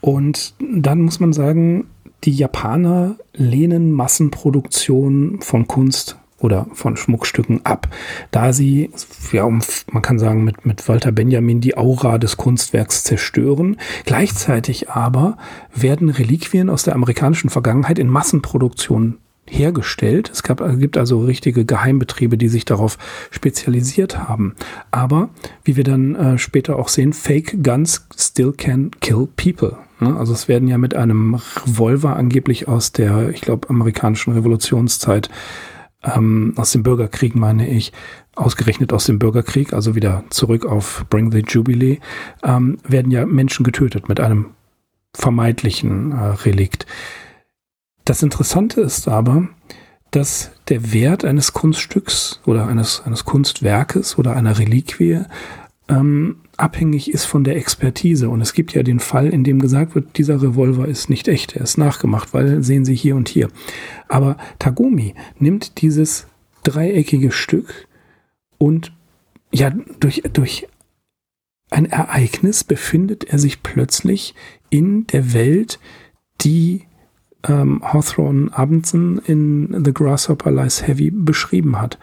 Und 0.00 0.54
dann 0.60 1.00
muss 1.00 1.18
man 1.18 1.32
sagen, 1.32 1.86
die 2.24 2.32
Japaner 2.32 3.16
lehnen 3.34 3.92
Massenproduktion 3.92 5.40
von 5.40 5.66
Kunst 5.66 6.18
oder 6.44 6.66
von 6.74 6.96
Schmuckstücken 6.96 7.64
ab, 7.64 7.88
da 8.30 8.52
sie, 8.52 8.90
ja, 9.32 9.48
man 9.48 10.02
kann 10.02 10.18
sagen, 10.18 10.44
mit, 10.44 10.66
mit 10.66 10.86
Walter 10.88 11.10
Benjamin 11.10 11.62
die 11.62 11.76
Aura 11.76 12.18
des 12.18 12.36
Kunstwerks 12.36 13.02
zerstören. 13.02 13.78
Gleichzeitig 14.04 14.90
aber 14.90 15.38
werden 15.74 16.10
Reliquien 16.10 16.68
aus 16.68 16.82
der 16.82 16.94
amerikanischen 16.94 17.48
Vergangenheit 17.48 17.98
in 17.98 18.08
Massenproduktion 18.08 19.18
hergestellt. 19.48 20.30
Es 20.32 20.42
gab, 20.42 20.62
gibt 20.78 20.96
also 20.96 21.20
richtige 21.20 21.64
Geheimbetriebe, 21.64 22.36
die 22.38 22.48
sich 22.48 22.64
darauf 22.64 22.98
spezialisiert 23.30 24.28
haben. 24.28 24.54
Aber, 24.90 25.30
wie 25.64 25.76
wir 25.76 25.84
dann 25.84 26.14
äh, 26.14 26.38
später 26.38 26.78
auch 26.78 26.88
sehen, 26.88 27.12
Fake 27.12 27.62
Guns 27.62 28.06
still 28.16 28.52
can 28.52 28.90
kill 29.00 29.28
people. 29.36 29.76
Ne? 30.00 30.16
Also 30.16 30.32
es 30.32 30.48
werden 30.48 30.68
ja 30.68 30.78
mit 30.78 30.94
einem 30.94 31.34
Revolver 31.66 32.16
angeblich 32.16 32.68
aus 32.68 32.92
der, 32.92 33.30
ich 33.30 33.40
glaube, 33.40 33.68
amerikanischen 33.70 34.32
Revolutionszeit 34.32 35.28
ähm, 36.04 36.54
aus 36.56 36.72
dem 36.72 36.82
Bürgerkrieg 36.82 37.34
meine 37.34 37.68
ich, 37.68 37.92
ausgerechnet 38.34 38.92
aus 38.92 39.06
dem 39.06 39.18
Bürgerkrieg, 39.18 39.72
also 39.72 39.94
wieder 39.94 40.24
zurück 40.30 40.66
auf 40.66 41.04
Bring 41.08 41.30
the 41.32 41.44
Jubilee, 41.46 41.98
ähm, 42.42 42.78
werden 42.86 43.10
ja 43.10 43.26
Menschen 43.26 43.64
getötet 43.64 44.08
mit 44.08 44.20
einem 44.20 44.50
vermeintlichen 45.14 46.12
äh, 46.12 46.24
Relikt. 46.44 46.86
Das 48.04 48.22
Interessante 48.22 48.80
ist 48.80 49.08
aber, 49.08 49.48
dass 50.10 50.50
der 50.68 50.92
Wert 50.92 51.24
eines 51.24 51.52
Kunststücks 51.52 52.40
oder 52.44 52.66
eines, 52.66 53.02
eines 53.04 53.24
Kunstwerkes 53.24 54.18
oder 54.18 54.36
einer 54.36 54.58
Reliquie 54.58 55.22
ähm, 55.88 56.36
abhängig 56.56 57.12
ist 57.12 57.24
von 57.24 57.44
der 57.44 57.56
Expertise. 57.56 58.28
Und 58.28 58.40
es 58.40 58.52
gibt 58.52 58.74
ja 58.74 58.82
den 58.82 59.00
Fall, 59.00 59.28
in 59.28 59.44
dem 59.44 59.60
gesagt 59.60 59.94
wird, 59.94 60.18
dieser 60.18 60.42
Revolver 60.42 60.86
ist 60.86 61.10
nicht 61.10 61.28
echt, 61.28 61.56
er 61.56 61.62
ist 61.62 61.78
nachgemacht, 61.78 62.34
weil 62.34 62.62
sehen 62.62 62.84
Sie 62.84 62.94
hier 62.94 63.16
und 63.16 63.28
hier. 63.28 63.48
Aber 64.08 64.36
Tagumi 64.58 65.14
nimmt 65.38 65.80
dieses 65.80 66.26
dreieckige 66.62 67.30
Stück 67.30 67.88
und 68.58 68.92
ja, 69.52 69.72
durch, 70.00 70.22
durch 70.32 70.66
ein 71.70 71.86
Ereignis 71.86 72.64
befindet 72.64 73.24
er 73.24 73.38
sich 73.38 73.62
plötzlich 73.62 74.34
in 74.70 75.06
der 75.08 75.32
Welt, 75.32 75.78
die 76.40 76.82
ähm, 77.48 77.80
Hawthorne 77.82 78.50
Abendson 78.52 79.18
in 79.18 79.84
The 79.84 79.92
Grasshopper 79.92 80.50
Lies 80.50 80.86
Heavy 80.86 81.10
beschrieben 81.10 81.80
hat. 81.80 81.98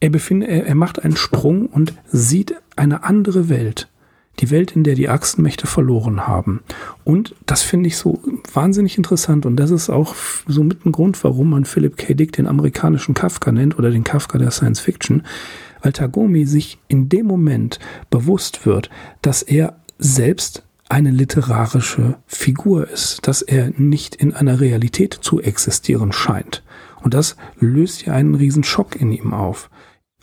Er, 0.00 0.10
befindet, 0.10 0.48
er, 0.48 0.66
er 0.66 0.74
macht 0.74 1.02
einen 1.02 1.16
Sprung 1.16 1.66
und 1.66 1.94
sieht 2.06 2.54
eine 2.76 3.04
andere 3.04 3.48
Welt, 3.48 3.88
Die 4.40 4.50
Welt, 4.50 4.74
in 4.74 4.82
der 4.82 4.96
die 4.96 5.08
Achsenmächte 5.08 5.68
verloren 5.68 6.26
haben. 6.26 6.60
Und 7.04 7.36
das 7.46 7.62
finde 7.62 7.86
ich 7.86 7.96
so 7.96 8.20
wahnsinnig 8.52 8.98
interessant. 8.98 9.46
Und 9.46 9.56
das 9.56 9.70
ist 9.70 9.90
auch 9.90 10.14
so 10.48 10.64
mit 10.64 10.84
ein 10.84 10.90
Grund, 10.92 11.22
warum 11.22 11.50
man 11.50 11.64
Philip 11.64 11.96
K. 11.96 12.14
Dick 12.14 12.32
den 12.32 12.48
amerikanischen 12.48 13.14
Kafka 13.14 13.52
nennt 13.52 13.78
oder 13.78 13.90
den 13.90 14.02
Kafka 14.02 14.38
der 14.38 14.50
Science 14.50 14.80
Fiction. 14.80 15.22
Weil 15.82 15.92
Tagomi 15.92 16.46
sich 16.46 16.78
in 16.88 17.08
dem 17.08 17.26
Moment 17.26 17.78
bewusst 18.10 18.66
wird, 18.66 18.90
dass 19.22 19.42
er 19.42 19.76
selbst 19.98 20.64
eine 20.88 21.10
literarische 21.10 22.16
Figur 22.26 22.88
ist, 22.88 23.26
dass 23.26 23.40
er 23.40 23.70
nicht 23.76 24.16
in 24.16 24.34
einer 24.34 24.60
Realität 24.60 25.14
zu 25.14 25.40
existieren 25.40 26.12
scheint. 26.12 26.64
Und 27.02 27.14
das 27.14 27.36
löst 27.60 28.04
ja 28.06 28.14
einen 28.14 28.34
riesen 28.34 28.64
Schock 28.64 28.96
in 28.96 29.12
ihm 29.12 29.32
auf 29.32 29.70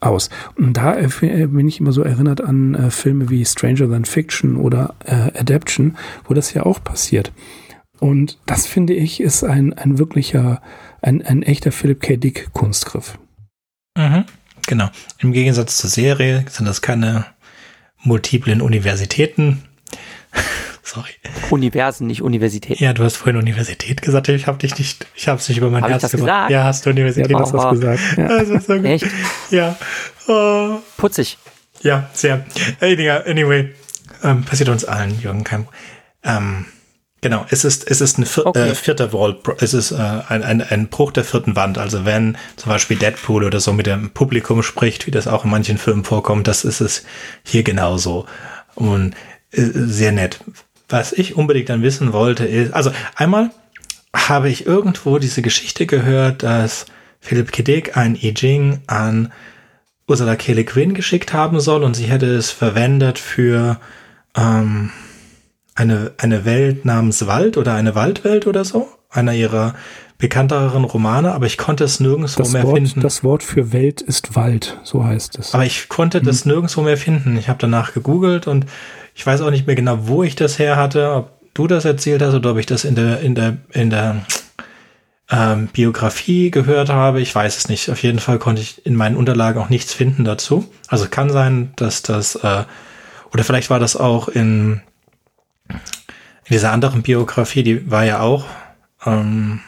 aus. 0.02 0.30
Und 0.56 0.74
da 0.74 0.94
bin 0.94 1.68
ich 1.68 1.80
immer 1.80 1.94
so 1.94 2.04
erinnert 2.04 2.42
an 2.42 2.76
äh, 2.76 2.92
Filme 2.92 3.30
wie 3.30 3.46
Stranger 3.46 3.90
Than 3.90 4.06
Fiction 4.06 4.58
oder 4.58 4.96
äh, 5.06 5.40
Adaption, 5.40 5.96
wo 6.26 6.34
das 6.34 6.54
ja 6.54 6.64
auch 6.64 6.84
passiert. 6.84 7.32
Und 8.00 8.40
das 8.48 8.66
finde 8.66 8.94
ich 8.94 9.22
ist 9.22 9.44
ein, 9.44 9.74
ein 9.74 10.00
wirklicher, 10.00 10.62
ein, 11.02 11.22
ein 11.22 11.44
echter 11.44 11.72
Philip 11.72 12.02
K. 12.02 12.18
Dick 12.18 12.52
Kunstgriff. 12.52 13.18
Mhm, 13.96 14.26
genau. 14.66 14.90
Im 15.20 15.34
Gegensatz 15.34 15.78
zur 15.78 15.90
Serie 15.90 16.46
sind 16.50 16.66
das 16.66 16.82
keine 16.82 17.26
multiplen 18.04 18.62
Universitäten, 18.62 19.62
Sorry. 20.94 21.12
Universen, 21.52 22.08
nicht 22.08 22.22
Universität. 22.22 22.82
Ja, 22.82 22.92
du 22.92 23.06
hast 23.06 23.16
vorhin 23.16 23.38
Universität 23.38 24.02
gesagt. 24.02 24.28
Ich 24.28 24.46
habe 24.46 24.58
dich 24.58 24.78
nicht, 24.78 25.08
ich 25.16 25.30
habe 25.30 25.40
es 25.40 25.48
nicht 25.48 25.58
über 25.58 25.70
mein 25.70 25.84
hab 25.84 25.90
Herz 25.90 26.02
das 26.02 26.12
gesagt. 26.12 26.52
Ja, 26.52 26.66
hast 26.66 26.86
du 26.86 26.90
Universität 26.90 27.32
ja, 27.32 27.40
hast 27.40 27.54
das 27.54 27.70
gesagt. 27.70 28.00
Ja. 28.18 28.28
Also, 28.28 28.60
so 28.60 28.74
Echt? 28.74 29.06
Ja. 29.52 29.78
Uh, 30.28 30.80
Putzig. 30.98 31.38
Ja, 31.82 32.10
sehr. 32.12 32.46
Anyway, 32.82 33.74
ähm, 34.22 34.44
passiert 34.44 34.68
uns 34.68 34.84
allen, 34.84 35.18
Jürgen. 35.22 35.46
Kein, 35.46 35.66
ähm, 36.26 36.66
genau, 37.22 37.46
es 37.50 37.64
ist, 37.64 37.90
es 37.90 38.02
ist 38.02 38.18
ein 38.18 38.26
vier, 38.26 38.48
okay. 38.48 38.72
äh, 38.72 38.76
vierter 38.76 39.14
Wall, 39.14 39.38
es 39.60 39.74
ist 39.74 39.92
äh, 39.92 39.96
ein, 39.96 40.44
ein, 40.44 40.62
ein 40.62 40.90
Bruch 40.90 41.14
der 41.14 41.24
vierten 41.24 41.56
Wand. 41.56 41.78
Also 41.78 42.04
wenn 42.04 42.38
zum 42.58 42.70
Beispiel 42.70 42.98
Deadpool 42.98 43.46
oder 43.46 43.62
so 43.62 43.72
mit 43.72 43.86
dem 43.86 44.10
Publikum 44.10 44.62
spricht, 44.62 45.08
wie 45.08 45.12
das 45.12 45.28
auch 45.30 45.46
in 45.46 45.52
manchen 45.52 45.78
Filmen 45.78 46.04
vorkommt, 46.04 46.50
das 46.50 46.66
ist 46.66 46.82
es 46.82 47.06
hier 47.46 47.64
genauso. 47.64 48.26
Und 48.76 49.16
äh, 49.52 49.62
sehr 49.62 50.12
nett. 50.12 50.42
Was 50.92 51.14
ich 51.14 51.36
unbedingt 51.36 51.70
dann 51.70 51.82
wissen 51.82 52.12
wollte, 52.14 52.46
ist, 52.46 52.74
also 52.74 52.92
einmal 53.16 53.52
habe 54.14 54.50
ich 54.50 54.66
irgendwo 54.66 55.20
diese 55.20 55.42
Geschichte 55.42 55.86
gehört, 55.86 56.44
dass 56.44 56.86
Philipp 57.22 57.52
Kiddick 57.52 57.96
ein 57.96 58.16
I 58.16 58.34
Ching 58.34 58.82
an 58.88 59.32
Ursula 60.08 60.36
K. 60.36 60.52
Le 60.52 60.66
Guin 60.66 60.94
geschickt 60.94 61.32
haben 61.32 61.62
soll 61.62 61.84
und 61.84 61.96
sie 61.96 62.06
hätte 62.06 62.26
es 62.26 62.52
verwendet 62.52 63.20
für 63.20 63.80
ähm, 64.36 64.92
eine, 65.76 66.12
eine 66.18 66.44
Welt 66.44 66.84
namens 66.84 67.26
Wald 67.26 67.56
oder 67.56 67.74
eine 67.76 67.96
Waldwelt 67.96 68.46
oder 68.46 68.66
so. 68.66 68.90
Einer 69.10 69.34
ihrer 69.34 69.76
bekannteren 70.22 70.86
Romane, 70.86 71.34
aber 71.34 71.48
ich 71.48 71.58
konnte 71.58 71.84
es 71.84 72.00
nirgendwo 72.00 72.44
das 72.44 72.54
mehr 72.54 72.64
Wort, 72.64 72.76
finden. 72.76 73.02
Das 73.02 73.24
Wort 73.24 73.44
für 73.44 73.74
Welt 73.74 74.02
ist 74.02 74.36
Wald, 74.36 74.78
so 74.84 75.04
heißt 75.04 75.38
es. 75.40 75.54
Aber 75.54 75.66
ich 75.66 75.90
konnte 75.90 76.20
hm. 76.20 76.26
das 76.26 76.46
nirgendwo 76.46 76.82
mehr 76.82 76.96
finden. 76.96 77.36
Ich 77.38 77.50
habe 77.50 77.60
danach 77.60 77.94
gegoogelt 77.94 78.48
und 78.48 78.66
ich 79.16 79.26
weiß 79.26 79.42
auch 79.42 79.50
nicht 79.50 79.68
mehr 79.68 79.76
genau, 79.76 80.08
wo 80.08 80.24
ich 80.24 80.36
das 80.36 80.60
her 80.60 80.78
hatte, 80.78 81.12
ob 81.12 81.54
du 81.54 81.68
das 81.68 81.84
erzählt 81.84 82.22
hast 82.22 82.36
oder 82.36 82.52
ob 82.52 82.58
ich 82.58 82.68
das 82.68 82.86
in 82.86 82.96
der, 82.96 83.20
in 83.20 83.36
der, 83.36 83.58
in 83.72 83.90
der 83.90 84.22
ähm, 85.30 85.68
Biografie 85.68 86.52
gehört 86.52 86.90
habe. 86.90 87.20
Ich 87.20 87.34
weiß 87.34 87.58
es 87.58 87.68
nicht. 87.68 87.90
Auf 87.90 88.04
jeden 88.04 88.20
Fall 88.20 88.38
konnte 88.38 88.62
ich 88.62 88.86
in 88.86 88.96
meinen 88.96 89.18
Unterlagen 89.18 89.62
auch 89.62 89.70
nichts 89.70 89.92
finden 89.92 90.24
dazu. 90.24 90.72
Also 90.88 91.08
kann 91.10 91.32
sein, 91.32 91.74
dass 91.78 92.04
das, 92.04 92.36
äh, 92.36 92.64
oder 93.34 93.44
vielleicht 93.44 93.70
war 93.72 93.80
das 93.80 93.96
auch 93.96 94.28
in, 94.28 94.82
in 95.70 96.52
dieser 96.52 96.72
anderen 96.72 97.02
Biografie, 97.02 97.64
die 97.64 97.90
war 97.90 98.06
ja 98.06 98.20
auch, 98.20 98.46
ähm, 99.06 99.62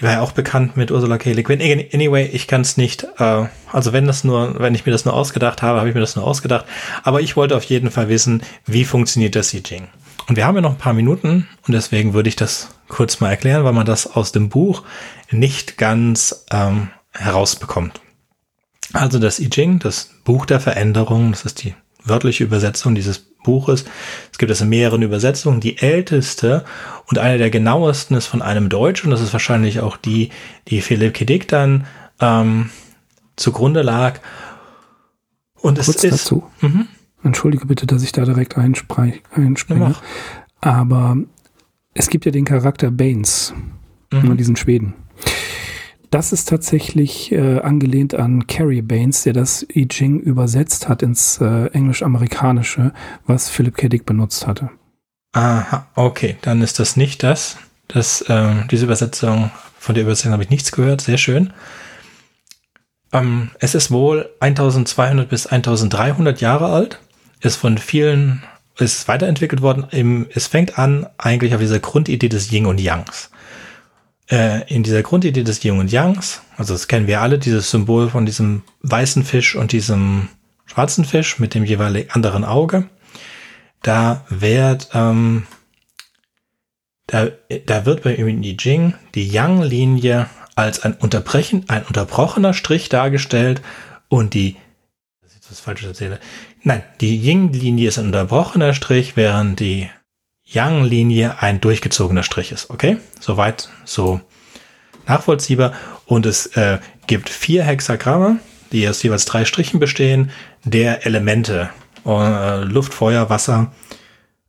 die 0.00 0.04
war 0.04 0.12
ja 0.12 0.20
auch 0.22 0.32
bekannt 0.32 0.78
mit 0.78 0.90
Ursula 0.90 1.18
K. 1.18 1.32
Le 1.32 1.42
Guin. 1.42 1.60
Anyway, 1.60 2.26
ich 2.32 2.46
kann 2.46 2.62
es 2.62 2.78
nicht. 2.78 3.06
Äh, 3.18 3.44
also 3.70 3.92
wenn 3.92 4.06
das 4.06 4.24
nur, 4.24 4.58
wenn 4.58 4.74
ich 4.74 4.86
mir 4.86 4.92
das 4.92 5.04
nur 5.04 5.12
ausgedacht 5.12 5.60
habe, 5.60 5.78
habe 5.78 5.90
ich 5.90 5.94
mir 5.94 6.00
das 6.00 6.16
nur 6.16 6.26
ausgedacht. 6.26 6.64
Aber 7.02 7.20
ich 7.20 7.36
wollte 7.36 7.54
auf 7.54 7.64
jeden 7.64 7.90
Fall 7.90 8.08
wissen, 8.08 8.42
wie 8.64 8.86
funktioniert 8.86 9.36
das 9.36 9.52
I 9.52 9.62
Ching. 9.62 9.88
Und 10.26 10.36
wir 10.36 10.46
haben 10.46 10.54
ja 10.54 10.62
noch 10.62 10.72
ein 10.72 10.78
paar 10.78 10.94
Minuten 10.94 11.48
und 11.66 11.74
deswegen 11.74 12.14
würde 12.14 12.28
ich 12.28 12.36
das 12.36 12.70
kurz 12.88 13.20
mal 13.20 13.30
erklären, 13.30 13.64
weil 13.64 13.72
man 13.72 13.84
das 13.84 14.06
aus 14.06 14.32
dem 14.32 14.48
Buch 14.48 14.84
nicht 15.30 15.76
ganz 15.76 16.46
ähm, 16.50 16.88
herausbekommt. 17.12 18.00
Also 18.92 19.18
das 19.18 19.38
I 19.38 19.50
Ching, 19.50 19.80
das 19.80 20.10
Buch 20.24 20.46
der 20.46 20.60
Veränderung, 20.60 21.32
das 21.32 21.44
ist 21.44 21.62
die 21.62 21.74
wörtliche 22.04 22.44
Übersetzung 22.44 22.94
dieses 22.94 23.18
Buches. 23.18 23.84
Es 24.30 24.38
gibt 24.38 24.50
es 24.50 24.60
in 24.60 24.68
mehreren 24.68 25.02
Übersetzungen. 25.02 25.60
Die 25.60 25.78
älteste 25.78 26.64
und 27.06 27.18
eine 27.18 27.38
der 27.38 27.50
genauesten 27.50 28.16
ist 28.16 28.26
von 28.26 28.42
einem 28.42 28.68
Deutschen. 28.68 29.10
Das 29.10 29.20
ist 29.20 29.32
wahrscheinlich 29.32 29.80
auch 29.80 29.96
die, 29.96 30.30
die 30.68 30.80
Philipp 30.80 31.14
Kedick 31.14 31.48
dann 31.48 31.86
ähm, 32.20 32.70
zugrunde 33.36 33.82
lag. 33.82 34.20
Und 35.54 35.76
Kurz 35.76 35.88
es 35.88 36.04
ist. 36.04 36.12
Dazu. 36.12 36.44
Mhm. 36.60 36.86
Entschuldige 37.22 37.66
bitte, 37.66 37.86
dass 37.86 38.02
ich 38.02 38.12
da 38.12 38.24
direkt 38.24 38.56
einspringe. 38.56 39.20
Ja, 39.36 39.94
Aber 40.60 41.16
es 41.92 42.08
gibt 42.08 42.24
ja 42.24 42.32
den 42.32 42.46
Charakter 42.46 42.90
Baines, 42.90 43.52
mhm. 44.10 44.36
diesen 44.36 44.56
Schweden. 44.56 44.94
Das 46.10 46.32
ist 46.32 46.48
tatsächlich 46.48 47.30
äh, 47.30 47.60
angelehnt 47.60 48.14
an 48.14 48.48
Carrie 48.48 48.82
Baines, 48.82 49.22
der 49.22 49.32
das 49.32 49.64
I 49.74 49.86
Ching 49.86 50.18
übersetzt 50.18 50.88
hat 50.88 51.02
ins 51.02 51.40
äh, 51.40 51.66
Englisch-Amerikanische, 51.66 52.92
was 53.26 53.48
Philip 53.48 53.76
K. 53.76 53.88
Dick 53.88 54.06
benutzt 54.06 54.48
hatte. 54.48 54.70
Aha, 55.32 55.86
okay, 55.94 56.36
dann 56.42 56.62
ist 56.62 56.80
das 56.80 56.96
nicht 56.96 57.22
das. 57.22 57.58
das 57.86 58.22
äh, 58.22 58.54
diese 58.72 58.86
Übersetzung, 58.86 59.52
von 59.78 59.94
der 59.94 60.02
Übersetzung 60.02 60.32
habe 60.32 60.42
ich 60.42 60.50
nichts 60.50 60.72
gehört, 60.72 61.00
sehr 61.00 61.18
schön. 61.18 61.52
Ähm, 63.12 63.50
es 63.60 63.76
ist 63.76 63.92
wohl 63.92 64.28
1200 64.40 65.28
bis 65.28 65.46
1300 65.46 66.40
Jahre 66.40 66.72
alt, 66.72 66.98
ist 67.40 67.54
von 67.54 67.78
vielen, 67.78 68.42
ist 68.78 69.06
weiterentwickelt 69.06 69.62
worden. 69.62 69.86
Im, 69.92 70.26
es 70.34 70.48
fängt 70.48 70.76
an 70.76 71.06
eigentlich 71.18 71.54
auf 71.54 71.60
dieser 71.60 71.78
Grundidee 71.78 72.28
des 72.28 72.50
Yin 72.50 72.66
und 72.66 72.80
Yangs 72.80 73.30
äh, 74.30 74.72
in 74.72 74.82
dieser 74.82 75.02
Grundidee 75.02 75.42
des 75.42 75.64
Yin 75.64 75.78
und 75.78 75.90
Yangs, 75.90 76.42
also 76.56 76.74
das 76.74 76.88
kennen 76.88 77.06
wir 77.06 77.20
alle, 77.20 77.38
dieses 77.38 77.70
Symbol 77.70 78.08
von 78.10 78.26
diesem 78.26 78.62
weißen 78.82 79.24
Fisch 79.24 79.56
und 79.56 79.72
diesem 79.72 80.28
schwarzen 80.66 81.04
Fisch 81.04 81.38
mit 81.38 81.54
dem 81.54 81.64
jeweils 81.64 82.10
anderen 82.10 82.44
Auge, 82.44 82.88
da 83.82 84.24
wird, 84.28 84.90
ähm, 84.94 85.46
da, 87.06 87.28
da 87.66 87.86
wird 87.86 88.02
bei 88.02 88.16
I 88.16 88.56
Ching 88.56 88.94
die 89.14 89.28
Yang-Linie 89.28 90.26
als 90.54 90.82
ein, 90.82 90.94
Unterbrechen, 90.94 91.64
ein 91.68 91.84
unterbrochener 91.84 92.54
Strich 92.54 92.88
dargestellt 92.88 93.62
und 94.08 94.34
die, 94.34 94.56
das 95.22 95.30
ist 95.30 95.36
jetzt 95.36 95.50
was 95.50 95.60
Falsches 95.60 95.88
erzähle, 95.88 96.20
nein, 96.62 96.82
die 97.00 97.16
Yin-Linie 97.16 97.88
ist 97.88 97.98
ein 97.98 98.06
unterbrochener 98.06 98.74
Strich, 98.74 99.16
während 99.16 99.58
die 99.58 99.88
Yang-Linie 100.50 101.40
ein 101.40 101.60
durchgezogener 101.60 102.22
Strich 102.22 102.52
ist. 102.52 102.70
Okay, 102.70 102.98
soweit 103.20 103.68
so 103.84 104.20
nachvollziehbar. 105.06 105.72
Und 106.06 106.26
es 106.26 106.46
äh, 106.56 106.78
gibt 107.06 107.28
vier 107.28 107.62
Hexagramme, 107.62 108.38
die 108.72 108.88
aus 108.88 109.02
jeweils 109.02 109.24
drei 109.24 109.44
Strichen 109.44 109.80
bestehen, 109.80 110.30
der 110.64 111.06
Elemente, 111.06 111.70
äh, 112.04 112.64
Luft, 112.64 112.94
Feuer, 112.94 113.30
Wasser, 113.30 113.72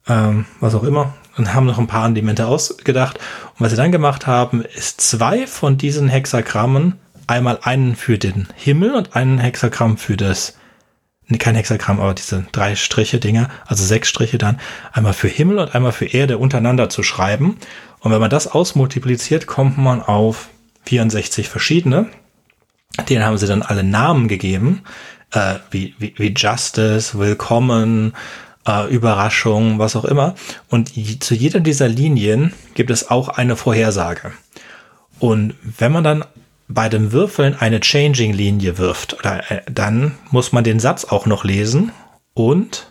ähm, 0.07 0.45
was 0.59 0.75
auch 0.75 0.83
immer. 0.83 1.13
Und 1.37 1.53
haben 1.53 1.65
noch 1.65 1.79
ein 1.79 1.87
paar 1.87 2.09
Elemente 2.09 2.47
ausgedacht. 2.47 3.17
Und 3.17 3.61
was 3.61 3.71
sie 3.71 3.77
dann 3.77 3.91
gemacht 3.91 4.27
haben, 4.27 4.63
ist 4.63 4.99
zwei 5.01 5.47
von 5.47 5.77
diesen 5.77 6.09
Hexagrammen, 6.09 6.99
einmal 7.27 7.59
einen 7.61 7.95
für 7.95 8.17
den 8.17 8.47
Himmel 8.55 8.93
und 8.93 9.15
einen 9.15 9.37
Hexagramm 9.37 9.97
für 9.97 10.17
das 10.17 10.57
kein 11.39 11.55
Hexagramm, 11.55 11.99
aber 11.99 12.13
diese 12.13 12.45
drei 12.51 12.75
Striche 12.75 13.19
Dinger, 13.19 13.49
also 13.65 13.83
sechs 13.83 14.09
Striche 14.09 14.37
dann, 14.37 14.59
einmal 14.91 15.13
für 15.13 15.27
Himmel 15.27 15.59
und 15.59 15.75
einmal 15.75 15.91
für 15.91 16.05
Erde 16.05 16.37
untereinander 16.37 16.89
zu 16.89 17.03
schreiben. 17.03 17.57
Und 17.99 18.11
wenn 18.11 18.19
man 18.19 18.29
das 18.29 18.47
ausmultipliziert, 18.47 19.47
kommt 19.47 19.77
man 19.77 20.01
auf 20.01 20.49
64 20.85 21.47
verschiedene. 21.47 22.07
Denen 23.09 23.23
haben 23.23 23.37
sie 23.37 23.47
dann 23.47 23.61
alle 23.61 23.83
Namen 23.83 24.27
gegeben, 24.27 24.81
äh, 25.31 25.55
wie, 25.69 25.95
wie, 25.97 26.13
wie 26.17 26.33
Justice, 26.35 27.17
Willkommen, 27.17 28.13
äh, 28.67 28.91
Überraschung, 28.93 29.79
was 29.79 29.95
auch 29.95 30.05
immer. 30.05 30.35
Und 30.69 30.91
zu 31.23 31.35
jeder 31.35 31.59
dieser 31.59 31.87
Linien 31.87 32.53
gibt 32.73 32.89
es 32.89 33.09
auch 33.09 33.29
eine 33.29 33.55
Vorhersage. 33.55 34.31
Und 35.19 35.55
wenn 35.63 35.91
man 35.91 36.03
dann 36.03 36.25
bei 36.73 36.89
dem 36.89 37.11
Würfeln 37.11 37.55
eine 37.55 37.79
Changing-Linie 37.79 38.77
wirft, 38.77 39.17
äh, 39.23 39.61
dann 39.71 40.17
muss 40.29 40.51
man 40.51 40.63
den 40.63 40.79
Satz 40.79 41.05
auch 41.05 41.25
noch 41.25 41.43
lesen 41.43 41.91
und 42.33 42.87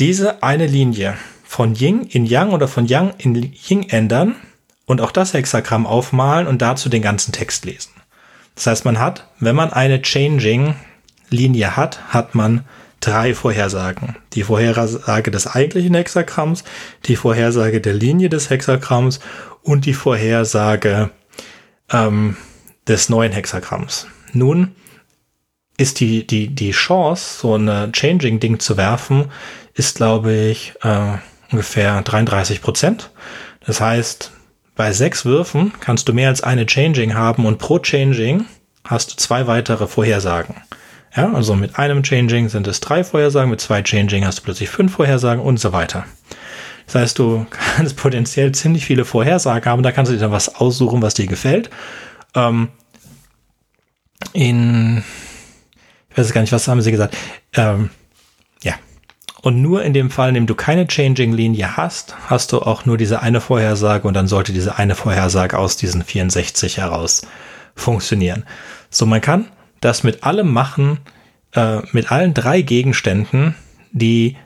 diese 0.00 0.42
eine 0.42 0.66
Linie 0.66 1.14
von 1.44 1.74
Ying 1.74 2.02
in 2.02 2.26
Yang 2.26 2.50
oder 2.50 2.68
von 2.68 2.86
Yang 2.86 3.14
in 3.18 3.34
Ying 3.34 3.88
ändern 3.88 4.34
und 4.86 5.00
auch 5.00 5.12
das 5.12 5.34
Hexagramm 5.34 5.86
aufmalen 5.86 6.46
und 6.46 6.62
dazu 6.62 6.88
den 6.88 7.02
ganzen 7.02 7.32
Text 7.32 7.64
lesen. 7.64 7.90
Das 8.54 8.66
heißt, 8.66 8.84
man 8.84 8.98
hat, 8.98 9.28
wenn 9.40 9.56
man 9.56 9.72
eine 9.72 10.02
Changing-Linie 10.02 11.76
hat, 11.76 12.12
hat 12.12 12.34
man 12.34 12.64
drei 13.00 13.34
Vorhersagen. 13.34 14.16
Die 14.32 14.44
Vorhersage 14.44 15.30
des 15.30 15.46
eigentlichen 15.46 15.94
Hexagramms, 15.94 16.64
die 17.04 17.16
Vorhersage 17.16 17.80
der 17.80 17.94
Linie 17.94 18.28
des 18.28 18.50
Hexagramms 18.50 19.20
und 19.62 19.86
die 19.86 19.94
Vorhersage 19.94 21.10
ähm, 21.90 22.36
des 22.88 23.08
neuen 23.08 23.32
Hexagramms. 23.32 24.06
Nun 24.32 24.74
ist 25.76 26.00
die, 26.00 26.26
die, 26.26 26.48
die 26.48 26.70
Chance, 26.70 27.40
so 27.40 27.54
eine 27.54 27.90
Changing-Ding 27.92 28.60
zu 28.60 28.76
werfen, 28.76 29.30
ist, 29.74 29.96
glaube 29.96 30.32
ich, 30.32 30.74
äh, 30.82 31.18
ungefähr 31.50 32.02
33 32.02 32.62
Prozent. 32.62 33.10
Das 33.66 33.80
heißt, 33.80 34.32
bei 34.76 34.92
sechs 34.92 35.24
Würfen 35.24 35.72
kannst 35.80 36.08
du 36.08 36.12
mehr 36.12 36.28
als 36.28 36.42
eine 36.42 36.66
Changing 36.66 37.14
haben 37.14 37.46
und 37.46 37.58
pro 37.58 37.78
Changing 37.78 38.44
hast 38.84 39.12
du 39.12 39.16
zwei 39.16 39.46
weitere 39.46 39.86
Vorhersagen. 39.86 40.56
Ja, 41.16 41.32
also 41.32 41.54
mit 41.54 41.78
einem 41.78 42.02
Changing 42.02 42.48
sind 42.48 42.66
es 42.66 42.80
drei 42.80 43.04
Vorhersagen, 43.04 43.50
mit 43.50 43.60
zwei 43.60 43.82
Changing 43.82 44.26
hast 44.26 44.40
du 44.40 44.42
plötzlich 44.42 44.68
fünf 44.68 44.94
Vorhersagen 44.94 45.42
und 45.42 45.58
so 45.58 45.72
weiter. 45.72 46.04
Das 46.86 46.96
heißt, 46.96 47.18
du 47.18 47.46
kannst 47.76 47.96
potenziell 47.96 48.52
ziemlich 48.52 48.84
viele 48.84 49.04
Vorhersagen 49.04 49.70
haben, 49.70 49.82
da 49.82 49.92
kannst 49.92 50.10
du 50.10 50.16
dir 50.16 50.22
dann 50.22 50.32
was 50.32 50.56
aussuchen, 50.56 51.02
was 51.02 51.14
dir 51.14 51.26
gefällt. 51.26 51.70
Ähm, 52.34 52.68
in, 54.32 55.04
ich 56.10 56.18
weiß 56.18 56.32
gar 56.32 56.40
nicht, 56.40 56.52
was 56.52 56.68
haben 56.68 56.80
sie 56.80 56.90
gesagt? 56.90 57.16
Ähm, 57.54 57.90
ja. 58.62 58.74
Und 59.42 59.60
nur 59.60 59.82
in 59.82 59.92
dem 59.92 60.10
Fall, 60.10 60.30
in 60.30 60.34
dem 60.34 60.46
du 60.46 60.54
keine 60.54 60.86
Changing-Linie 60.86 61.76
hast, 61.76 62.16
hast 62.28 62.52
du 62.52 62.60
auch 62.62 62.86
nur 62.86 62.96
diese 62.96 63.20
eine 63.20 63.40
Vorhersage 63.40 64.08
und 64.08 64.14
dann 64.14 64.28
sollte 64.28 64.52
diese 64.52 64.78
eine 64.78 64.94
Vorhersage 64.94 65.58
aus 65.58 65.76
diesen 65.76 66.02
64 66.02 66.78
heraus 66.78 67.22
funktionieren. 67.74 68.44
So, 68.90 69.06
man 69.06 69.20
kann 69.20 69.48
das 69.80 70.02
mit 70.02 70.24
allem 70.24 70.52
machen, 70.52 70.98
äh, 71.52 71.80
mit 71.92 72.10
allen 72.10 72.34
drei 72.34 72.62
Gegenständen, 72.62 73.54
die, 73.92 74.36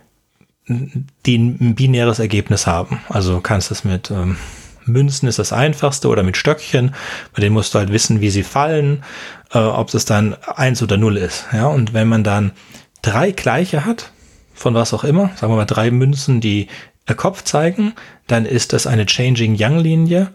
die 0.66 1.36
ein 1.36 1.74
binäres 1.74 2.18
Ergebnis 2.18 2.66
haben. 2.66 3.00
Also 3.08 3.40
kannst 3.40 3.70
du 3.70 3.74
es 3.74 3.84
mit 3.84 4.10
ähm, 4.10 4.36
Münzen 4.88 5.28
ist 5.28 5.38
das 5.38 5.52
einfachste 5.52 6.08
oder 6.08 6.22
mit 6.22 6.36
Stöckchen, 6.36 6.94
bei 7.34 7.40
denen 7.40 7.54
musst 7.54 7.74
du 7.74 7.78
halt 7.78 7.92
wissen, 7.92 8.20
wie 8.20 8.30
sie 8.30 8.42
fallen, 8.42 9.04
äh, 9.52 9.58
ob 9.58 9.92
es 9.94 10.04
dann 10.04 10.36
eins 10.42 10.82
oder 10.82 10.96
null 10.96 11.16
ist. 11.16 11.46
Ja, 11.52 11.66
und 11.66 11.94
wenn 11.94 12.08
man 12.08 12.24
dann 12.24 12.52
drei 13.02 13.30
gleiche 13.30 13.84
hat, 13.84 14.12
von 14.54 14.74
was 14.74 14.92
auch 14.92 15.04
immer, 15.04 15.30
sagen 15.36 15.52
wir 15.52 15.56
mal 15.56 15.64
drei 15.64 15.90
Münzen, 15.90 16.40
die 16.40 16.68
äh, 17.06 17.14
Kopf 17.14 17.44
zeigen, 17.44 17.94
dann 18.26 18.44
ist 18.46 18.72
das 18.72 18.86
eine 18.86 19.06
Changing 19.06 19.56
Young 19.58 19.78
Linie. 19.78 20.28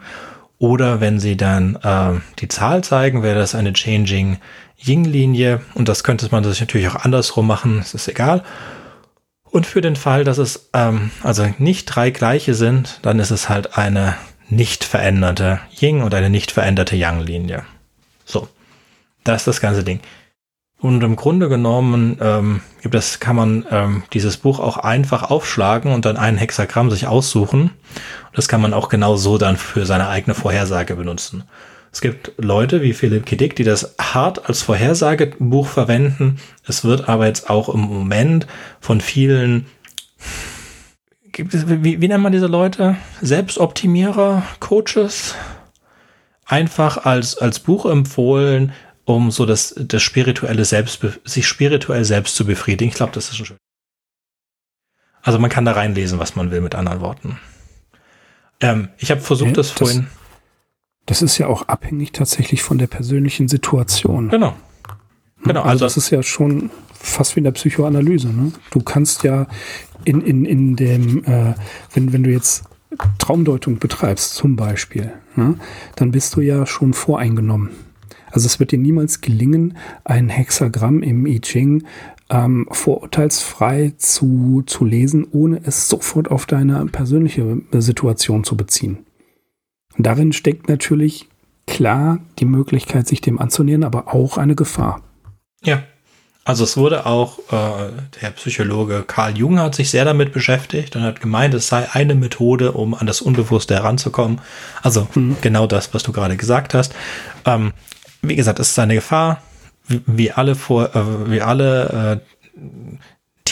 Oder 0.59 1.01
wenn 1.01 1.19
sie 1.19 1.35
dann 1.35 1.75
äh, 1.83 2.21
die 2.39 2.47
Zahl 2.47 2.85
zeigen, 2.85 3.21
wäre 3.21 3.37
das 3.37 3.53
eine 3.53 3.73
Changing 3.73 4.37
Ying-Linie 4.85 5.61
und 5.75 5.87
das 5.87 6.03
könnte 6.03 6.27
man 6.31 6.43
sich 6.43 6.59
natürlich 6.59 6.87
auch 6.89 7.03
andersrum 7.03 7.47
machen, 7.47 7.79
es 7.79 7.93
ist 7.93 8.07
egal. 8.07 8.43
Und 9.43 9.65
für 9.67 9.81
den 9.81 9.95
Fall, 9.95 10.23
dass 10.23 10.39
es 10.39 10.69
ähm, 10.73 11.11
also 11.21 11.47
nicht 11.57 11.85
drei 11.85 12.09
gleiche 12.09 12.53
sind, 12.53 12.99
dann 13.03 13.19
ist 13.19 13.31
es 13.31 13.49
halt 13.49 13.77
eine 13.77 14.15
nicht 14.55 14.83
veränderte 14.83 15.59
Ying 15.79 16.01
und 16.01 16.13
eine 16.13 16.29
nicht 16.29 16.51
veränderte 16.51 16.95
Yang-Linie. 16.95 17.63
So, 18.25 18.47
das 19.23 19.41
ist 19.41 19.47
das 19.47 19.61
ganze 19.61 19.83
Ding. 19.83 19.99
Und 20.79 21.01
im 21.01 21.15
Grunde 21.15 21.47
genommen 21.47 22.17
ähm, 22.19 22.61
gibt 22.81 23.21
kann 23.21 23.37
man 23.37 23.65
ähm, 23.71 24.03
dieses 24.11 24.35
Buch 24.35 24.59
auch 24.59 24.75
einfach 24.75 25.31
aufschlagen 25.31 25.93
und 25.93 26.03
dann 26.03 26.17
ein 26.17 26.37
Hexagramm 26.37 26.91
sich 26.91 27.07
aussuchen. 27.07 27.71
Das 28.33 28.49
kann 28.49 28.59
man 28.59 28.73
auch 28.73 28.89
genau 28.89 29.15
so 29.15 29.37
dann 29.37 29.55
für 29.55 29.85
seine 29.85 30.09
eigene 30.09 30.35
Vorhersage 30.35 30.95
benutzen. 30.97 31.45
Es 31.93 32.01
gibt 32.01 32.33
Leute 32.37 32.81
wie 32.81 32.93
Philipp 32.93 33.25
Kiddick, 33.25 33.55
die 33.55 33.63
das 33.63 33.95
hart 34.01 34.49
als 34.49 34.63
Vorhersagebuch 34.63 35.67
verwenden. 35.67 36.39
Es 36.67 36.83
wird 36.83 37.07
aber 37.07 37.27
jetzt 37.27 37.49
auch 37.49 37.69
im 37.69 37.79
Moment 37.79 38.47
von 38.81 38.99
vielen 38.99 39.67
wie, 41.37 42.01
wie 42.01 42.07
nennt 42.07 42.23
man 42.23 42.31
diese 42.31 42.47
Leute? 42.47 42.97
Selbstoptimierer, 43.21 44.43
Coaches? 44.59 45.35
Einfach 46.45 47.05
als, 47.05 47.37
als 47.37 47.59
Buch 47.59 47.85
empfohlen, 47.85 48.73
um 49.05 49.31
so 49.31 49.45
das, 49.45 49.73
das 49.77 50.01
spirituelle 50.01 50.65
Selbst, 50.65 50.99
sich 51.23 51.47
spirituell 51.47 52.05
selbst 52.05 52.35
zu 52.35 52.45
befriedigen. 52.45 52.89
Ich 52.89 52.95
glaube, 52.95 53.13
das 53.13 53.29
ist 53.29 53.39
ein 53.39 53.45
schön. 53.45 53.57
Also 55.21 55.39
man 55.39 55.49
kann 55.49 55.65
da 55.65 55.71
reinlesen, 55.71 56.19
was 56.19 56.35
man 56.35 56.51
will, 56.51 56.61
mit 56.61 56.75
anderen 56.75 56.99
Worten. 56.99 57.39
Ähm, 58.59 58.89
ich 58.97 59.09
habe 59.09 59.21
versucht, 59.21 59.51
ja, 59.51 59.55
das, 59.55 59.69
das 59.69 59.77
vorhin. 59.77 60.07
Das 61.05 61.21
ist 61.21 61.37
ja 61.37 61.47
auch 61.47 61.67
abhängig 61.67 62.11
tatsächlich 62.11 62.61
von 62.61 62.77
der 62.77 62.87
persönlichen 62.87 63.47
Situation. 63.47 64.29
Genau. 64.29 64.53
Genau. 65.43 65.61
Also, 65.61 65.71
also 65.71 65.85
das 65.85 65.97
ist 65.97 66.09
ja 66.09 66.23
schon 66.23 66.69
fast 66.93 67.35
wie 67.35 67.41
in 67.41 67.43
der 67.45 67.51
Psychoanalyse. 67.51 68.29
Ne? 68.29 68.51
Du 68.71 68.81
kannst 68.81 69.23
ja 69.23 69.47
in, 70.05 70.21
in, 70.21 70.45
in 70.45 70.75
dem, 70.75 71.23
äh, 71.25 71.53
wenn, 71.93 72.13
wenn 72.13 72.23
du 72.23 72.31
jetzt 72.31 72.63
Traumdeutung 73.17 73.79
betreibst 73.79 74.35
zum 74.35 74.55
Beispiel, 74.55 75.13
ne, 75.35 75.55
dann 75.95 76.11
bist 76.11 76.35
du 76.35 76.41
ja 76.41 76.65
schon 76.65 76.93
voreingenommen. 76.93 77.69
Also 78.31 78.47
es 78.47 78.59
wird 78.59 78.71
dir 78.71 78.79
niemals 78.79 79.21
gelingen, 79.21 79.77
ein 80.03 80.29
Hexagramm 80.29 81.03
im 81.03 81.25
I 81.27 81.39
Ching 81.39 81.83
ähm, 82.29 82.67
vorurteilsfrei 82.71 83.93
zu, 83.97 84.63
zu 84.65 84.85
lesen, 84.85 85.27
ohne 85.29 85.61
es 85.63 85.87
sofort 85.87 86.31
auf 86.31 86.45
deine 86.45 86.85
persönliche 86.87 87.61
Situation 87.73 88.43
zu 88.43 88.57
beziehen. 88.57 89.05
Darin 89.97 90.33
steckt 90.33 90.67
natürlich 90.67 91.29
klar 91.67 92.19
die 92.39 92.45
Möglichkeit, 92.45 93.07
sich 93.07 93.21
dem 93.21 93.39
anzunähern, 93.39 93.83
aber 93.83 94.13
auch 94.13 94.37
eine 94.37 94.55
Gefahr. 94.55 95.03
Ja. 95.63 95.83
Also 96.45 96.65
es 96.65 96.75
wurde 96.75 97.05
auch, 97.05 97.39
äh, 97.51 97.91
der 98.21 98.31
Psychologe 98.31 99.03
Carl 99.07 99.37
Jung 99.37 99.59
hat 99.59 99.75
sich 99.75 99.89
sehr 99.89 100.03
damit 100.03 100.33
beschäftigt 100.33 100.95
und 100.95 101.03
hat 101.03 101.21
gemeint, 101.21 101.53
es 101.53 101.69
sei 101.69 101.87
eine 101.93 102.15
Methode, 102.15 102.73
um 102.73 102.93
an 102.93 103.07
das 103.07 103.21
Unbewusste 103.21 103.75
heranzukommen. 103.75 104.41
Also 104.81 105.07
mhm. 105.15 105.37
genau 105.41 105.67
das, 105.67 105.93
was 105.93 106.03
du 106.03 106.11
gerade 106.11 106.35
gesagt 106.35 106.73
hast. 106.73 106.93
Ähm, 107.45 107.71
wie 108.21 108.35
gesagt, 108.35 108.59
es 108.59 108.71
ist 108.71 108.79
eine 108.79 108.95
Gefahr, 108.95 109.41
wie, 109.87 110.31
alle 110.31 110.55
vor, 110.55 110.93
äh, 110.95 111.31
wie 111.31 111.41
alle 111.41 112.21
äh, 112.55 112.59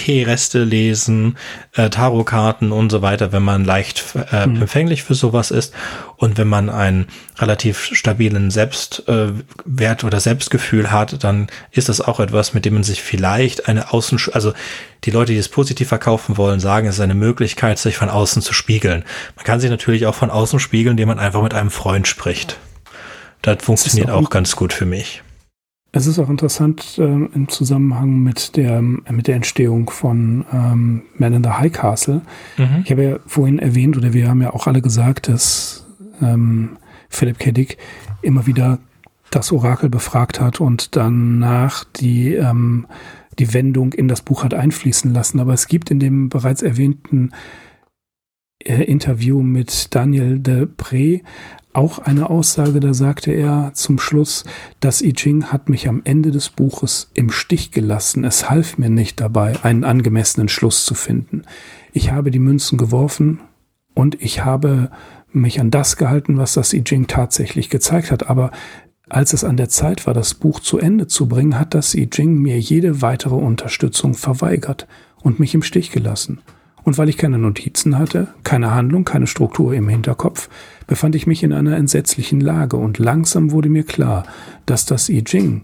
Teereste 0.01 0.63
lesen, 0.63 1.37
äh, 1.75 1.91
Tarotkarten 1.91 2.71
und 2.71 2.89
so 2.89 3.03
weiter, 3.03 3.31
wenn 3.31 3.43
man 3.43 3.63
leicht 3.63 4.03
äh, 4.31 4.47
mhm. 4.47 4.63
empfänglich 4.63 5.03
für 5.03 5.13
sowas 5.13 5.51
ist 5.51 5.75
und 6.17 6.39
wenn 6.39 6.47
man 6.47 6.71
einen 6.71 7.05
relativ 7.37 7.91
stabilen 7.93 8.49
Selbstwert 8.49 10.03
äh, 10.03 10.05
oder 10.05 10.19
Selbstgefühl 10.19 10.89
hat, 10.91 11.23
dann 11.23 11.47
ist 11.69 11.87
das 11.87 12.01
auch 12.01 12.19
etwas, 12.19 12.55
mit 12.55 12.65
dem 12.65 12.73
man 12.73 12.83
sich 12.83 13.03
vielleicht 13.03 13.67
eine 13.67 13.93
Außen, 13.93 14.19
also 14.33 14.53
die 15.03 15.11
Leute, 15.11 15.33
die 15.33 15.37
es 15.37 15.49
positiv 15.49 15.89
verkaufen 15.89 16.35
wollen, 16.35 16.59
sagen, 16.59 16.87
es 16.87 16.95
ist 16.95 17.01
eine 17.01 17.13
Möglichkeit, 17.13 17.77
sich 17.77 17.95
von 17.95 18.09
außen 18.09 18.41
zu 18.41 18.53
spiegeln. 18.53 19.03
Man 19.35 19.45
kann 19.45 19.59
sich 19.59 19.69
natürlich 19.69 20.07
auch 20.07 20.15
von 20.15 20.31
außen 20.31 20.59
spiegeln, 20.59 20.93
indem 20.93 21.09
man 21.09 21.19
einfach 21.19 21.43
mit 21.43 21.53
einem 21.53 21.69
Freund 21.69 22.07
spricht. 22.07 22.57
Das 23.43 23.57
funktioniert 23.61 24.09
auch, 24.09 24.25
auch 24.25 24.29
ganz 24.31 24.55
gut 24.55 24.73
für 24.73 24.87
mich. 24.87 25.21
Es 25.93 26.07
ist 26.07 26.19
auch 26.19 26.29
interessant 26.29 26.97
äh, 26.99 27.03
im 27.03 27.49
Zusammenhang 27.49 28.19
mit 28.19 28.55
der, 28.55 28.81
mit 28.81 29.27
der 29.27 29.35
Entstehung 29.35 29.89
von 29.89 30.45
ähm, 30.53 31.01
Man 31.17 31.33
in 31.33 31.43
the 31.43 31.49
High 31.49 31.71
Castle. 31.71 32.21
Mhm. 32.57 32.81
Ich 32.85 32.91
habe 32.91 33.03
ja 33.03 33.19
vorhin 33.25 33.59
erwähnt, 33.59 33.97
oder 33.97 34.13
wir 34.13 34.29
haben 34.29 34.41
ja 34.41 34.53
auch 34.53 34.67
alle 34.67 34.81
gesagt, 34.81 35.27
dass 35.27 35.85
ähm, 36.21 36.77
Philip 37.09 37.39
K. 37.39 37.51
Dick 37.51 37.77
immer 38.21 38.47
wieder 38.47 38.79
das 39.31 39.51
Orakel 39.51 39.89
befragt 39.89 40.39
hat 40.39 40.61
und 40.61 40.95
danach 40.95 41.83
die, 41.83 42.35
ähm, 42.35 42.87
die 43.37 43.53
Wendung 43.53 43.91
in 43.91 44.07
das 44.07 44.21
Buch 44.21 44.45
hat 44.45 44.53
einfließen 44.53 45.13
lassen. 45.13 45.41
Aber 45.41 45.53
es 45.53 45.67
gibt 45.67 45.91
in 45.91 45.99
dem 45.99 46.29
bereits 46.29 46.61
erwähnten 46.61 47.31
äh, 48.59 48.83
Interview 48.83 49.41
mit 49.41 49.93
Daniel 49.93 50.39
de 50.39 50.67
Pre 50.67 51.21
auch 51.73 51.99
eine 51.99 52.29
Aussage, 52.29 52.79
da 52.79 52.93
sagte 52.93 53.31
er 53.31 53.71
zum 53.73 53.99
Schluss, 53.99 54.43
das 54.79 55.01
I 55.01 55.13
Ching 55.13 55.45
hat 55.45 55.69
mich 55.69 55.87
am 55.87 56.01
Ende 56.03 56.31
des 56.31 56.49
Buches 56.49 57.09
im 57.13 57.31
Stich 57.31 57.71
gelassen. 57.71 58.23
Es 58.23 58.49
half 58.49 58.77
mir 58.77 58.89
nicht 58.89 59.19
dabei, 59.19 59.53
einen 59.63 59.83
angemessenen 59.83 60.49
Schluss 60.49 60.85
zu 60.85 60.93
finden. 60.93 61.43
Ich 61.93 62.11
habe 62.11 62.31
die 62.31 62.39
Münzen 62.39 62.77
geworfen 62.77 63.39
und 63.93 64.21
ich 64.21 64.43
habe 64.43 64.91
mich 65.31 65.59
an 65.59 65.71
das 65.71 65.97
gehalten, 65.97 66.37
was 66.37 66.53
das 66.53 66.73
I 66.73 66.83
Ching 66.83 67.07
tatsächlich 67.07 67.69
gezeigt 67.69 68.11
hat. 68.11 68.29
Aber 68.29 68.51
als 69.09 69.33
es 69.33 69.43
an 69.43 69.57
der 69.57 69.69
Zeit 69.69 70.07
war, 70.07 70.13
das 70.13 70.33
Buch 70.33 70.59
zu 70.59 70.77
Ende 70.77 71.07
zu 71.07 71.27
bringen, 71.27 71.59
hat 71.59 71.73
das 71.73 71.95
I 71.95 72.09
Ching 72.09 72.35
mir 72.35 72.59
jede 72.59 73.01
weitere 73.01 73.35
Unterstützung 73.35 74.13
verweigert 74.13 74.87
und 75.21 75.39
mich 75.39 75.53
im 75.53 75.63
Stich 75.63 75.91
gelassen. 75.91 76.41
Und 76.83 76.97
weil 76.97 77.09
ich 77.09 77.17
keine 77.17 77.37
Notizen 77.37 77.97
hatte, 77.97 78.29
keine 78.43 78.71
Handlung, 78.73 79.05
keine 79.05 79.27
Struktur 79.27 79.73
im 79.73 79.87
Hinterkopf, 79.87 80.49
befand 80.87 81.15
ich 81.15 81.27
mich 81.27 81.43
in 81.43 81.53
einer 81.53 81.77
entsetzlichen 81.77 82.41
Lage 82.41 82.77
und 82.77 82.97
langsam 82.97 83.51
wurde 83.51 83.69
mir 83.69 83.83
klar, 83.83 84.25
dass 84.65 84.85
das 84.85 85.09
I 85.09 85.23
Ching 85.23 85.63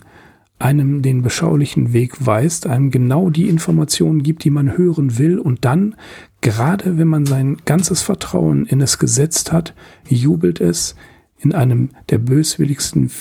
einem 0.59 1.01
den 1.01 1.21
beschaulichen 1.21 1.93
Weg 1.93 2.25
weist, 2.25 2.65
einem 2.65 2.89
genau 2.89 3.29
die 3.29 3.47
Informationen 3.47 4.23
gibt, 4.23 4.43
die 4.43 4.49
man 4.49 4.77
hören 4.77 5.17
will 5.19 5.37
und 5.37 5.65
dann, 5.65 5.95
gerade 6.41 6.97
wenn 6.97 7.07
man 7.07 7.25
sein 7.25 7.57
ganzes 7.65 8.01
Vertrauen 8.01 8.65
in 8.65 8.81
es 8.81 8.97
gesetzt 8.97 9.51
hat, 9.51 9.75
jubelt 10.07 10.59
es, 10.59 10.95
in 11.39 11.53
einem 11.53 11.89
der 12.09 12.17
böswilligsten 12.17 13.11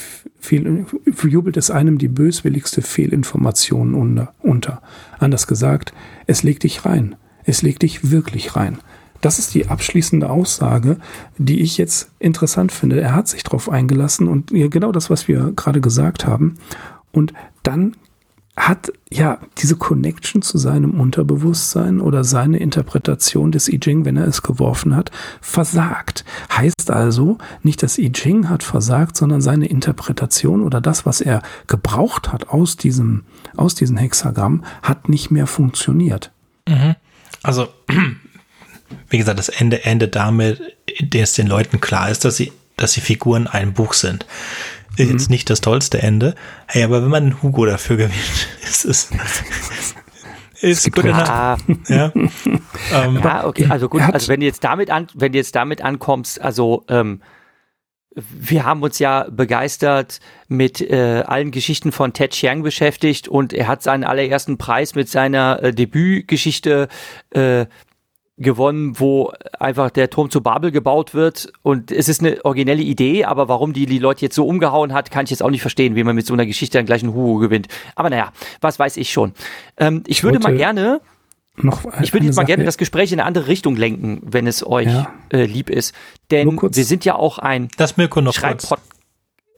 Fehl, 0.40 0.86
jubelt 1.22 1.56
es 1.58 1.70
einem 1.70 1.98
die 1.98 2.08
böswilligste 2.08 2.80
Fehlinformation 2.80 3.94
unter, 3.94 4.32
unter. 4.40 4.80
Anders 5.18 5.46
gesagt, 5.46 5.92
es 6.26 6.42
legt 6.42 6.62
dich 6.62 6.86
rein. 6.86 7.16
Es 7.46 7.62
legt 7.62 7.82
dich 7.82 8.10
wirklich 8.10 8.56
rein. 8.56 8.78
Das 9.20 9.38
ist 9.38 9.54
die 9.54 9.68
abschließende 9.68 10.28
Aussage, 10.28 10.98
die 11.38 11.60
ich 11.60 11.78
jetzt 11.78 12.10
interessant 12.18 12.70
finde. 12.70 13.00
Er 13.00 13.14
hat 13.14 13.28
sich 13.28 13.42
darauf 13.42 13.70
eingelassen 13.70 14.28
und 14.28 14.50
genau 14.50 14.92
das, 14.92 15.08
was 15.08 15.26
wir 15.26 15.52
gerade 15.56 15.80
gesagt 15.80 16.26
haben. 16.26 16.58
Und 17.12 17.32
dann 17.62 17.96
hat 18.56 18.90
ja 19.10 19.38
diese 19.58 19.76
Connection 19.76 20.40
zu 20.40 20.56
seinem 20.56 20.98
Unterbewusstsein 20.98 22.00
oder 22.00 22.24
seine 22.24 22.58
Interpretation 22.58 23.52
des 23.52 23.68
I 23.68 23.78
Ching, 23.78 24.04
wenn 24.06 24.16
er 24.16 24.26
es 24.26 24.42
geworfen 24.42 24.96
hat, 24.96 25.10
versagt. 25.42 26.24
Heißt 26.56 26.90
also, 26.90 27.36
nicht 27.62 27.82
das 27.82 27.98
I 27.98 28.10
Ching 28.12 28.48
hat 28.48 28.62
versagt, 28.62 29.16
sondern 29.16 29.42
seine 29.42 29.66
Interpretation 29.66 30.62
oder 30.62 30.80
das, 30.80 31.04
was 31.04 31.20
er 31.20 31.42
gebraucht 31.66 32.32
hat 32.32 32.48
aus 32.48 32.76
diesem, 32.76 33.24
aus 33.56 33.74
diesem 33.74 33.98
Hexagramm, 33.98 34.64
hat 34.82 35.08
nicht 35.10 35.30
mehr 35.30 35.46
funktioniert. 35.46 36.32
Mhm. 36.66 36.96
Also, 37.46 37.68
wie 39.08 39.18
gesagt, 39.18 39.38
das 39.38 39.48
Ende 39.48 39.84
endet 39.84 40.16
damit, 40.16 40.60
dass 41.02 41.34
den 41.34 41.46
Leuten 41.46 41.80
klar 41.80 42.10
ist, 42.10 42.24
dass 42.24 42.36
sie, 42.36 42.52
dass 42.76 42.92
die 42.92 43.00
Figuren 43.00 43.46
ein 43.46 43.72
Buch 43.72 43.92
sind 43.92 44.26
ist 44.96 45.10
jetzt 45.10 45.28
mhm. 45.28 45.34
nicht 45.34 45.50
das 45.50 45.60
tollste 45.60 46.02
Ende. 46.02 46.34
Hey, 46.66 46.82
aber 46.82 47.02
wenn 47.02 47.10
man 47.10 47.22
einen 47.24 47.42
Hugo 47.42 47.66
dafür 47.66 47.96
gewinnt, 47.96 48.48
ist 48.62 48.84
es. 48.84 49.10
ist 50.60 50.92
gut 50.92 51.04
ja. 51.04 51.56
ja. 51.88 52.12
ähm, 52.14 53.20
ja, 53.22 53.46
okay, 53.46 53.66
also 53.68 53.88
gut, 53.88 54.00
also 54.00 54.28
wenn 54.28 54.40
du 54.40 54.46
jetzt 54.46 54.64
damit 54.64 54.90
an, 54.90 55.06
wenn 55.14 55.32
du 55.32 55.38
jetzt 55.38 55.54
damit 55.54 55.82
ankommst, 55.82 56.40
also 56.40 56.84
ähm, 56.88 57.20
wir 58.16 58.64
haben 58.64 58.82
uns 58.82 58.98
ja 58.98 59.26
begeistert 59.30 60.20
mit 60.48 60.80
äh, 60.80 61.22
allen 61.26 61.50
Geschichten 61.50 61.92
von 61.92 62.12
Ted 62.12 62.32
Chiang 62.32 62.62
beschäftigt 62.62 63.28
und 63.28 63.52
er 63.52 63.68
hat 63.68 63.82
seinen 63.82 64.04
allerersten 64.04 64.56
Preis 64.56 64.94
mit 64.94 65.08
seiner 65.08 65.62
äh, 65.62 65.72
Debütgeschichte 65.72 66.88
äh, 67.30 67.66
gewonnen, 68.38 68.98
wo 68.98 69.32
einfach 69.58 69.90
der 69.90 70.10
Turm 70.10 70.30
zu 70.30 70.42
Babel 70.42 70.70
gebaut 70.70 71.14
wird 71.14 71.52
und 71.62 71.90
es 71.90 72.08
ist 72.08 72.20
eine 72.20 72.44
originelle 72.44 72.82
Idee, 72.82 73.24
aber 73.24 73.48
warum 73.48 73.72
die 73.72 73.86
die 73.86 73.98
Leute 73.98 74.22
jetzt 74.22 74.34
so 74.34 74.46
umgehauen 74.46 74.92
hat, 74.92 75.10
kann 75.10 75.24
ich 75.24 75.30
jetzt 75.30 75.42
auch 75.42 75.50
nicht 75.50 75.62
verstehen, 75.62 75.94
wie 75.94 76.04
man 76.04 76.14
mit 76.14 76.26
so 76.26 76.34
einer 76.34 76.46
Geschichte 76.46 76.78
dann 76.78 76.86
gleich 76.86 77.02
einen 77.02 77.14
Hugo 77.14 77.36
gewinnt. 77.36 77.68
Aber 77.94 78.10
naja, 78.10 78.32
was 78.60 78.78
weiß 78.78 78.96
ich 78.98 79.10
schon. 79.10 79.32
Ähm, 79.78 80.02
ich 80.06 80.22
würde 80.24 80.38
mal 80.38 80.56
gerne 80.56 81.00
noch 81.58 81.84
ich 82.02 82.12
würde 82.12 82.26
jetzt 82.26 82.36
mal 82.36 82.42
Sache. 82.42 82.46
gerne 82.46 82.64
das 82.64 82.78
Gespräch 82.78 83.12
in 83.12 83.20
eine 83.20 83.26
andere 83.26 83.48
Richtung 83.48 83.76
lenken, 83.76 84.20
wenn 84.22 84.46
es 84.46 84.66
euch 84.66 84.86
ja. 84.86 85.12
äh, 85.32 85.44
lieb 85.44 85.70
ist. 85.70 85.94
Denn 86.30 86.48
wir 86.60 86.84
sind 86.84 87.04
ja 87.04 87.14
auch 87.14 87.38
ein 87.38 87.68
das 87.76 87.96
Mirko 87.96 88.20
noch 88.20 88.34
Schreibpod 88.34 88.78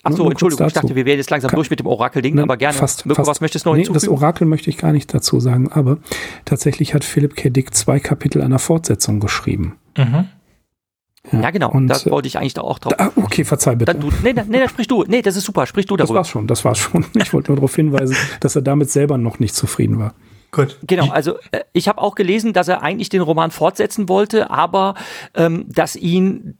Ach 0.04 0.12
so, 0.12 0.30
Entschuldigung, 0.30 0.66
ich 0.66 0.72
dachte, 0.72 0.94
wir 0.94 1.04
wären 1.04 1.18
jetzt 1.18 1.30
langsam 1.30 1.50
Kann, 1.50 1.56
durch 1.56 1.70
mit 1.70 1.80
dem 1.80 1.86
Orakel-Ding, 1.86 2.38
aber 2.38 2.56
gerne. 2.56 2.76
Fast, 2.76 3.04
Mirko, 3.04 3.22
fast, 3.22 3.30
was 3.30 3.40
möchtest 3.40 3.66
du 3.66 3.70
noch 3.70 3.74
nee, 3.74 3.84
hinzufügen? 3.84 4.12
Das 4.12 4.22
Orakel 4.22 4.46
möchte 4.46 4.70
ich 4.70 4.78
gar 4.78 4.92
nicht 4.92 5.12
dazu 5.12 5.40
sagen, 5.40 5.70
aber 5.72 5.98
tatsächlich 6.44 6.94
hat 6.94 7.04
Philipp 7.04 7.36
K. 7.36 7.50
Dick 7.50 7.74
zwei 7.74 7.98
Kapitel 7.98 8.42
einer 8.42 8.58
Fortsetzung 8.58 9.20
geschrieben. 9.20 9.76
Mhm. 9.96 10.28
Ja, 11.32 11.40
ja, 11.40 11.50
genau, 11.50 11.70
und, 11.72 11.88
das 11.88 12.08
wollte 12.08 12.28
ich 12.28 12.38
eigentlich 12.38 12.54
da 12.54 12.62
auch 12.62 12.78
drauf. 12.78 12.94
Ah, 12.96 13.10
okay, 13.16 13.44
verzeih 13.44 13.74
bitte. 13.74 13.92
Dann 13.92 14.00
du, 14.00 14.10
nee, 14.22 14.32
nee, 14.32 14.58
dann 14.60 14.68
sprich 14.68 14.88
du. 14.88 15.04
Nee, 15.06 15.20
das 15.20 15.36
ist 15.36 15.44
super, 15.44 15.66
sprich 15.66 15.84
du 15.84 15.96
darüber. 15.96 16.14
Das 16.14 16.16
war's 16.16 16.28
schon, 16.28 16.46
das 16.46 16.64
war's 16.64 16.78
schon. 16.78 17.04
Ich 17.14 17.32
wollte 17.32 17.50
nur 17.50 17.56
darauf 17.56 17.74
hinweisen, 17.74 18.16
dass 18.40 18.56
er 18.56 18.62
damit 18.62 18.90
selber 18.90 19.18
noch 19.18 19.38
nicht 19.40 19.54
zufrieden 19.54 19.98
war. 19.98 20.14
Gut. 20.50 20.78
Genau, 20.82 21.10
also 21.10 21.36
äh, 21.52 21.60
ich 21.72 21.88
habe 21.88 22.00
auch 22.00 22.14
gelesen, 22.14 22.52
dass 22.52 22.68
er 22.68 22.82
eigentlich 22.82 23.08
den 23.08 23.20
Roman 23.20 23.50
fortsetzen 23.50 24.08
wollte, 24.08 24.50
aber 24.50 24.94
ähm, 25.34 25.66
dass 25.68 25.96
ihn 25.96 26.58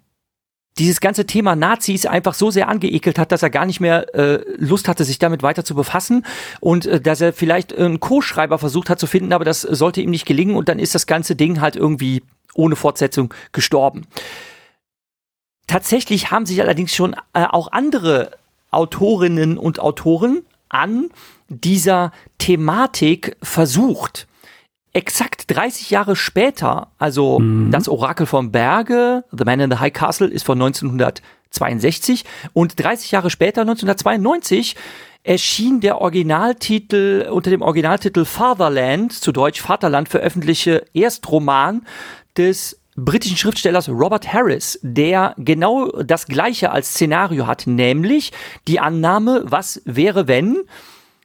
dieses 0.79 1.01
ganze 1.01 1.27
Thema 1.27 1.57
Nazis 1.57 2.07
einfach 2.07 2.35
so 2.35 2.51
sehr 2.51 2.69
angeekelt 2.69 3.19
hat, 3.19 3.33
dass 3.33 3.43
er 3.43 3.51
gar 3.51 3.67
nicht 3.67 3.81
mehr 3.81 4.15
äh, 4.15 4.45
Lust 4.59 4.89
hatte, 4.89 5.05
sich 5.05 5.19
damit 5.19 5.43
weiter 5.43 5.65
zu 5.65 5.75
befassen 5.75 6.25
und 6.61 6.87
äh, 6.87 7.01
dass 7.01 7.21
er 7.21 7.33
vielleicht 7.33 7.77
einen 7.77 8.01
Co-Schreiber 8.01 8.59
versucht 8.59 8.91
hat 8.91 9.01
zu 9.01 9.07
finden, 9.07 9.33
aber 9.33 9.45
das 9.45 9.63
sollte 9.63 10.01
ihm 10.01 10.11
nicht 10.11 10.27
gelingen 10.27 10.57
und 10.57 10.69
dann 10.69 10.79
ist 10.79 10.95
das 10.95 11.07
ganze 11.07 11.35
Ding 11.35 11.61
halt 11.61 11.75
irgendwie 11.75 12.23
ohne 12.55 12.77
Fortsetzung 12.77 13.35
gestorben. 13.53 14.07
Tatsächlich 15.67 16.31
haben 16.31 16.47
sich 16.47 16.61
allerdings 16.61 16.95
schon 16.95 17.15
äh, 17.33 17.45
auch 17.45 17.73
andere 17.73 18.33
Autorinnen 18.71 19.59
und 19.59 19.81
Autoren 19.81 20.43
an 20.69 21.11
dieser 21.49 22.13
Thematik 22.39 23.37
versucht 23.43 24.27
exakt 24.93 25.45
30 25.55 25.91
Jahre 25.91 26.17
später, 26.17 26.89
also 26.99 27.39
mhm. 27.39 27.71
das 27.71 27.89
Orakel 27.89 28.27
vom 28.27 28.51
Berge, 28.51 29.25
The 29.31 29.45
Man 29.45 29.61
in 29.61 29.71
the 29.71 29.79
High 29.79 29.93
Castle, 29.93 30.29
ist 30.29 30.45
von 30.45 30.61
1962 30.61 32.25
und 32.53 32.83
30 32.83 33.13
Jahre 33.13 33.31
später, 33.31 33.63
1992, 33.63 34.77
erschien 35.23 35.81
der 35.81 36.01
Originaltitel 36.01 37.29
unter 37.31 37.51
dem 37.51 37.63
Originaltitel 37.63 38.25
Fatherland, 38.25 39.13
zu 39.13 39.31
Deutsch 39.31 39.61
Vaterland, 39.61 40.09
veröffentlichte 40.09 40.85
Erstroman 40.95 41.87
des 42.37 42.81
britischen 42.97 43.37
Schriftstellers 43.37 43.89
Robert 43.89 44.33
Harris, 44.33 44.79
der 44.83 45.35
genau 45.39 45.89
das 46.03 46.27
gleiche 46.27 46.73
als 46.73 46.91
Szenario 46.91 47.47
hat, 47.47 47.67
nämlich 47.67 48.33
die 48.67 48.81
Annahme, 48.81 49.43
was 49.45 49.81
wäre, 49.85 50.27
wenn 50.27 50.65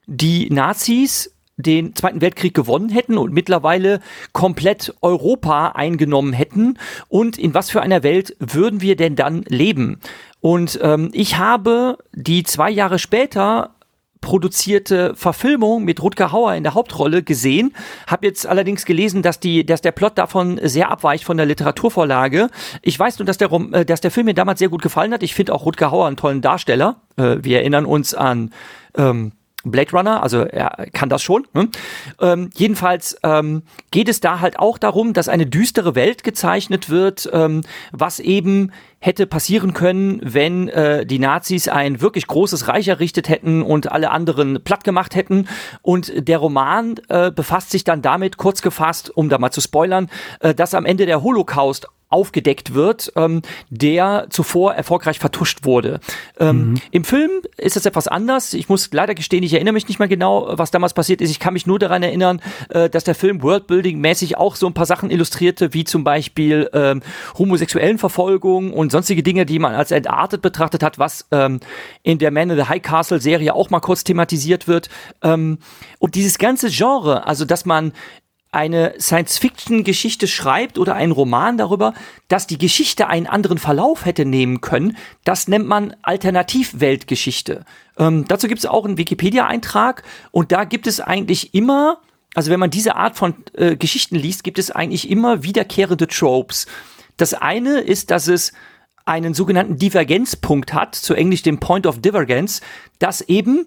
die 0.05 0.49
Nazis 0.49 1.33
den 1.57 1.95
Zweiten 1.95 2.21
Weltkrieg 2.21 2.53
gewonnen 2.53 2.89
hätten 2.89 3.17
und 3.17 3.31
mittlerweile 3.31 3.99
komplett 4.31 4.93
Europa 5.01 5.69
eingenommen 5.69 6.33
hätten 6.33 6.79
und 7.09 7.37
in 7.37 7.53
was 7.53 7.69
für 7.69 7.81
einer 7.81 8.03
Welt 8.03 8.35
würden 8.39 8.81
wir 8.81 8.95
denn 8.95 9.15
dann 9.15 9.43
leben? 9.47 9.99
Und 10.41 10.79
ähm, 10.81 11.09
ich 11.13 11.37
habe 11.37 11.97
die 12.11 12.43
zwei 12.43 12.69
Jahre 12.69 12.99
später 12.99 13.75
produzierte 14.19 15.15
Verfilmung 15.15 15.83
mit 15.83 16.01
Rutger 16.01 16.31
Hauer 16.31 16.55
in 16.55 16.63
der 16.63 16.73
Hauptrolle 16.73 17.23
gesehen, 17.23 17.73
habe 18.07 18.25
jetzt 18.25 18.47
allerdings 18.47 18.85
gelesen, 18.85 19.21
dass 19.21 19.39
die, 19.39 19.65
dass 19.65 19.81
der 19.81 19.91
Plot 19.91 20.17
davon 20.17 20.59
sehr 20.63 20.89
abweicht 20.89 21.25
von 21.25 21.35
der 21.37 21.45
Literaturvorlage. 21.45 22.49
Ich 22.81 22.97
weiß 22.97 23.19
nur, 23.19 23.25
dass 23.25 23.37
der, 23.37 23.51
äh, 23.51 23.85
dass 23.85 24.01
der 24.01 24.11
Film 24.11 24.25
mir 24.25 24.33
damals 24.33 24.59
sehr 24.59 24.69
gut 24.69 24.81
gefallen 24.81 25.13
hat. 25.13 25.23
Ich 25.23 25.35
finde 25.35 25.53
auch 25.53 25.65
Rutger 25.65 25.91
Hauer 25.91 26.07
einen 26.07 26.17
tollen 26.17 26.41
Darsteller. 26.41 27.01
Äh, 27.17 27.37
wir 27.41 27.59
erinnern 27.59 27.85
uns 27.85 28.13
an 28.13 28.51
ähm, 28.97 29.33
Blade 29.63 29.91
Runner, 29.91 30.21
also 30.21 30.41
er 30.41 30.87
kann 30.91 31.09
das 31.09 31.21
schon. 31.21 31.47
Ne? 31.53 31.69
Ähm, 32.19 32.49
jedenfalls 32.53 33.17
ähm, 33.23 33.63
geht 33.91 34.09
es 34.09 34.19
da 34.19 34.39
halt 34.39 34.59
auch 34.59 34.77
darum, 34.77 35.13
dass 35.13 35.29
eine 35.29 35.45
düstere 35.45 35.95
Welt 35.95 36.23
gezeichnet 36.23 36.89
wird, 36.89 37.29
ähm, 37.31 37.61
was 37.91 38.19
eben 38.19 38.71
hätte 38.99 39.27
passieren 39.27 39.73
können, 39.73 40.19
wenn 40.23 40.69
äh, 40.69 41.05
die 41.05 41.19
Nazis 41.19 41.67
ein 41.67 42.01
wirklich 42.01 42.27
großes 42.27 42.67
Reich 42.67 42.87
errichtet 42.87 43.27
hätten 43.27 43.61
und 43.61 43.91
alle 43.91 44.11
anderen 44.11 44.63
platt 44.63 44.83
gemacht 44.83 45.15
hätten. 45.15 45.47
Und 45.81 46.27
der 46.27 46.37
Roman 46.37 46.95
äh, 47.09 47.31
befasst 47.31 47.71
sich 47.71 47.83
dann 47.83 48.01
damit, 48.01 48.37
kurz 48.37 48.61
gefasst, 48.61 49.11
um 49.15 49.27
da 49.27 49.37
mal 49.37 49.51
zu 49.51 49.61
spoilern, 49.61 50.09
äh, 50.39 50.55
dass 50.55 50.73
am 50.73 50.85
Ende 50.85 51.05
der 51.05 51.21
Holocaust 51.21 51.87
aufgedeckt 52.13 52.73
wird, 52.73 53.11
ähm, 53.15 53.41
der 53.69 54.27
zuvor 54.29 54.75
erfolgreich 54.75 55.19
vertuscht 55.19 55.65
wurde. 55.65 55.99
Ähm, 56.39 56.71
mhm. 56.71 56.81
Im 56.91 57.03
Film 57.03 57.31
ist 57.57 57.75
es 57.75 57.85
etwas 57.85 58.07
anders. 58.07 58.53
Ich 58.53 58.69
muss 58.69 58.89
leider 58.93 59.15
gestehen, 59.15 59.43
ich 59.43 59.53
erinnere 59.53 59.73
mich 59.73 59.87
nicht 59.87 59.99
mehr 59.99 60.07
genau, 60.07 60.47
was 60.51 60.71
damals 60.71 60.93
passiert 60.93 61.21
ist. 61.21 61.31
Ich 61.31 61.39
kann 61.39 61.53
mich 61.53 61.65
nur 61.65 61.79
daran 61.79 62.03
erinnern, 62.03 62.41
äh, 62.69 62.89
dass 62.89 63.03
der 63.03 63.15
Film 63.15 63.41
Worldbuilding-mäßig 63.41 64.37
auch 64.37 64.55
so 64.55 64.67
ein 64.67 64.73
paar 64.73 64.85
Sachen 64.85 65.09
illustrierte, 65.09 65.73
wie 65.73 65.83
zum 65.83 66.03
Beispiel 66.03 66.69
ähm, 66.73 67.01
homosexuellen 67.37 67.97
Verfolgung 67.97 68.73
und 68.73 68.91
sonstige 68.91 69.23
Dinge, 69.23 69.45
die 69.45 69.59
man 69.59 69.73
als 69.73 69.91
entartet 69.91 70.41
betrachtet 70.41 70.83
hat, 70.83 70.99
was 70.99 71.25
ähm, 71.31 71.59
in 72.03 72.19
der 72.19 72.31
Man 72.31 72.51
in 72.51 72.57
the 72.57 72.65
High 72.65 72.81
Castle 72.81 73.19
Serie 73.19 73.55
auch 73.55 73.69
mal 73.69 73.79
kurz 73.79 74.03
thematisiert 74.03 74.67
wird. 74.67 74.89
Ähm, 75.23 75.57
und 75.99 76.15
dieses 76.15 76.37
ganze 76.37 76.69
Genre, 76.69 77.25
also 77.25 77.45
dass 77.45 77.65
man 77.65 77.93
eine 78.53 78.93
Science-Fiction-Geschichte 78.99 80.27
schreibt 80.27 80.77
oder 80.77 80.95
einen 80.95 81.11
Roman 81.11 81.57
darüber, 81.57 81.93
dass 82.27 82.47
die 82.47 82.57
Geschichte 82.57 83.07
einen 83.07 83.27
anderen 83.27 83.57
Verlauf 83.57 84.05
hätte 84.05 84.25
nehmen 84.25 84.61
können, 84.61 84.97
das 85.23 85.47
nennt 85.47 85.67
man 85.67 85.95
Alternativweltgeschichte. 86.03 87.65
Ähm, 87.97 88.25
dazu 88.27 88.47
gibt 88.47 88.59
es 88.59 88.65
auch 88.65 88.85
einen 88.85 88.97
Wikipedia-Eintrag 88.97 90.03
und 90.31 90.51
da 90.51 90.63
gibt 90.63 90.87
es 90.87 90.99
eigentlich 90.99 91.53
immer, 91.53 91.99
also 92.35 92.51
wenn 92.51 92.59
man 92.59 92.69
diese 92.69 92.95
Art 92.95 93.15
von 93.15 93.35
äh, 93.53 93.75
Geschichten 93.75 94.15
liest, 94.15 94.43
gibt 94.43 94.59
es 94.59 94.71
eigentlich 94.71 95.09
immer 95.09 95.43
wiederkehrende 95.43 96.07
Tropes. 96.07 96.67
Das 97.17 97.33
eine 97.33 97.79
ist, 97.79 98.11
dass 98.11 98.27
es 98.27 98.53
einen 99.05 99.33
sogenannten 99.33 99.77
Divergenzpunkt 99.77 100.73
hat, 100.73 100.95
zu 100.95 101.13
Englisch 101.13 101.41
den 101.41 101.59
Point 101.59 101.87
of 101.87 101.99
Divergence, 101.99 102.61
dass 102.99 103.21
eben 103.21 103.65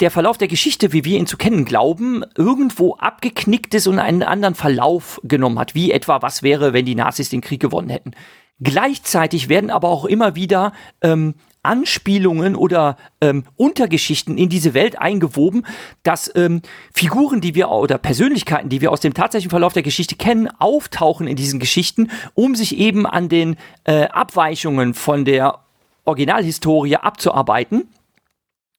der 0.00 0.10
Verlauf 0.10 0.38
der 0.38 0.48
Geschichte, 0.48 0.92
wie 0.92 1.04
wir 1.04 1.18
ihn 1.18 1.26
zu 1.26 1.36
kennen 1.36 1.64
glauben, 1.64 2.22
irgendwo 2.36 2.94
abgeknickt 2.96 3.74
ist 3.74 3.86
und 3.86 3.98
einen 3.98 4.22
anderen 4.22 4.54
Verlauf 4.54 5.20
genommen 5.24 5.58
hat, 5.58 5.74
wie 5.74 5.90
etwa, 5.90 6.20
was 6.22 6.42
wäre, 6.42 6.72
wenn 6.72 6.84
die 6.84 6.94
Nazis 6.94 7.30
den 7.30 7.40
Krieg 7.40 7.60
gewonnen 7.60 7.88
hätten. 7.88 8.12
Gleichzeitig 8.60 9.48
werden 9.48 9.70
aber 9.70 9.88
auch 9.88 10.06
immer 10.06 10.34
wieder 10.34 10.72
ähm, 11.02 11.34
Anspielungen 11.62 12.56
oder 12.56 12.96
ähm, 13.20 13.44
Untergeschichten 13.56 14.38
in 14.38 14.48
diese 14.48 14.72
Welt 14.72 14.98
eingewoben, 14.98 15.66
dass 16.02 16.30
ähm, 16.36 16.62
Figuren, 16.94 17.40
die 17.40 17.54
wir 17.54 17.68
oder 17.70 17.98
Persönlichkeiten, 17.98 18.68
die 18.68 18.80
wir 18.80 18.92
aus 18.92 19.00
dem 19.00 19.14
tatsächlichen 19.14 19.50
Verlauf 19.50 19.72
der 19.72 19.82
Geschichte 19.82 20.16
kennen, 20.16 20.48
auftauchen 20.58 21.26
in 21.26 21.36
diesen 21.36 21.60
Geschichten, 21.60 22.10
um 22.34 22.54
sich 22.54 22.78
eben 22.78 23.06
an 23.06 23.28
den 23.28 23.56
äh, 23.84 24.04
Abweichungen 24.04 24.94
von 24.94 25.24
der 25.24 25.58
Originalhistorie 26.04 26.96
abzuarbeiten. 26.96 27.88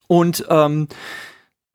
Und 0.07 0.45
ähm, 0.49 0.87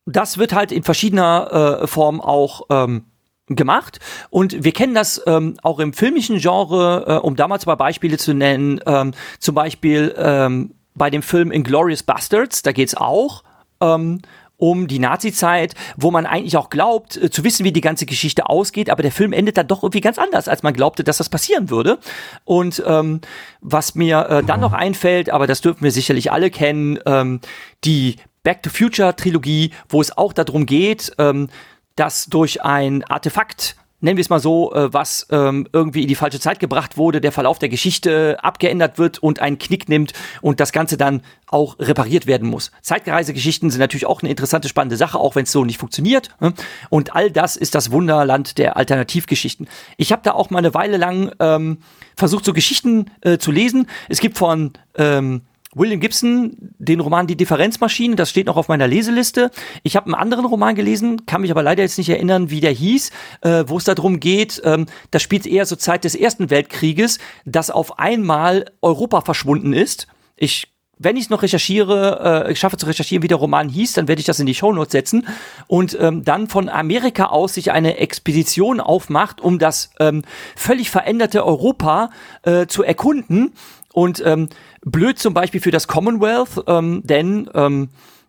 das 0.07 0.39
wird 0.39 0.53
halt 0.53 0.73
in 0.73 0.83
verschiedener 0.83 1.81
äh, 1.83 1.87
Form 1.87 2.21
auch 2.21 2.63
ähm, 2.71 3.05
gemacht. 3.49 4.01
Und 4.31 4.65
wir 4.65 4.73
kennen 4.73 4.95
das 4.95 5.23
ähm, 5.27 5.57
auch 5.63 5.79
im 5.79 5.93
filmischen 5.93 6.39
Genre, 6.39 7.05
äh, 7.07 7.15
um 7.15 7.37
damals 7.37 7.67
mal 7.67 7.75
Beispiele 7.75 8.19
zu 8.19 8.35
nennen, 8.35 8.81
ähm, 8.87 9.13
zum 9.39 9.55
Beispiel 9.55 10.15
ähm, 10.17 10.75
bei 10.95 11.11
dem 11.11 11.23
Film 11.23 11.51
Inglorious 11.51 12.03
Bastards, 12.03 12.63
da 12.63 12.73
geht's 12.73 12.95
auch 12.95 13.43
ähm, 13.81 14.21
um 14.63 14.87
die 14.87 15.01
Nazi-Zeit, 15.01 15.75
wo 15.97 16.13
man 16.13 16.25
eigentlich 16.25 16.57
auch 16.57 16.71
glaubt, 16.71 17.17
äh, 17.17 17.31
zu 17.31 17.43
wissen, 17.43 17.65
wie 17.65 17.73
die 17.73 17.81
ganze 17.81 18.07
Geschichte 18.07 18.49
ausgeht, 18.49 18.91
aber 18.91 19.03
der 19.03 19.11
Film 19.11 19.33
endet 19.33 19.57
dann 19.57 19.67
doch 19.67 19.83
irgendwie 19.83 20.01
ganz 20.01 20.19
anders, 20.19 20.47
als 20.47 20.63
man 20.63 20.73
glaubte, 20.73 21.03
dass 21.03 21.17
das 21.17 21.29
passieren 21.29 21.69
würde. 21.69 21.99
Und 22.45 22.81
ähm, 22.87 23.23
was 23.61 23.97
mir 23.97 24.29
äh, 24.29 24.45
dann 24.45 24.61
noch 24.61 24.73
einfällt, 24.73 25.31
aber 25.31 25.49
das 25.49 25.63
dürfen 25.63 25.83
wir 25.83 25.91
sicherlich 25.91 26.31
alle 26.31 26.49
kennen, 26.49 27.01
ähm, 27.07 27.41
die 27.83 28.19
Back 28.45 28.63
to 28.63 28.71
Future 28.71 29.17
Trilogie, 29.17 29.73
wo 29.89 30.01
es 30.01 30.17
auch 30.17 30.33
darum 30.33 30.65
geht, 30.65 31.13
ähm, 31.19 31.49
dass 31.97 32.27
durch 32.27 32.63
ein 32.63 33.03
Artefakt 33.03 33.75
nennen 34.03 34.17
wir 34.19 34.23
es 34.23 34.29
mal 34.29 34.41
so, 34.41 34.75
äh, 34.75 34.93
was 34.93 35.27
ähm, 35.31 35.67
irgendwie 35.73 36.03
in 36.03 36.09
die 36.09 36.15
falsche 36.15 36.41
Zeit 36.41 36.61
gebracht 36.61 36.97
wurde, 36.97 37.21
der 37.21 37.33
Verlauf 37.33 37.59
der 37.59 37.69
Geschichte 37.69 38.37
abgeändert 38.43 38.99
wird 38.99 39.19
und 39.21 39.41
einen 39.41 39.59
Knick 39.59 39.89
nimmt 39.89 40.13
und 40.43 40.61
das 40.61 40.73
Ganze 40.73 40.97
dann 40.97 41.23
auch 41.47 41.79
repariert 41.79 42.27
werden 42.27 42.49
muss. 42.49 42.73
Zeitreisegeschichten 42.83 43.71
sind 43.71 43.81
natürlich 43.81 44.07
auch 44.07 44.23
eine 44.23 44.31
interessante, 44.31 44.69
spannende 44.69 44.97
Sache, 44.97 45.19
auch 45.19 45.37
wenn 45.37 45.45
es 45.45 45.53
so 45.53 45.65
nicht 45.65 45.79
funktioniert. 45.79 46.31
Ne? 46.41 46.53
Und 46.91 47.15
all 47.15 47.31
das 47.31 47.57
ist 47.57 47.75
das 47.75 47.91
Wunderland 47.91 48.59
der 48.59 48.77
Alternativgeschichten. 48.77 49.69
Ich 49.97 50.13
habe 50.13 50.23
da 50.25 50.33
auch 50.33 50.51
mal 50.51 50.59
eine 50.59 50.75
Weile 50.75 50.97
lang 50.97 51.33
ähm, 51.39 51.79
versucht, 52.17 52.45
so 52.45 52.53
Geschichten 52.53 53.11
äh, 53.21 53.39
zu 53.39 53.53
lesen. 53.53 53.87
Es 54.09 54.21
gibt 54.21 54.39
von 54.39 54.73
ähm, 54.97 55.43
William 55.75 56.01
Gibson, 56.01 56.57
den 56.79 57.01
Roman 57.01 57.27
Die 57.27 57.37
Differenzmaschine, 57.37 58.15
das 58.15 58.29
steht 58.29 58.47
noch 58.47 58.57
auf 58.57 58.69
meiner 58.69 58.87
Leseliste. 58.87 59.51
Ich 59.83 59.97
habe 59.97 60.07
einen 60.07 60.15
anderen 60.15 60.45
Roman 60.45 60.75
gelesen, 60.75 61.25
kann 61.25 61.41
mich 61.41 61.51
aber 61.51 61.63
leider 61.63 61.83
jetzt 61.83 61.97
nicht 61.97 62.11
erinnern, 62.11 62.51
wie 62.51 62.61
der 62.61 62.73
hieß, 62.73 63.11
äh, 63.41 63.65
wo 63.67 63.79
es 63.79 63.85
darum 63.85 64.21
geht, 64.21 64.61
ähm, 64.65 64.87
das 65.11 65.23
spielt 65.23 65.47
eher 65.47 65.65
zur 65.65 65.79
Zeit 65.79 66.05
des 66.05 66.15
Ersten 66.15 66.51
Weltkrieges, 66.51 67.19
dass 67.47 67.71
auf 67.71 67.99
einmal 67.99 68.67
Europa 68.83 69.23
verschwunden 69.23 69.73
ist. 69.73 70.09
Ich 70.37 70.69
wenn 71.05 71.17
ich 71.17 71.25
es 71.25 71.31
noch 71.31 71.43
recherchiere, 71.43 72.45
äh, 72.47 72.53
ich 72.53 72.61
schaffe 72.61 72.77
zu 72.77 72.87
recherchieren, 72.87 73.23
wie 73.23 73.29
der 73.29 73.39
Roman 73.39 73.69
hieß, 73.69 73.95
dann 73.95 74.07
werde 74.07 74.21
ich 74.21 74.27
das 74.27 74.39
in 74.39 74.47
die 74.47 74.55
Shownotes 74.55 74.93
setzen 74.93 75.27
und 75.67 75.97
ähm, 76.01 76.23
dann 76.23 76.47
von 76.47 76.69
Amerika 76.69 77.27
aus 77.27 77.55
sich 77.55 77.73
eine 77.73 77.97
Expedition 77.97 78.79
aufmacht, 78.79 79.41
um 79.41 79.59
das 79.59 79.91
ähm, 79.99 80.23
völlig 80.55 80.91
veränderte 80.91 81.45
Europa 81.45 82.11
äh, 82.43 82.67
zu 82.67 82.85
erkunden 82.85 83.53
und 83.93 84.23
ähm, 84.25 84.49
blöd 84.85 85.19
zum 85.19 85.35
Beispiel 85.35 85.61
für 85.61 85.71
das 85.71 85.89
Commonwealth, 85.89 86.65
ähm, 86.67 87.03
denn 87.05 87.49
ähm, 87.55 87.89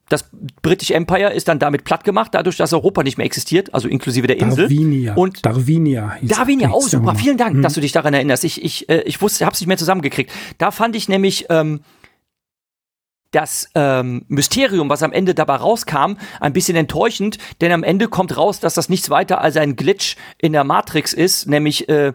das 0.10 0.30
British 0.62 0.92
Empire 0.92 1.32
ist 1.32 1.48
dann 1.48 1.60
damit 1.60 1.86
platt 1.86 2.04
gemacht, 2.04 2.32
dadurch, 2.34 2.58
dass 2.58 2.74
Europa 2.74 3.04
nicht 3.04 3.18
mehr 3.18 3.26
existiert, 3.26 3.74
also 3.74 3.88
inklusive 3.88 4.28
der 4.28 4.38
Insel. 4.38 4.66
Darwinia. 4.66 5.14
Und 5.16 5.46
Darwinia. 5.46 6.16
Hieß 6.20 6.30
Darwinia, 6.30 6.72
oh 6.72 6.82
super, 6.82 7.16
vielen 7.16 7.38
Dank, 7.38 7.56
mhm. 7.56 7.62
dass 7.62 7.74
du 7.74 7.82
dich 7.82 7.94
daran 7.94 8.14
erinnerst. 8.14 8.44
Ich, 8.44 8.64
ich, 8.64 8.90
äh, 8.90 9.02
ich 9.04 9.22
wusste, 9.22 9.46
hab's 9.46 9.60
nicht 9.62 9.68
mehr 9.68 9.78
zusammengekriegt. 9.78 10.32
Da 10.58 10.72
fand 10.72 10.96
ich 10.96 11.08
nämlich 11.08 11.46
ähm, 11.50 11.80
das 13.32 13.70
ähm, 13.76 14.26
Mysterium, 14.28 14.90
was 14.90 15.04
am 15.04 15.12
Ende 15.12 15.34
dabei 15.34 15.56
rauskam, 15.56 16.18
ein 16.40 16.54
bisschen 16.54 16.78
enttäuschend, 16.78 17.38
denn 17.62 17.72
am 17.72 17.84
Ende 17.84 18.08
kommt 18.08 18.38
raus, 18.38 18.60
dass 18.60 18.76
das 18.76 18.90
nichts 18.90 19.10
weiter 19.10 19.42
als 19.42 19.58
ein 19.58 19.76
Glitch 19.76 20.16
in 20.38 20.54
der 20.54 20.64
Matrix 20.64 21.14
ist, 21.14 21.48
nämlich 21.48 21.90
äh, 21.90 22.14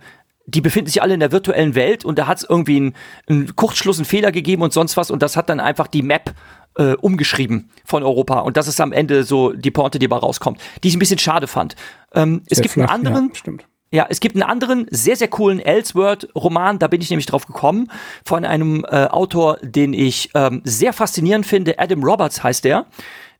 die 0.48 0.62
befinden 0.62 0.88
sich 0.88 1.02
alle 1.02 1.14
in 1.14 1.20
der 1.20 1.30
virtuellen 1.30 1.74
Welt 1.74 2.04
und 2.04 2.18
da 2.18 2.26
hat 2.26 2.38
es 2.38 2.44
irgendwie 2.48 2.76
einen, 2.76 2.94
einen 3.28 3.54
Kurzschluss, 3.54 3.98
einen 3.98 4.06
Fehler 4.06 4.32
gegeben 4.32 4.62
und 4.62 4.72
sonst 4.72 4.96
was 4.96 5.10
und 5.10 5.22
das 5.22 5.36
hat 5.36 5.48
dann 5.50 5.60
einfach 5.60 5.86
die 5.86 6.02
Map 6.02 6.34
äh, 6.76 6.94
umgeschrieben 6.94 7.70
von 7.84 8.02
Europa 8.02 8.40
und 8.40 8.56
das 8.56 8.66
ist 8.66 8.80
am 8.80 8.92
Ende 8.92 9.24
so 9.24 9.52
die 9.52 9.70
Porte, 9.70 9.98
die 9.98 10.08
dabei 10.08 10.20
rauskommt, 10.20 10.60
die 10.82 10.88
ich 10.88 10.96
ein 10.96 11.00
bisschen 11.00 11.18
schade 11.18 11.46
fand. 11.46 11.76
Ähm, 12.14 12.42
es 12.48 12.62
gibt 12.62 12.74
flach, 12.74 12.88
einen 12.88 13.06
anderen, 13.06 13.32
ja, 13.46 13.52
ja, 13.90 14.06
es 14.08 14.20
gibt 14.20 14.36
einen 14.36 14.42
anderen 14.42 14.86
sehr, 14.90 15.16
sehr 15.16 15.28
coolen 15.28 15.60
Elseworld-Roman, 15.60 16.78
da 16.78 16.88
bin 16.88 17.00
ich 17.00 17.10
nämlich 17.10 17.26
drauf 17.26 17.46
gekommen, 17.46 17.90
von 18.24 18.44
einem 18.44 18.86
äh, 18.88 19.06
Autor, 19.06 19.58
den 19.62 19.92
ich 19.92 20.30
ähm, 20.34 20.62
sehr 20.64 20.92
faszinierend 20.92 21.46
finde. 21.46 21.78
Adam 21.78 22.02
Roberts 22.02 22.42
heißt 22.42 22.64
der. 22.64 22.86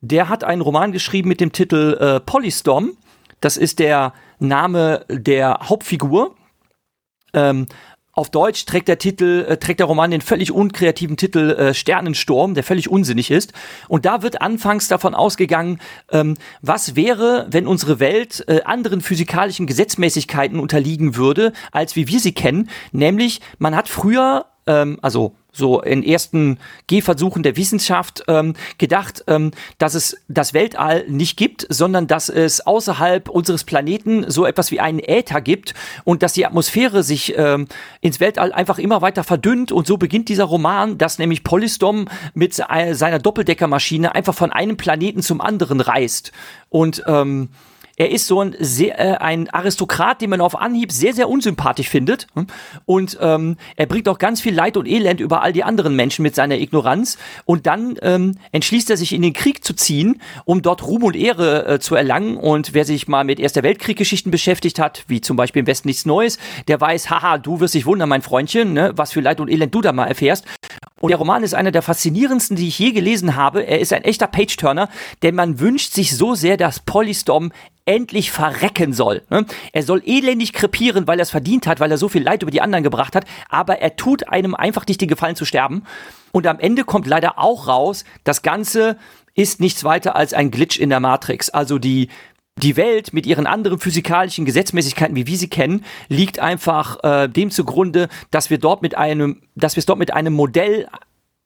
Der 0.00 0.28
hat 0.28 0.44
einen 0.44 0.62
Roman 0.62 0.92
geschrieben 0.92 1.28
mit 1.28 1.40
dem 1.40 1.52
Titel 1.52 1.98
äh, 2.00 2.20
Polystorm. 2.20 2.92
Das 3.40 3.56
ist 3.56 3.78
der 3.78 4.12
Name 4.38 5.04
der 5.10 5.58
Hauptfigur. 5.64 6.34
Ähm, 7.34 7.66
auf 8.18 8.30
Deutsch 8.30 8.64
trägt 8.64 8.88
der 8.88 8.98
Titel, 8.98 9.46
äh, 9.48 9.58
trägt 9.58 9.78
der 9.78 9.86
Roman 9.86 10.10
den 10.10 10.20
völlig 10.20 10.50
unkreativen 10.50 11.16
Titel 11.16 11.52
äh, 11.52 11.72
Sternensturm, 11.72 12.54
der 12.54 12.64
völlig 12.64 12.90
unsinnig 12.90 13.30
ist. 13.30 13.52
Und 13.86 14.06
da 14.06 14.22
wird 14.22 14.42
anfangs 14.42 14.88
davon 14.88 15.14
ausgegangen, 15.14 15.78
ähm, 16.10 16.36
was 16.60 16.96
wäre, 16.96 17.46
wenn 17.48 17.68
unsere 17.68 18.00
Welt 18.00 18.44
äh, 18.48 18.62
anderen 18.62 19.02
physikalischen 19.02 19.68
Gesetzmäßigkeiten 19.68 20.58
unterliegen 20.58 21.14
würde, 21.14 21.52
als 21.70 21.94
wie 21.94 22.08
wir 22.08 22.18
sie 22.18 22.34
kennen. 22.34 22.68
Nämlich, 22.90 23.40
man 23.58 23.76
hat 23.76 23.88
früher 23.88 24.46
ähm, 24.66 24.98
also 25.00 25.34
so 25.52 25.80
in 25.80 26.02
ersten 26.02 26.58
Gehversuchen 26.86 27.42
der 27.42 27.56
Wissenschaft 27.56 28.22
ähm, 28.28 28.54
gedacht, 28.78 29.24
ähm, 29.26 29.50
dass 29.78 29.94
es 29.94 30.16
das 30.28 30.54
Weltall 30.54 31.04
nicht 31.08 31.36
gibt, 31.36 31.66
sondern 31.68 32.06
dass 32.06 32.28
es 32.28 32.66
außerhalb 32.66 33.28
unseres 33.28 33.64
Planeten 33.64 34.30
so 34.30 34.46
etwas 34.46 34.70
wie 34.70 34.80
einen 34.80 35.00
Äther 35.00 35.40
gibt 35.40 35.74
und 36.04 36.22
dass 36.22 36.34
die 36.34 36.46
Atmosphäre 36.46 37.02
sich 37.02 37.36
ähm, 37.36 37.66
ins 38.00 38.20
Weltall 38.20 38.52
einfach 38.52 38.78
immer 38.78 39.02
weiter 39.02 39.24
verdünnt. 39.24 39.72
Und 39.72 39.86
so 39.86 39.96
beginnt 39.96 40.28
dieser 40.28 40.44
Roman, 40.44 40.98
dass 40.98 41.18
nämlich 41.18 41.44
Polystorm 41.44 42.06
mit 42.34 42.54
seiner 42.54 43.18
Doppeldeckermaschine 43.18 44.14
einfach 44.14 44.34
von 44.34 44.52
einem 44.52 44.76
Planeten 44.76 45.22
zum 45.22 45.40
anderen 45.40 45.80
reist. 45.80 46.32
Und 46.68 47.02
ähm, 47.06 47.48
er 47.98 48.12
ist 48.12 48.28
so 48.28 48.40
ein, 48.40 48.54
sehr, 48.60 48.98
äh, 48.98 49.16
ein 49.16 49.50
Aristokrat, 49.50 50.20
den 50.22 50.30
man 50.30 50.40
auf 50.40 50.58
Anhieb 50.58 50.92
sehr, 50.92 51.12
sehr 51.12 51.28
unsympathisch 51.28 51.88
findet. 51.88 52.28
Und 52.86 53.18
ähm, 53.20 53.56
er 53.74 53.86
bringt 53.86 54.08
auch 54.08 54.18
ganz 54.18 54.40
viel 54.40 54.54
Leid 54.54 54.76
und 54.76 54.86
Elend 54.86 55.20
über 55.20 55.42
all 55.42 55.52
die 55.52 55.64
anderen 55.64 55.96
Menschen 55.96 56.22
mit 56.22 56.36
seiner 56.36 56.58
Ignoranz. 56.58 57.18
Und 57.44 57.66
dann 57.66 57.96
ähm, 58.02 58.36
entschließt 58.52 58.88
er 58.90 58.96
sich 58.96 59.12
in 59.12 59.22
den 59.22 59.32
Krieg 59.32 59.64
zu 59.64 59.74
ziehen, 59.74 60.22
um 60.44 60.62
dort 60.62 60.86
Ruhm 60.86 61.02
und 61.02 61.16
Ehre 61.16 61.66
äh, 61.66 61.78
zu 61.80 61.96
erlangen. 61.96 62.36
Und 62.36 62.72
wer 62.72 62.84
sich 62.84 63.08
mal 63.08 63.24
mit 63.24 63.40
Erster 63.40 63.64
Weltkrieg-Geschichten 63.64 64.30
beschäftigt 64.30 64.78
hat, 64.78 65.02
wie 65.08 65.20
zum 65.20 65.36
Beispiel 65.36 65.60
im 65.60 65.66
Westen 65.66 65.88
nichts 65.88 66.06
Neues, 66.06 66.38
der 66.68 66.80
weiß, 66.80 67.10
haha, 67.10 67.38
du 67.38 67.58
wirst 67.58 67.74
dich 67.74 67.84
wundern, 67.84 68.08
mein 68.08 68.22
Freundchen, 68.22 68.74
ne, 68.74 68.92
was 68.94 69.12
für 69.12 69.20
Leid 69.20 69.40
und 69.40 69.50
Elend 69.50 69.74
du 69.74 69.80
da 69.80 69.92
mal 69.92 70.06
erfährst. 70.06 70.44
Und 71.00 71.10
der 71.10 71.18
Roman 71.18 71.42
ist 71.42 71.54
einer 71.54 71.70
der 71.70 71.82
faszinierendsten, 71.82 72.56
die 72.56 72.68
ich 72.68 72.78
je 72.78 72.92
gelesen 72.92 73.36
habe. 73.36 73.62
Er 73.62 73.78
ist 73.78 73.92
ein 73.92 74.02
echter 74.02 74.26
Page-Turner, 74.26 74.88
denn 75.22 75.34
man 75.34 75.60
wünscht 75.60 75.92
sich 75.92 76.16
so 76.16 76.34
sehr, 76.34 76.56
dass 76.56 76.80
Polystorm 76.80 77.52
endlich 77.88 78.30
verrecken 78.30 78.92
soll. 78.92 79.22
Ne? 79.30 79.46
Er 79.72 79.82
soll 79.82 80.02
elendig 80.04 80.52
krepieren, 80.52 81.06
weil 81.06 81.18
er 81.18 81.22
es 81.22 81.30
verdient 81.30 81.66
hat, 81.66 81.80
weil 81.80 81.90
er 81.90 81.96
so 81.96 82.08
viel 82.08 82.22
Leid 82.22 82.42
über 82.42 82.50
die 82.50 82.60
anderen 82.60 82.84
gebracht 82.84 83.16
hat, 83.16 83.24
aber 83.48 83.78
er 83.78 83.96
tut 83.96 84.28
einem 84.28 84.54
einfach 84.54 84.86
nicht 84.86 85.00
den 85.00 85.08
Gefallen 85.08 85.36
zu 85.36 85.46
sterben. 85.46 85.84
Und 86.30 86.46
am 86.46 86.60
Ende 86.60 86.84
kommt 86.84 87.06
leider 87.06 87.38
auch 87.38 87.66
raus, 87.66 88.04
das 88.24 88.42
Ganze 88.42 88.98
ist 89.34 89.60
nichts 89.60 89.84
weiter 89.84 90.16
als 90.16 90.34
ein 90.34 90.50
Glitch 90.50 90.78
in 90.78 90.90
der 90.90 91.00
Matrix. 91.00 91.48
Also 91.48 91.78
die 91.78 92.08
die 92.56 92.76
Welt 92.76 93.12
mit 93.12 93.24
ihren 93.24 93.46
anderen 93.46 93.78
physikalischen 93.78 94.44
Gesetzmäßigkeiten, 94.44 95.14
wie 95.14 95.28
wir 95.28 95.36
sie 95.36 95.48
kennen, 95.48 95.84
liegt 96.08 96.40
einfach 96.40 96.98
äh, 97.04 97.28
dem 97.28 97.52
zugrunde, 97.52 98.08
dass 98.32 98.50
wir 98.50 98.58
dort 98.58 98.82
mit 98.82 98.96
einem, 98.98 99.42
dass 99.54 99.76
wir 99.76 99.78
es 99.78 99.86
dort 99.86 100.00
mit 100.00 100.12
einem 100.12 100.34
Modell 100.34 100.88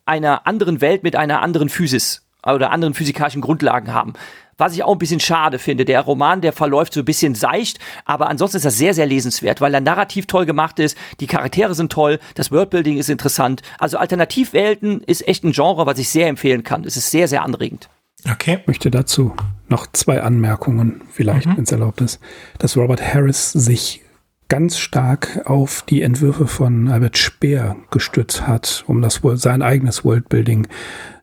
einer 0.07 0.47
anderen 0.47 0.81
Welt 0.81 1.03
mit 1.03 1.17
einer 1.17 1.43
anderen 1.43 1.69
Physis 1.69 2.22
oder 2.47 2.71
anderen 2.71 2.95
physikalischen 2.95 3.41
Grundlagen 3.41 3.93
haben. 3.93 4.15
Was 4.59 4.75
ich 4.75 4.85
auch 4.85 4.93
ein 4.93 4.99
bisschen 4.99 5.21
schade 5.21 5.59
finde. 5.59 5.85
Der 5.85 6.01
Roman, 6.03 6.41
der 6.41 6.53
verläuft 6.53 6.93
so 6.93 7.01
ein 7.01 7.05
bisschen 7.05 7.35
seicht, 7.35 7.79
aber 8.05 8.29
ansonsten 8.29 8.59
ist 8.59 8.67
das 8.67 8.77
sehr, 8.77 8.95
sehr 8.95 9.07
lesenswert, 9.07 9.61
weil 9.61 9.75
er 9.75 9.81
narrativ 9.81 10.27
toll 10.27 10.47
gemacht 10.47 10.79
ist, 10.79 10.97
die 11.21 11.27
Charaktere 11.27 11.75
sind 11.75 11.91
toll, 11.91 12.19
das 12.35 12.53
Worldbuilding 12.53 12.99
ist 12.99 13.11
interessant. 13.11 13.63
Also 13.79 13.97
Alternativwelten 13.99 15.01
ist 15.03 15.27
echt 15.27 15.43
ein 15.45 15.53
Genre, 15.53 15.87
was 15.87 15.99
ich 15.99 16.11
sehr 16.11 16.29
empfehlen 16.29 16.63
kann. 16.63 16.85
Es 16.85 16.97
ist 16.97 17.11
sehr, 17.11 17.29
sehr 17.29 17.43
anregend. 17.43 17.89
Okay. 18.31 18.59
Ich 18.61 18.67
möchte 18.67 18.91
dazu 18.91 19.35
noch 19.69 19.87
zwei 19.93 20.23
Anmerkungen, 20.23 21.03
vielleicht, 21.11 21.47
mhm. 21.47 21.57
wenn 21.57 21.65
es 21.65 21.73
erlaubt 21.73 22.01
ist. 22.01 22.21
Dass 22.59 22.77
Robert 22.77 23.03
Harris 23.03 23.53
sich 23.53 24.03
ganz 24.49 24.79
stark 24.79 25.41
auf 25.47 25.83
die 25.89 26.03
Entwürfe 26.03 26.47
von 26.47 26.89
Albert 26.89 27.17
Speer 27.17 27.77
gestützt 27.91 28.47
hat, 28.47 28.85
um 28.87 29.01
das 29.01 29.21
sein 29.37 29.63
eigenes 29.63 30.05
Worldbuilding 30.05 30.69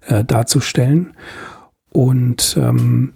äh, 0.07 0.23
darzustellen. 0.23 1.13
Und 1.91 2.57
ähm, 2.59 3.13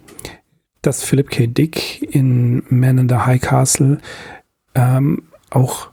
dass 0.82 1.02
Philip 1.02 1.30
K. 1.30 1.46
Dick 1.46 2.02
in 2.14 2.62
Man 2.68 2.98
in 2.98 3.08
the 3.08 3.16
High 3.16 3.40
Castle 3.40 3.98
ähm, 4.74 5.22
auch 5.50 5.90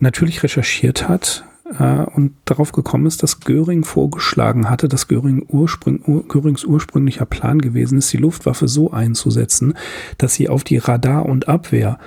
natürlich 0.00 0.42
recherchiert 0.42 1.08
hat 1.08 1.44
äh, 1.78 2.04
und 2.14 2.34
darauf 2.44 2.72
gekommen 2.72 3.06
ist, 3.06 3.22
dass 3.22 3.40
Göring 3.40 3.84
vorgeschlagen 3.84 4.68
hatte, 4.68 4.88
dass 4.88 5.08
Göring 5.08 5.44
Ursprung, 5.48 6.00
Ur, 6.04 6.26
Görings 6.28 6.64
ursprünglicher 6.64 7.26
Plan 7.26 7.60
gewesen 7.60 7.98
ist, 7.98 8.12
die 8.12 8.18
Luftwaffe 8.18 8.68
so 8.68 8.90
einzusetzen, 8.90 9.74
dass 10.18 10.34
sie 10.34 10.48
auf 10.48 10.64
die 10.64 10.78
Radar- 10.78 11.26
und 11.26 11.48
Abwehr 11.48 11.98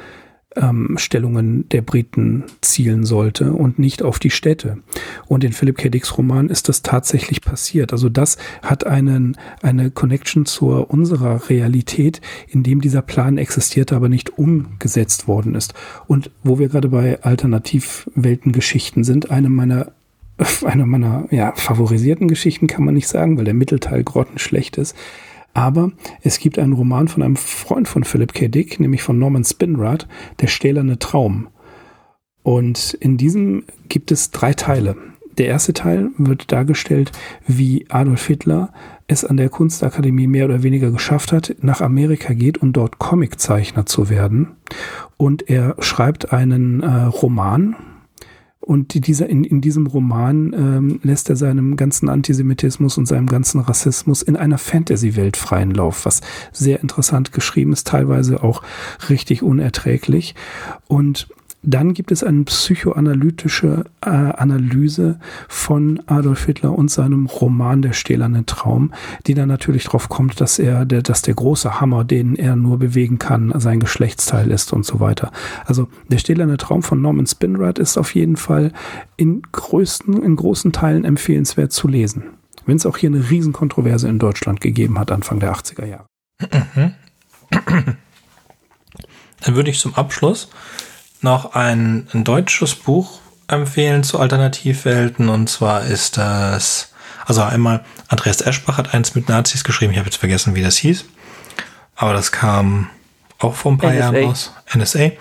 ähm, 0.56 0.96
Stellungen 0.98 1.68
der 1.70 1.82
Briten 1.82 2.44
zielen 2.62 3.06
sollte 3.06 3.54
und 3.54 3.80
nicht 3.80 4.04
auf 4.04 4.20
die 4.20 4.30
Städte. 4.30 4.78
Und 5.28 5.44
in 5.44 5.54
Philip 5.54 5.78
K. 5.78 5.90
Dicks 5.90 6.18
Roman 6.18 6.50
ist 6.50 6.70
das 6.70 6.82
tatsächlich 6.82 7.42
passiert. 7.42 7.94
Also 7.94 8.10
das 8.10 8.38
hat 8.62 8.86
einen, 8.86 9.38
eine 9.62 9.92
Connection 9.92 10.46
zur 10.46 10.92
unserer 10.92 11.50
Realität, 11.50 12.22
in 12.48 12.64
dem 12.64 12.82
dieser 12.82 13.02
Plan 13.02 13.38
existierte, 13.38 13.96
aber 13.96 14.10
nicht 14.10 14.38
umgesetzt 14.38 15.28
worden 15.28 15.56
ist. 15.56 15.74
Und 16.08 16.32
wo 16.44 16.60
wir 16.60 16.70
gerade 16.70 16.90
bei 16.90 17.22
Alternativweltengeschichten 17.24 19.04
sind, 19.04 19.32
eine 19.32 19.50
meiner 19.50 19.92
eine 20.66 20.86
meiner 20.86 21.28
ja, 21.32 21.54
favorisierten 21.56 22.28
Geschichten 22.28 22.68
kann 22.68 22.84
man 22.84 22.94
nicht 22.94 23.08
sagen, 23.08 23.38
weil 23.38 23.46
der 23.46 23.54
Mittelteil 23.54 24.04
grottenschlecht 24.04 24.78
ist. 24.78 24.96
Aber 25.54 25.92
es 26.22 26.40
gibt 26.40 26.58
einen 26.60 26.74
Roman 26.74 27.08
von 27.08 27.24
einem 27.24 27.36
Freund 27.36 27.88
von 27.88 28.04
Philip 28.04 28.34
K. 28.34 28.48
Dick, 28.48 28.80
nämlich 28.80 29.04
von 29.04 29.20
Norman 29.20 29.44
Spinrad, 29.44 30.08
Der 30.40 30.48
stählerne 30.48 31.00
Traum. 31.00 31.48
Und 32.44 32.96
in 32.96 33.18
diesem 33.18 33.64
gibt 33.88 34.12
es 34.12 34.32
drei 34.32 34.54
Teile. 34.54 34.96
Der 35.38 35.48
erste 35.48 35.74
Teil 35.74 36.10
wird 36.18 36.52
dargestellt, 36.52 37.12
wie 37.48 37.86
Adolf 37.90 38.28
Hitler 38.28 38.74
es 39.08 39.26
an 39.26 39.38
der 39.38 39.50
Kunstakademie 39.50 40.28
mehr 40.28 40.46
oder 40.46 40.64
weniger 40.64 40.92
geschafft 40.92 41.32
hat, 41.32 41.56
nach 41.62 41.82
Amerika 41.82 42.34
geht 42.34 42.58
und 42.58 42.74
dort 42.74 43.00
Comiczeichner 43.00 43.86
zu 43.86 44.10
werden. 44.10 44.50
Und 45.18 45.50
er 45.50 45.76
schreibt 45.80 46.34
einen 46.34 46.82
äh, 46.82 47.04
Roman, 47.04 47.76
und 48.62 49.08
dieser, 49.08 49.28
in, 49.28 49.44
in 49.44 49.60
diesem 49.60 49.88
Roman 49.88 50.54
ähm, 50.54 51.00
lässt 51.02 51.30
er 51.30 51.36
seinem 51.36 51.76
ganzen 51.76 52.10
Antisemitismus 52.10 52.98
und 53.00 53.08
seinem 53.08 53.26
ganzen 53.26 53.60
Rassismus 53.60 54.22
in 54.22 54.38
einer 54.38 54.60
Fantasy-Welt 54.60 55.36
freien 55.36 55.72
Lauf, 55.72 56.06
was 56.06 56.22
sehr 56.52 56.80
interessant 56.82 57.32
geschrieben 57.32 57.74
ist, 57.74 57.88
teilweise 57.88 58.44
auch 58.44 58.62
richtig 59.10 59.42
unerträglich. 59.42 60.36
Und 60.88 61.28
dann 61.64 61.94
gibt 61.94 62.12
es 62.12 62.24
eine 62.24 62.44
psychoanalytische 62.44 63.86
äh, 64.04 64.10
Analyse 64.10 65.20
von 65.48 66.02
Adolf 66.08 66.46
Hitler 66.46 66.76
und 66.78 66.90
seinem 66.90 67.28
Roman 67.28 67.84
Der 67.84 67.94
stählerne 67.94 68.46
Traum, 68.46 68.94
die 69.28 69.36
dann 69.36 69.48
natürlich 69.48 69.84
darauf 69.84 70.10
kommt, 70.10 70.42
dass 70.42 70.58
er, 70.58 70.86
der, 70.86 71.04
dass 71.04 71.22
der 71.22 71.36
große 71.36 71.80
Hammer, 71.80 72.04
den 72.04 72.36
er 72.36 72.56
nur 72.56 72.80
bewegen 72.80 73.20
kann, 73.20 73.54
sein 73.58 73.80
Geschlechtsteil 73.80 74.50
ist 74.50 74.74
und 74.74 74.86
so 74.86 75.00
weiter. 75.00 75.32
Also 75.66 75.88
Der 76.10 76.18
stählerne 76.18 76.58
Traum 76.58 76.82
von 76.82 77.02
Norman 77.02 77.28
Spinrad 77.28 77.78
ist 77.78 77.98
auf 77.98 78.16
jeden 78.16 78.38
Fall 78.38 78.72
in 79.18 79.44
größten, 79.52 80.24
in 80.24 80.36
großen 80.36 80.72
Teilen 80.72 81.06
empfehlenswert 81.06 81.72
zu 81.72 81.88
lesen. 81.88 82.24
Wenn 82.66 82.78
es 82.78 82.86
auch 82.86 82.98
hier 82.98 83.10
eine 83.10 83.30
Riesenkontroverse 83.30 84.08
in 84.08 84.18
Deutschland 84.18 84.62
gegeben 84.62 84.98
hat, 84.98 85.12
Anfang 85.12 85.40
der 85.40 85.54
80er 85.54 85.86
Jahre. 85.86 86.06
Mhm. 86.42 86.94
Dann 89.44 89.56
würde 89.56 89.70
ich 89.70 89.80
zum 89.80 89.96
Abschluss 89.96 90.50
noch 91.22 91.54
ein, 91.54 92.08
ein 92.14 92.24
deutsches 92.24 92.76
Buch 92.76 93.20
empfehlen 93.48 94.04
zu 94.04 94.20
Alternativwelten 94.20 95.30
und 95.30 95.50
zwar 95.50 95.84
ist 95.84 96.18
das, 96.18 96.94
also 97.26 97.44
einmal 97.44 97.84
Andreas 98.08 98.42
Eschbach 98.42 98.78
hat 98.78 98.94
eins 98.94 99.16
mit 99.16 99.30
Nazis 99.30 99.64
geschrieben, 99.64 99.92
ich 99.92 100.00
habe 100.00 100.08
jetzt 100.08 100.18
vergessen, 100.18 100.56
wie 100.56 100.62
das 100.62 100.78
hieß, 100.78 101.06
aber 101.96 102.14
das 102.14 102.32
kam 102.32 102.90
auch 103.40 103.56
vor 103.56 103.74
ein 103.74 103.78
paar 103.78 103.92
NSA. 103.92 104.00
Jahren 104.00 104.24
raus, 104.26 104.54
NSA 104.74 105.12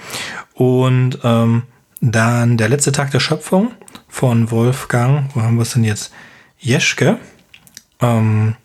und 0.55 1.19
ähm, 1.25 1.65
dann 2.01 2.57
der 2.57 2.69
letzte 2.69 2.93
Tag 2.93 3.11
der 3.11 3.21
Schöpfung 3.21 3.73
von 4.09 4.51
Wolfgang, 4.51 5.31
wo 5.35 5.43
haben 5.43 5.57
wir 5.57 5.63
es 5.63 5.73
denn 5.73 5.85
jetzt? 5.85 6.13
Jeschke. 6.59 7.19
Ähm, 8.01 8.57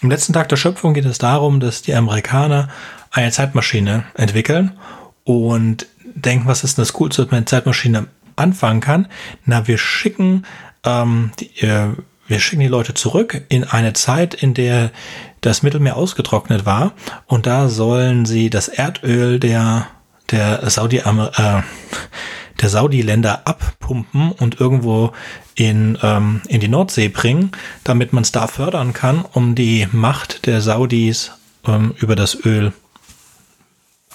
Im 0.00 0.10
letzten 0.10 0.32
Tag 0.32 0.48
der 0.48 0.56
Schöpfung 0.56 0.94
geht 0.94 1.04
es 1.04 1.18
darum, 1.18 1.60
dass 1.60 1.82
die 1.82 1.94
Amerikaner 1.94 2.68
eine 3.10 3.30
Zeitmaschine 3.30 4.04
entwickeln 4.14 4.78
und 5.24 5.86
denken, 6.20 6.46
was 6.46 6.64
ist 6.64 6.78
denn 6.78 6.82
das 6.82 6.92
Coolste, 6.92 7.24
was 7.24 7.30
man 7.30 7.40
in 7.40 7.46
Zeitmaschine 7.46 8.06
anfangen 8.36 8.80
kann? 8.80 9.08
Na, 9.44 9.66
wir 9.66 9.78
schicken, 9.78 10.44
ähm, 10.84 11.32
die, 11.38 11.60
äh, 11.60 11.88
wir 12.26 12.40
schicken 12.40 12.60
die 12.60 12.68
Leute 12.68 12.94
zurück 12.94 13.42
in 13.48 13.64
eine 13.64 13.94
Zeit, 13.94 14.34
in 14.34 14.54
der 14.54 14.90
das 15.40 15.62
Mittelmeer 15.62 15.96
ausgetrocknet 15.96 16.66
war 16.66 16.92
und 17.26 17.46
da 17.46 17.68
sollen 17.68 18.26
sie 18.26 18.50
das 18.50 18.68
Erdöl 18.68 19.38
der 19.38 19.88
der 20.30 20.68
Saudi 20.68 20.98
äh, 20.98 21.62
der 22.60 22.68
Saudi-Länder 22.68 23.46
abpumpen 23.46 24.32
und 24.32 24.60
irgendwo 24.60 25.12
in, 25.54 25.98
ähm, 26.02 26.42
in 26.48 26.60
die 26.60 26.68
Nordsee 26.68 27.08
bringen, 27.08 27.52
damit 27.84 28.12
man 28.12 28.22
es 28.22 28.32
da 28.32 28.46
fördern 28.46 28.92
kann, 28.92 29.24
um 29.32 29.54
die 29.54 29.86
Macht 29.92 30.46
der 30.46 30.60
Saudis 30.60 31.32
ähm, 31.66 31.94
über 31.98 32.16
das 32.16 32.34
Öl 32.44 32.72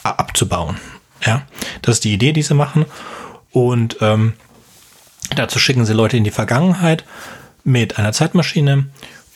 abzubauen. 0.04 0.78
Ja, 1.26 1.44
das 1.82 1.96
ist 1.96 2.04
die 2.04 2.14
Idee, 2.14 2.34
die 2.34 2.42
sie 2.42 2.54
machen. 2.54 2.86
Und 3.52 3.98
ähm, 4.02 4.34
dazu 5.36 5.60
schicken 5.60 5.86
sie 5.86 5.94
Leute 5.94 6.18
in 6.18 6.24
die 6.24 6.32
Vergangenheit 6.32 7.06
mit 7.64 7.98
einer 7.98 8.12
Zeitmaschine. 8.12 8.88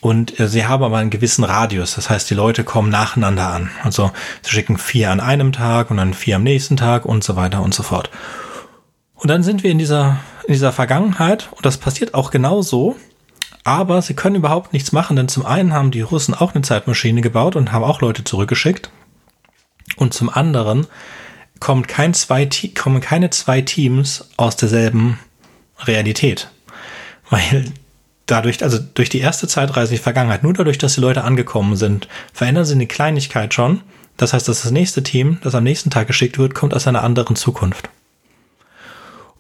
Und 0.02 0.40
äh, 0.40 0.48
sie 0.48 0.66
haben 0.66 0.84
aber 0.84 0.98
einen 0.98 1.10
gewissen 1.10 1.44
Radius. 1.44 1.96
Das 1.96 2.10
heißt, 2.10 2.30
die 2.30 2.36
Leute 2.36 2.64
kommen 2.64 2.90
nacheinander 2.90 3.48
an. 3.48 3.70
Also 3.84 4.12
sie 4.42 4.52
schicken 4.52 4.78
vier 4.78 5.12
an 5.12 5.20
einem 5.20 5.52
Tag 5.52 5.92
und 5.92 5.98
dann 5.98 6.14
vier 6.14 6.36
am 6.36 6.44
nächsten 6.44 6.78
Tag 6.78 7.06
und 7.06 7.24
so 7.24 7.36
weiter 7.36 7.62
und 7.62 7.74
so 7.74 7.84
fort. 7.84 8.10
Und 9.16 9.30
dann 9.30 9.44
sind 9.44 9.64
wir 9.64 9.72
in 9.72 9.80
dieser, 9.80 10.20
in 10.46 10.54
dieser 10.54 10.72
Vergangenheit 10.72 11.50
und 11.52 11.66
das 11.66 11.78
passiert 11.78 12.14
auch 12.14 12.32
genauso. 12.32 12.96
Aber 13.64 14.02
sie 14.02 14.14
können 14.14 14.38
überhaupt 14.38 14.72
nichts 14.72 14.94
machen, 14.94 15.18
denn 15.18 15.28
zum 15.28 15.46
einen 15.46 15.74
haben 15.74 15.92
die 15.92 16.02
Russen 16.02 16.34
auch 16.34 16.56
eine 16.56 16.62
Zeitmaschine 16.62 17.20
gebaut 17.20 17.58
und 17.58 17.74
haben 17.74 17.84
auch 17.84 18.00
Leute 18.00 18.24
zurückgeschickt. 18.24 18.90
Und 19.98 20.14
zum 20.14 20.30
anderen 20.30 20.88
kommt 21.60 21.88
kein 21.88 22.14
zwei, 22.14 22.48
kommen 22.76 23.02
keine 23.02 23.30
zwei 23.30 23.62
Teams 23.62 24.30
aus 24.38 24.56
derselben 24.56 25.20
Realität. 25.80 26.50
Weil 27.30 27.66
dadurch, 28.26 28.64
also 28.64 28.78
durch 28.78 29.10
die 29.10 29.20
erste 29.20 29.48
Zeitreise 29.48 29.94
in 29.94 29.98
die 29.98 30.04
Vergangenheit, 30.04 30.44
nur 30.44 30.54
dadurch, 30.54 30.78
dass 30.78 30.96
die 30.96 31.02
Leute 31.02 31.24
angekommen 31.24 31.76
sind, 31.76 32.08
verändern 32.34 32.66
sie 32.66 32.74
eine 32.74 32.88
Kleinigkeit 32.88 33.54
schon. 33.54 33.82
Das 34.18 34.34
heißt, 34.34 34.48
dass 34.48 34.64
das 34.64 34.72
nächste 34.72 35.04
Team, 35.04 35.40
das 35.44 35.56
am 35.56 35.64
nächsten 35.64 35.90
Tag 35.90 36.08
geschickt 36.08 36.38
wird, 36.38 36.56
kommt 36.56 36.74
aus 36.74 36.88
einer 36.88 37.04
anderen 37.04 37.36
Zukunft. 37.36 37.90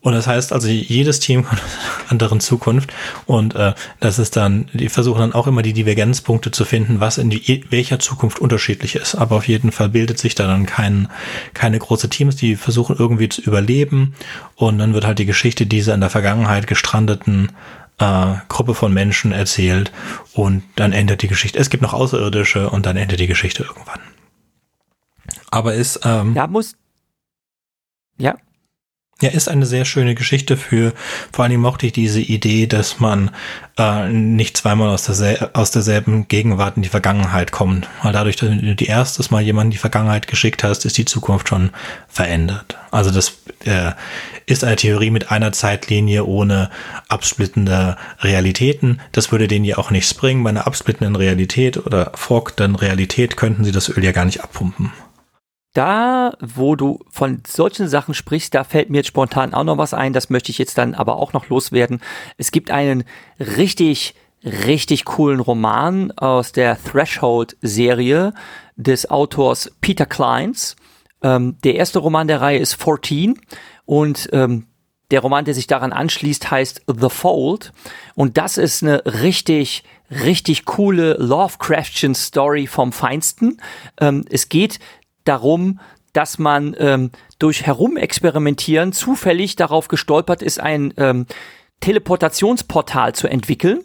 Und 0.01 0.13
das 0.13 0.27
heißt 0.27 0.53
also, 0.53 0.67
jedes 0.67 1.19
Team 1.19 1.49
hat 1.49 1.59
eine 2.01 2.11
andere 2.11 2.37
Zukunft. 2.39 2.93
Und 3.25 3.55
äh, 3.55 3.73
das 3.99 4.19
ist 4.19 4.35
dann, 4.35 4.69
die 4.73 4.89
versuchen 4.89 5.19
dann 5.19 5.33
auch 5.33 5.47
immer 5.47 5.61
die 5.61 5.73
Divergenzpunkte 5.73 6.51
zu 6.51 6.65
finden, 6.65 6.99
was 6.99 7.17
in 7.17 7.29
die, 7.29 7.65
welcher 7.69 7.99
Zukunft 7.99 8.39
unterschiedlich 8.39 8.95
ist. 8.95 9.15
Aber 9.15 9.35
auf 9.35 9.47
jeden 9.47 9.71
Fall 9.71 9.89
bildet 9.89 10.19
sich 10.19 10.35
da 10.35 10.47
dann 10.47 10.65
kein, 10.65 11.09
keine 11.53 11.79
große 11.79 12.09
Teams, 12.09 12.35
die 12.35 12.55
versuchen 12.55 12.95
irgendwie 12.97 13.29
zu 13.29 13.41
überleben. 13.41 14.13
Und 14.55 14.77
dann 14.77 14.93
wird 14.93 15.05
halt 15.05 15.19
die 15.19 15.25
Geschichte 15.25 15.65
dieser 15.65 15.93
in 15.93 16.01
der 16.01 16.09
Vergangenheit 16.09 16.67
gestrandeten 16.67 17.51
äh, 17.99 18.35
Gruppe 18.47 18.75
von 18.75 18.93
Menschen 18.93 19.31
erzählt. 19.31 19.91
Und 20.33 20.63
dann 20.75 20.93
endet 20.93 21.21
die 21.21 21.27
Geschichte. 21.27 21.59
Es 21.59 21.69
gibt 21.69 21.83
noch 21.83 21.93
Außerirdische 21.93 22.69
und 22.69 22.85
dann 22.85 22.97
endet 22.97 23.19
die 23.19 23.27
Geschichte 23.27 23.63
irgendwann. 23.63 23.99
Aber 25.49 25.73
ist. 25.73 26.01
Ähm, 26.03 26.35
ja, 26.35 26.47
muss. 26.47 26.75
Ja, 28.19 28.35
ja, 29.21 29.29
ist 29.29 29.49
eine 29.49 29.65
sehr 29.65 29.83
schöne 29.85 30.13
Geschichte 30.13 30.57
für, 30.57 30.93
vor 31.31 31.45
allem 31.45 31.61
mochte 31.61 31.87
ich 31.87 31.93
diese 31.93 32.21
Idee, 32.21 32.67
dass 32.67 32.99
man 32.99 33.31
äh, 33.77 34.09
nicht 34.09 34.57
zweimal 34.57 34.89
aus, 34.89 35.05
der, 35.05 35.49
aus 35.53 35.71
derselben 35.71 36.27
Gegenwart 36.27 36.77
in 36.77 36.83
die 36.83 36.89
Vergangenheit 36.89 37.51
kommt. 37.51 37.87
Weil 38.03 38.13
dadurch, 38.13 38.35
dass 38.35 38.49
du 38.49 38.75
die 38.75 38.85
erstes 38.85 39.31
Mal 39.31 39.41
jemanden 39.41 39.69
in 39.69 39.71
die 39.71 39.77
Vergangenheit 39.77 40.27
geschickt 40.27 40.63
hast, 40.63 40.85
ist 40.85 40.99
die 40.99 41.05
Zukunft 41.05 41.49
schon 41.49 41.71
verändert. 42.07 42.77
Also 42.91 43.09
das 43.09 43.39
äh, 43.65 43.91
ist 44.45 44.63
eine 44.63 44.75
Theorie 44.75 45.09
mit 45.09 45.31
einer 45.31 45.51
Zeitlinie 45.51 46.23
ohne 46.25 46.69
absplittende 47.07 47.97
Realitäten. 48.19 48.99
Das 49.13 49.31
würde 49.31 49.47
denen 49.47 49.65
ja 49.65 49.79
auch 49.79 49.89
nichts 49.89 50.13
bringen. 50.13 50.43
Bei 50.43 50.51
einer 50.51 50.67
absplittenden 50.67 51.15
Realität 51.15 51.77
oder 51.77 52.11
forkten 52.13 52.75
Realität 52.75 53.35
könnten 53.35 53.63
sie 53.63 53.71
das 53.71 53.89
Öl 53.89 54.03
ja 54.03 54.11
gar 54.11 54.25
nicht 54.25 54.41
abpumpen 54.43 54.91
da, 55.77 56.35
wo 56.39 56.75
du 56.75 56.99
von 57.09 57.43
solchen 57.45 57.87
Sachen 57.87 58.13
sprichst, 58.13 58.53
da 58.53 58.63
fällt 58.63 58.89
mir 58.89 58.97
jetzt 58.97 59.07
spontan 59.07 59.53
auch 59.53 59.63
noch 59.63 59.77
was 59.77 59.93
ein. 59.93 60.13
Das 60.13 60.29
möchte 60.29 60.51
ich 60.51 60.57
jetzt 60.57 60.77
dann 60.77 60.95
aber 60.95 61.17
auch 61.17 61.33
noch 61.33 61.49
loswerden. 61.49 62.01
Es 62.37 62.51
gibt 62.51 62.71
einen 62.71 63.03
richtig, 63.39 64.15
richtig 64.43 65.05
coolen 65.05 65.39
Roman 65.39 66.11
aus 66.11 66.51
der 66.51 66.81
Threshold-Serie 66.83 68.33
des 68.75 69.09
Autors 69.09 69.71
Peter 69.81 70.05
Kleins. 70.05 70.75
Ähm, 71.21 71.57
der 71.63 71.75
erste 71.75 71.99
Roman 71.99 72.27
der 72.27 72.41
Reihe 72.41 72.59
ist 72.59 72.81
14 72.81 73.39
und 73.85 74.29
ähm, 74.33 74.65
der 75.11 75.21
Roman, 75.21 75.45
der 75.45 75.53
sich 75.53 75.67
daran 75.67 75.93
anschließt, 75.93 76.51
heißt 76.51 76.81
The 76.87 77.09
Fold. 77.09 77.71
Und 78.15 78.37
das 78.37 78.57
ist 78.57 78.83
eine 78.83 79.05
richtig, 79.05 79.83
richtig 80.11 80.65
coole 80.65 81.13
Lovecraftian 81.13 82.13
Story 82.13 82.67
vom 82.67 82.91
Feinsten. 82.91 83.61
Ähm, 83.99 84.25
es 84.29 84.49
geht 84.49 84.79
darum, 85.27 85.79
dass 86.13 86.39
man 86.39 86.75
ähm, 86.79 87.11
durch 87.37 87.65
Herumexperimentieren 87.65 88.91
zufällig 88.93 89.55
darauf 89.55 89.87
gestolpert 89.87 90.41
ist, 90.41 90.59
ein 90.59 90.93
ähm, 90.97 91.27
Teleportationsportal 91.79 93.13
zu 93.13 93.27
entwickeln. 93.27 93.83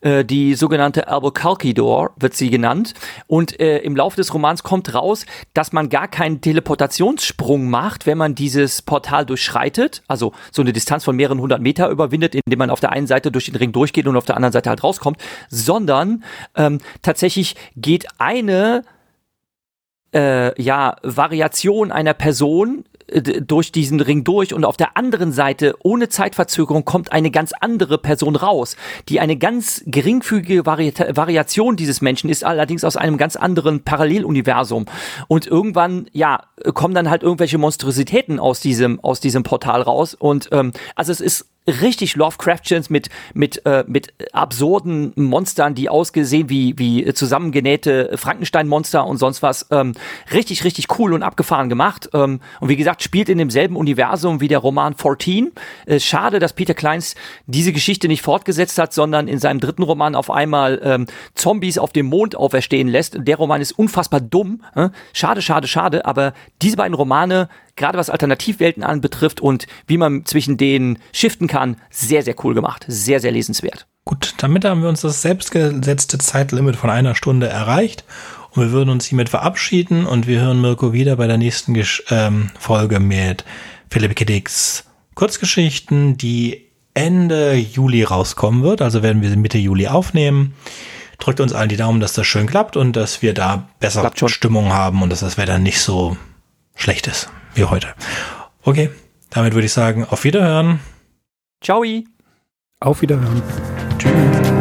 äh, 0.00 0.24
die 0.24 0.54
sogenannte 0.54 1.08
Albuquerque 1.08 1.74
Door 1.74 2.12
wird 2.18 2.34
sie 2.34 2.50
genannt. 2.50 2.94
Und 3.26 3.58
äh, 3.60 3.78
im 3.78 3.96
Laufe 3.96 4.16
des 4.16 4.32
Romans 4.32 4.62
kommt 4.62 4.94
raus, 4.94 5.26
dass 5.54 5.72
man 5.72 5.88
gar 5.88 6.08
keinen 6.08 6.40
Teleportationssprung 6.40 7.68
macht, 7.68 8.06
wenn 8.06 8.18
man 8.18 8.34
dieses 8.34 8.82
Portal 8.82 9.26
durchschreitet, 9.26 10.02
also 10.08 10.32
so 10.52 10.62
eine 10.62 10.72
Distanz 10.72 11.04
von 11.04 11.16
mehreren 11.16 11.40
hundert 11.40 11.60
Meter 11.60 11.88
überwindet, 11.88 12.34
indem 12.34 12.58
man 12.58 12.70
auf 12.70 12.80
der 12.80 12.92
einen 12.92 13.06
Seite 13.06 13.30
durch 13.30 13.46
den 13.46 13.56
Ring 13.56 13.72
durchgeht 13.72 14.06
und 14.06 14.16
auf 14.16 14.24
der 14.24 14.36
anderen 14.36 14.52
Seite 14.52 14.70
halt 14.70 14.82
rauskommt, 14.82 15.18
sondern 15.48 16.24
ähm, 16.56 16.78
tatsächlich 17.02 17.56
geht 17.76 18.06
eine 18.18 18.84
äh, 20.14 20.60
ja, 20.60 20.96
Variation 21.02 21.92
einer 21.92 22.14
Person 22.14 22.84
äh, 23.10 23.20
durch 23.42 23.72
diesen 23.72 24.00
Ring 24.00 24.24
durch 24.24 24.54
und 24.54 24.64
auf 24.64 24.76
der 24.76 24.96
anderen 24.96 25.32
Seite 25.32 25.74
ohne 25.82 26.08
Zeitverzögerung 26.08 26.84
kommt 26.84 27.12
eine 27.12 27.30
ganz 27.30 27.52
andere 27.60 27.98
Person 27.98 28.36
raus, 28.36 28.76
die 29.08 29.20
eine 29.20 29.36
ganz 29.36 29.82
geringfügige 29.86 30.66
Vari 30.66 30.92
Variation 31.14 31.76
dieses 31.76 32.00
Menschen 32.00 32.30
ist, 32.30 32.44
allerdings 32.44 32.84
aus 32.84 32.96
einem 32.96 33.16
ganz 33.16 33.36
anderen 33.36 33.82
Paralleluniversum. 33.82 34.86
Und 35.28 35.46
irgendwann, 35.46 36.06
ja, 36.12 36.44
kommen 36.74 36.94
dann 36.94 37.10
halt 37.10 37.22
irgendwelche 37.22 37.58
Monstrositäten 37.58 38.38
aus 38.38 38.60
diesem 38.60 39.00
aus 39.00 39.20
diesem 39.20 39.42
Portal 39.42 39.82
raus 39.82 40.14
und 40.14 40.48
ähm, 40.52 40.72
also 40.94 41.12
es 41.12 41.20
ist 41.20 41.49
richtig 41.66 42.16
Lovecraftians 42.16 42.90
mit 42.90 43.08
mit 43.34 43.64
äh, 43.66 43.84
mit 43.86 44.12
absurden 44.32 45.12
Monstern, 45.16 45.74
die 45.74 45.88
ausgesehen 45.88 46.48
wie 46.48 46.78
wie 46.78 47.12
zusammengenähte 47.12 48.16
Frankenstein-Monster 48.16 49.06
und 49.06 49.18
sonst 49.18 49.42
was. 49.42 49.66
Ähm, 49.70 49.92
richtig 50.32 50.64
richtig 50.64 50.98
cool 50.98 51.12
und 51.12 51.22
abgefahren 51.22 51.68
gemacht. 51.68 52.08
Ähm, 52.14 52.40
und 52.60 52.68
wie 52.68 52.76
gesagt 52.76 53.02
spielt 53.02 53.28
in 53.28 53.38
demselben 53.38 53.76
Universum 53.76 54.40
wie 54.40 54.48
der 54.48 54.58
Roman 54.58 54.94
14. 54.94 55.52
Äh, 55.86 56.00
schade, 56.00 56.38
dass 56.38 56.52
Peter 56.52 56.74
Kleins 56.74 57.14
diese 57.46 57.72
Geschichte 57.72 58.08
nicht 58.08 58.22
fortgesetzt 58.22 58.78
hat, 58.78 58.92
sondern 58.92 59.28
in 59.28 59.38
seinem 59.38 59.60
dritten 59.60 59.82
Roman 59.82 60.14
auf 60.14 60.30
einmal 60.30 60.80
ähm, 60.82 61.06
Zombies 61.34 61.78
auf 61.78 61.92
dem 61.92 62.06
Mond 62.06 62.36
auferstehen 62.36 62.88
lässt. 62.88 63.16
Der 63.18 63.36
Roman 63.36 63.60
ist 63.60 63.72
unfassbar 63.72 64.20
dumm. 64.20 64.62
Äh? 64.74 64.88
Schade, 65.12 65.42
schade, 65.42 65.68
schade. 65.68 66.04
Aber 66.06 66.32
diese 66.62 66.76
beiden 66.76 66.94
Romane 66.94 67.48
gerade 67.80 67.98
was 67.98 68.10
Alternativwelten 68.10 68.84
anbetrifft 68.84 69.40
und 69.40 69.66
wie 69.88 69.98
man 69.98 70.24
zwischen 70.26 70.56
denen 70.56 70.98
shiften 71.12 71.48
kann, 71.48 71.76
sehr, 71.90 72.22
sehr 72.22 72.36
cool 72.44 72.54
gemacht. 72.54 72.84
Sehr, 72.86 73.18
sehr 73.18 73.32
lesenswert. 73.32 73.86
Gut, 74.04 74.34
damit 74.38 74.64
haben 74.64 74.82
wir 74.82 74.88
uns 74.88 75.00
das 75.00 75.22
selbstgesetzte 75.22 76.18
Zeitlimit 76.18 76.76
von 76.76 76.90
einer 76.90 77.14
Stunde 77.14 77.48
erreicht. 77.48 78.04
Und 78.50 78.62
wir 78.62 78.72
würden 78.72 78.90
uns 78.90 79.06
hiermit 79.06 79.28
verabschieden 79.28 80.06
und 80.06 80.26
wir 80.26 80.40
hören 80.40 80.60
Mirko 80.60 80.92
wieder 80.92 81.16
bei 81.16 81.26
der 81.26 81.38
nächsten 81.38 81.72
Gesch 81.72 82.02
ähm, 82.10 82.50
Folge 82.58 83.00
mit 83.00 83.44
Philipp 83.90 84.16
Kiddicks 84.16 84.84
Kurzgeschichten, 85.14 86.16
die 86.16 86.66
Ende 86.92 87.54
Juli 87.54 88.02
rauskommen 88.02 88.62
wird. 88.62 88.82
Also 88.82 89.02
werden 89.02 89.22
wir 89.22 89.30
sie 89.30 89.36
Mitte 89.36 89.58
Juli 89.58 89.86
aufnehmen. 89.86 90.54
Drückt 91.18 91.40
uns 91.40 91.52
allen 91.52 91.68
die 91.68 91.76
Daumen, 91.76 92.00
dass 92.00 92.12
das 92.12 92.26
schön 92.26 92.46
klappt 92.46 92.76
und 92.76 92.96
dass 92.96 93.22
wir 93.22 93.34
da 93.34 93.68
bessere 93.78 94.10
Stimmung 94.28 94.72
haben 94.72 95.02
und 95.02 95.10
dass 95.10 95.20
das 95.20 95.38
Wetter 95.38 95.58
nicht 95.58 95.80
so 95.80 96.16
schlecht 96.74 97.06
ist 97.06 97.30
wie 97.54 97.64
heute. 97.64 97.94
Okay, 98.62 98.90
damit 99.30 99.54
würde 99.54 99.66
ich 99.66 99.72
sagen, 99.72 100.04
auf 100.04 100.24
Wiederhören. 100.24 100.80
Ciao. 101.62 101.84
Auf 102.80 103.02
Wiederhören. 103.02 103.42
Tschüss. 103.98 104.60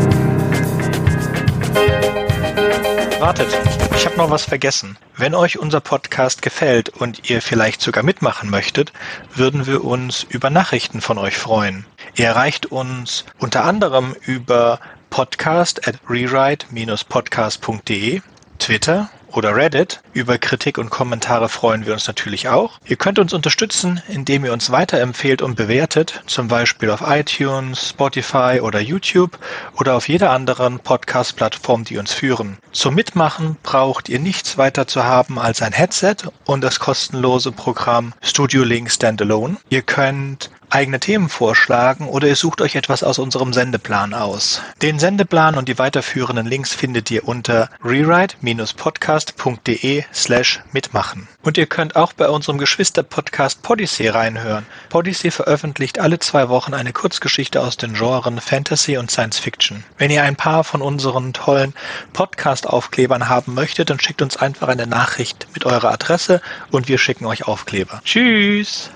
Wartet, 3.19 3.47
ich 3.95 4.05
habe 4.05 4.15
noch 4.15 4.29
was 4.29 4.45
vergessen. 4.45 4.97
Wenn 5.17 5.35
euch 5.35 5.59
unser 5.59 5.81
Podcast 5.81 6.41
gefällt 6.41 6.87
und 6.87 7.29
ihr 7.29 7.41
vielleicht 7.41 7.81
sogar 7.81 8.01
mitmachen 8.01 8.49
möchtet, 8.49 8.93
würden 9.35 9.67
wir 9.67 9.83
uns 9.83 10.23
über 10.23 10.49
Nachrichten 10.49 11.01
von 11.01 11.17
euch 11.17 11.37
freuen. 11.37 11.85
Ihr 12.15 12.27
erreicht 12.27 12.67
uns 12.67 13.25
unter 13.37 13.65
anderem 13.65 14.15
über 14.21 14.79
podcast 15.09 15.85
at 15.85 15.95
rewrite-podcast.de, 16.09 18.21
Twitter 18.57 19.09
oder 19.31 19.55
Reddit. 19.55 20.01
Über 20.13 20.37
Kritik 20.37 20.77
und 20.77 20.89
Kommentare 20.89 21.49
freuen 21.49 21.85
wir 21.85 21.93
uns 21.93 22.07
natürlich 22.07 22.49
auch. 22.49 22.79
Ihr 22.85 22.95
könnt 22.95 23.19
uns 23.19 23.33
unterstützen, 23.33 24.01
indem 24.07 24.45
ihr 24.45 24.53
uns 24.53 24.71
weiterempfehlt 24.71 25.41
und 25.41 25.55
bewertet, 25.55 26.21
zum 26.25 26.47
Beispiel 26.47 26.89
auf 26.89 27.01
iTunes, 27.05 27.89
Spotify 27.89 28.59
oder 28.61 28.79
YouTube 28.79 29.37
oder 29.77 29.95
auf 29.95 30.09
jeder 30.09 30.31
anderen 30.31 30.79
Podcast-Plattform, 30.79 31.83
die 31.83 31.97
uns 31.97 32.13
führen. 32.13 32.57
Zum 32.71 32.95
Mitmachen 32.95 33.57
braucht 33.63 34.09
ihr 34.09 34.19
nichts 34.19 34.57
weiter 34.57 34.87
zu 34.87 35.03
haben 35.03 35.39
als 35.39 35.61
ein 35.61 35.73
Headset 35.73 36.15
und 36.45 36.61
das 36.61 36.79
kostenlose 36.79 37.51
Programm 37.51 38.13
Studio 38.21 38.63
Link 38.63 38.91
Standalone. 38.91 39.57
Ihr 39.69 39.81
könnt 39.81 40.49
eigene 40.69 40.99
Themen 40.99 41.29
vorschlagen 41.29 42.07
oder 42.07 42.27
ihr 42.27 42.35
sucht 42.35 42.61
euch 42.61 42.75
etwas 42.75 43.01
aus 43.03 43.17
unserem 43.19 43.53
Sendeplan 43.53 44.13
aus. 44.13 44.61
Den 44.81 44.99
Sendeplan 44.99 45.55
und 45.55 45.69
die 45.69 45.79
weiterführenden 45.79 46.45
Links 46.45 46.73
findet 46.73 47.09
ihr 47.11 47.27
unter 47.27 47.69
rewrite-podcast.de 47.83 50.03
slash 50.13 50.61
mitmachen. 50.71 51.27
Und 51.41 51.57
ihr 51.57 51.67
könnt 51.67 51.95
auch 51.95 52.13
bei 52.13 52.29
unserem 52.29 52.57
Geschwister-Podcast 52.57 53.63
Podyssey 53.63 54.09
reinhören. 54.09 54.65
Podyssey 54.89 55.31
veröffentlicht 55.31 55.99
alle 55.99 56.19
zwei 56.19 56.49
Wochen 56.49 56.73
eine 56.73 56.93
Kurzgeschichte 56.93 57.61
aus 57.61 57.77
den 57.77 57.93
Genren 57.93 58.41
Fantasy 58.41 58.97
und 58.97 59.09
Science 59.09 59.39
Fiction. 59.39 59.83
Wenn 59.97 60.11
ihr 60.11 60.23
ein 60.23 60.35
paar 60.35 60.63
von 60.63 60.81
unseren 60.81 61.33
tollen 61.33 61.73
Podcast-Aufklebern 62.13 63.29
haben 63.29 63.53
möchtet, 63.53 63.89
dann 63.89 63.99
schickt 63.99 64.21
uns 64.21 64.37
einfach 64.37 64.67
eine 64.67 64.87
Nachricht 64.87 65.47
mit 65.53 65.65
eurer 65.65 65.91
Adresse 65.91 66.41
und 66.71 66.87
wir 66.87 66.97
schicken 66.97 67.25
euch 67.25 67.47
Aufkleber. 67.47 68.01
Tschüss! 68.03 68.89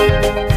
Thank 0.00 0.38
you. 0.38 0.49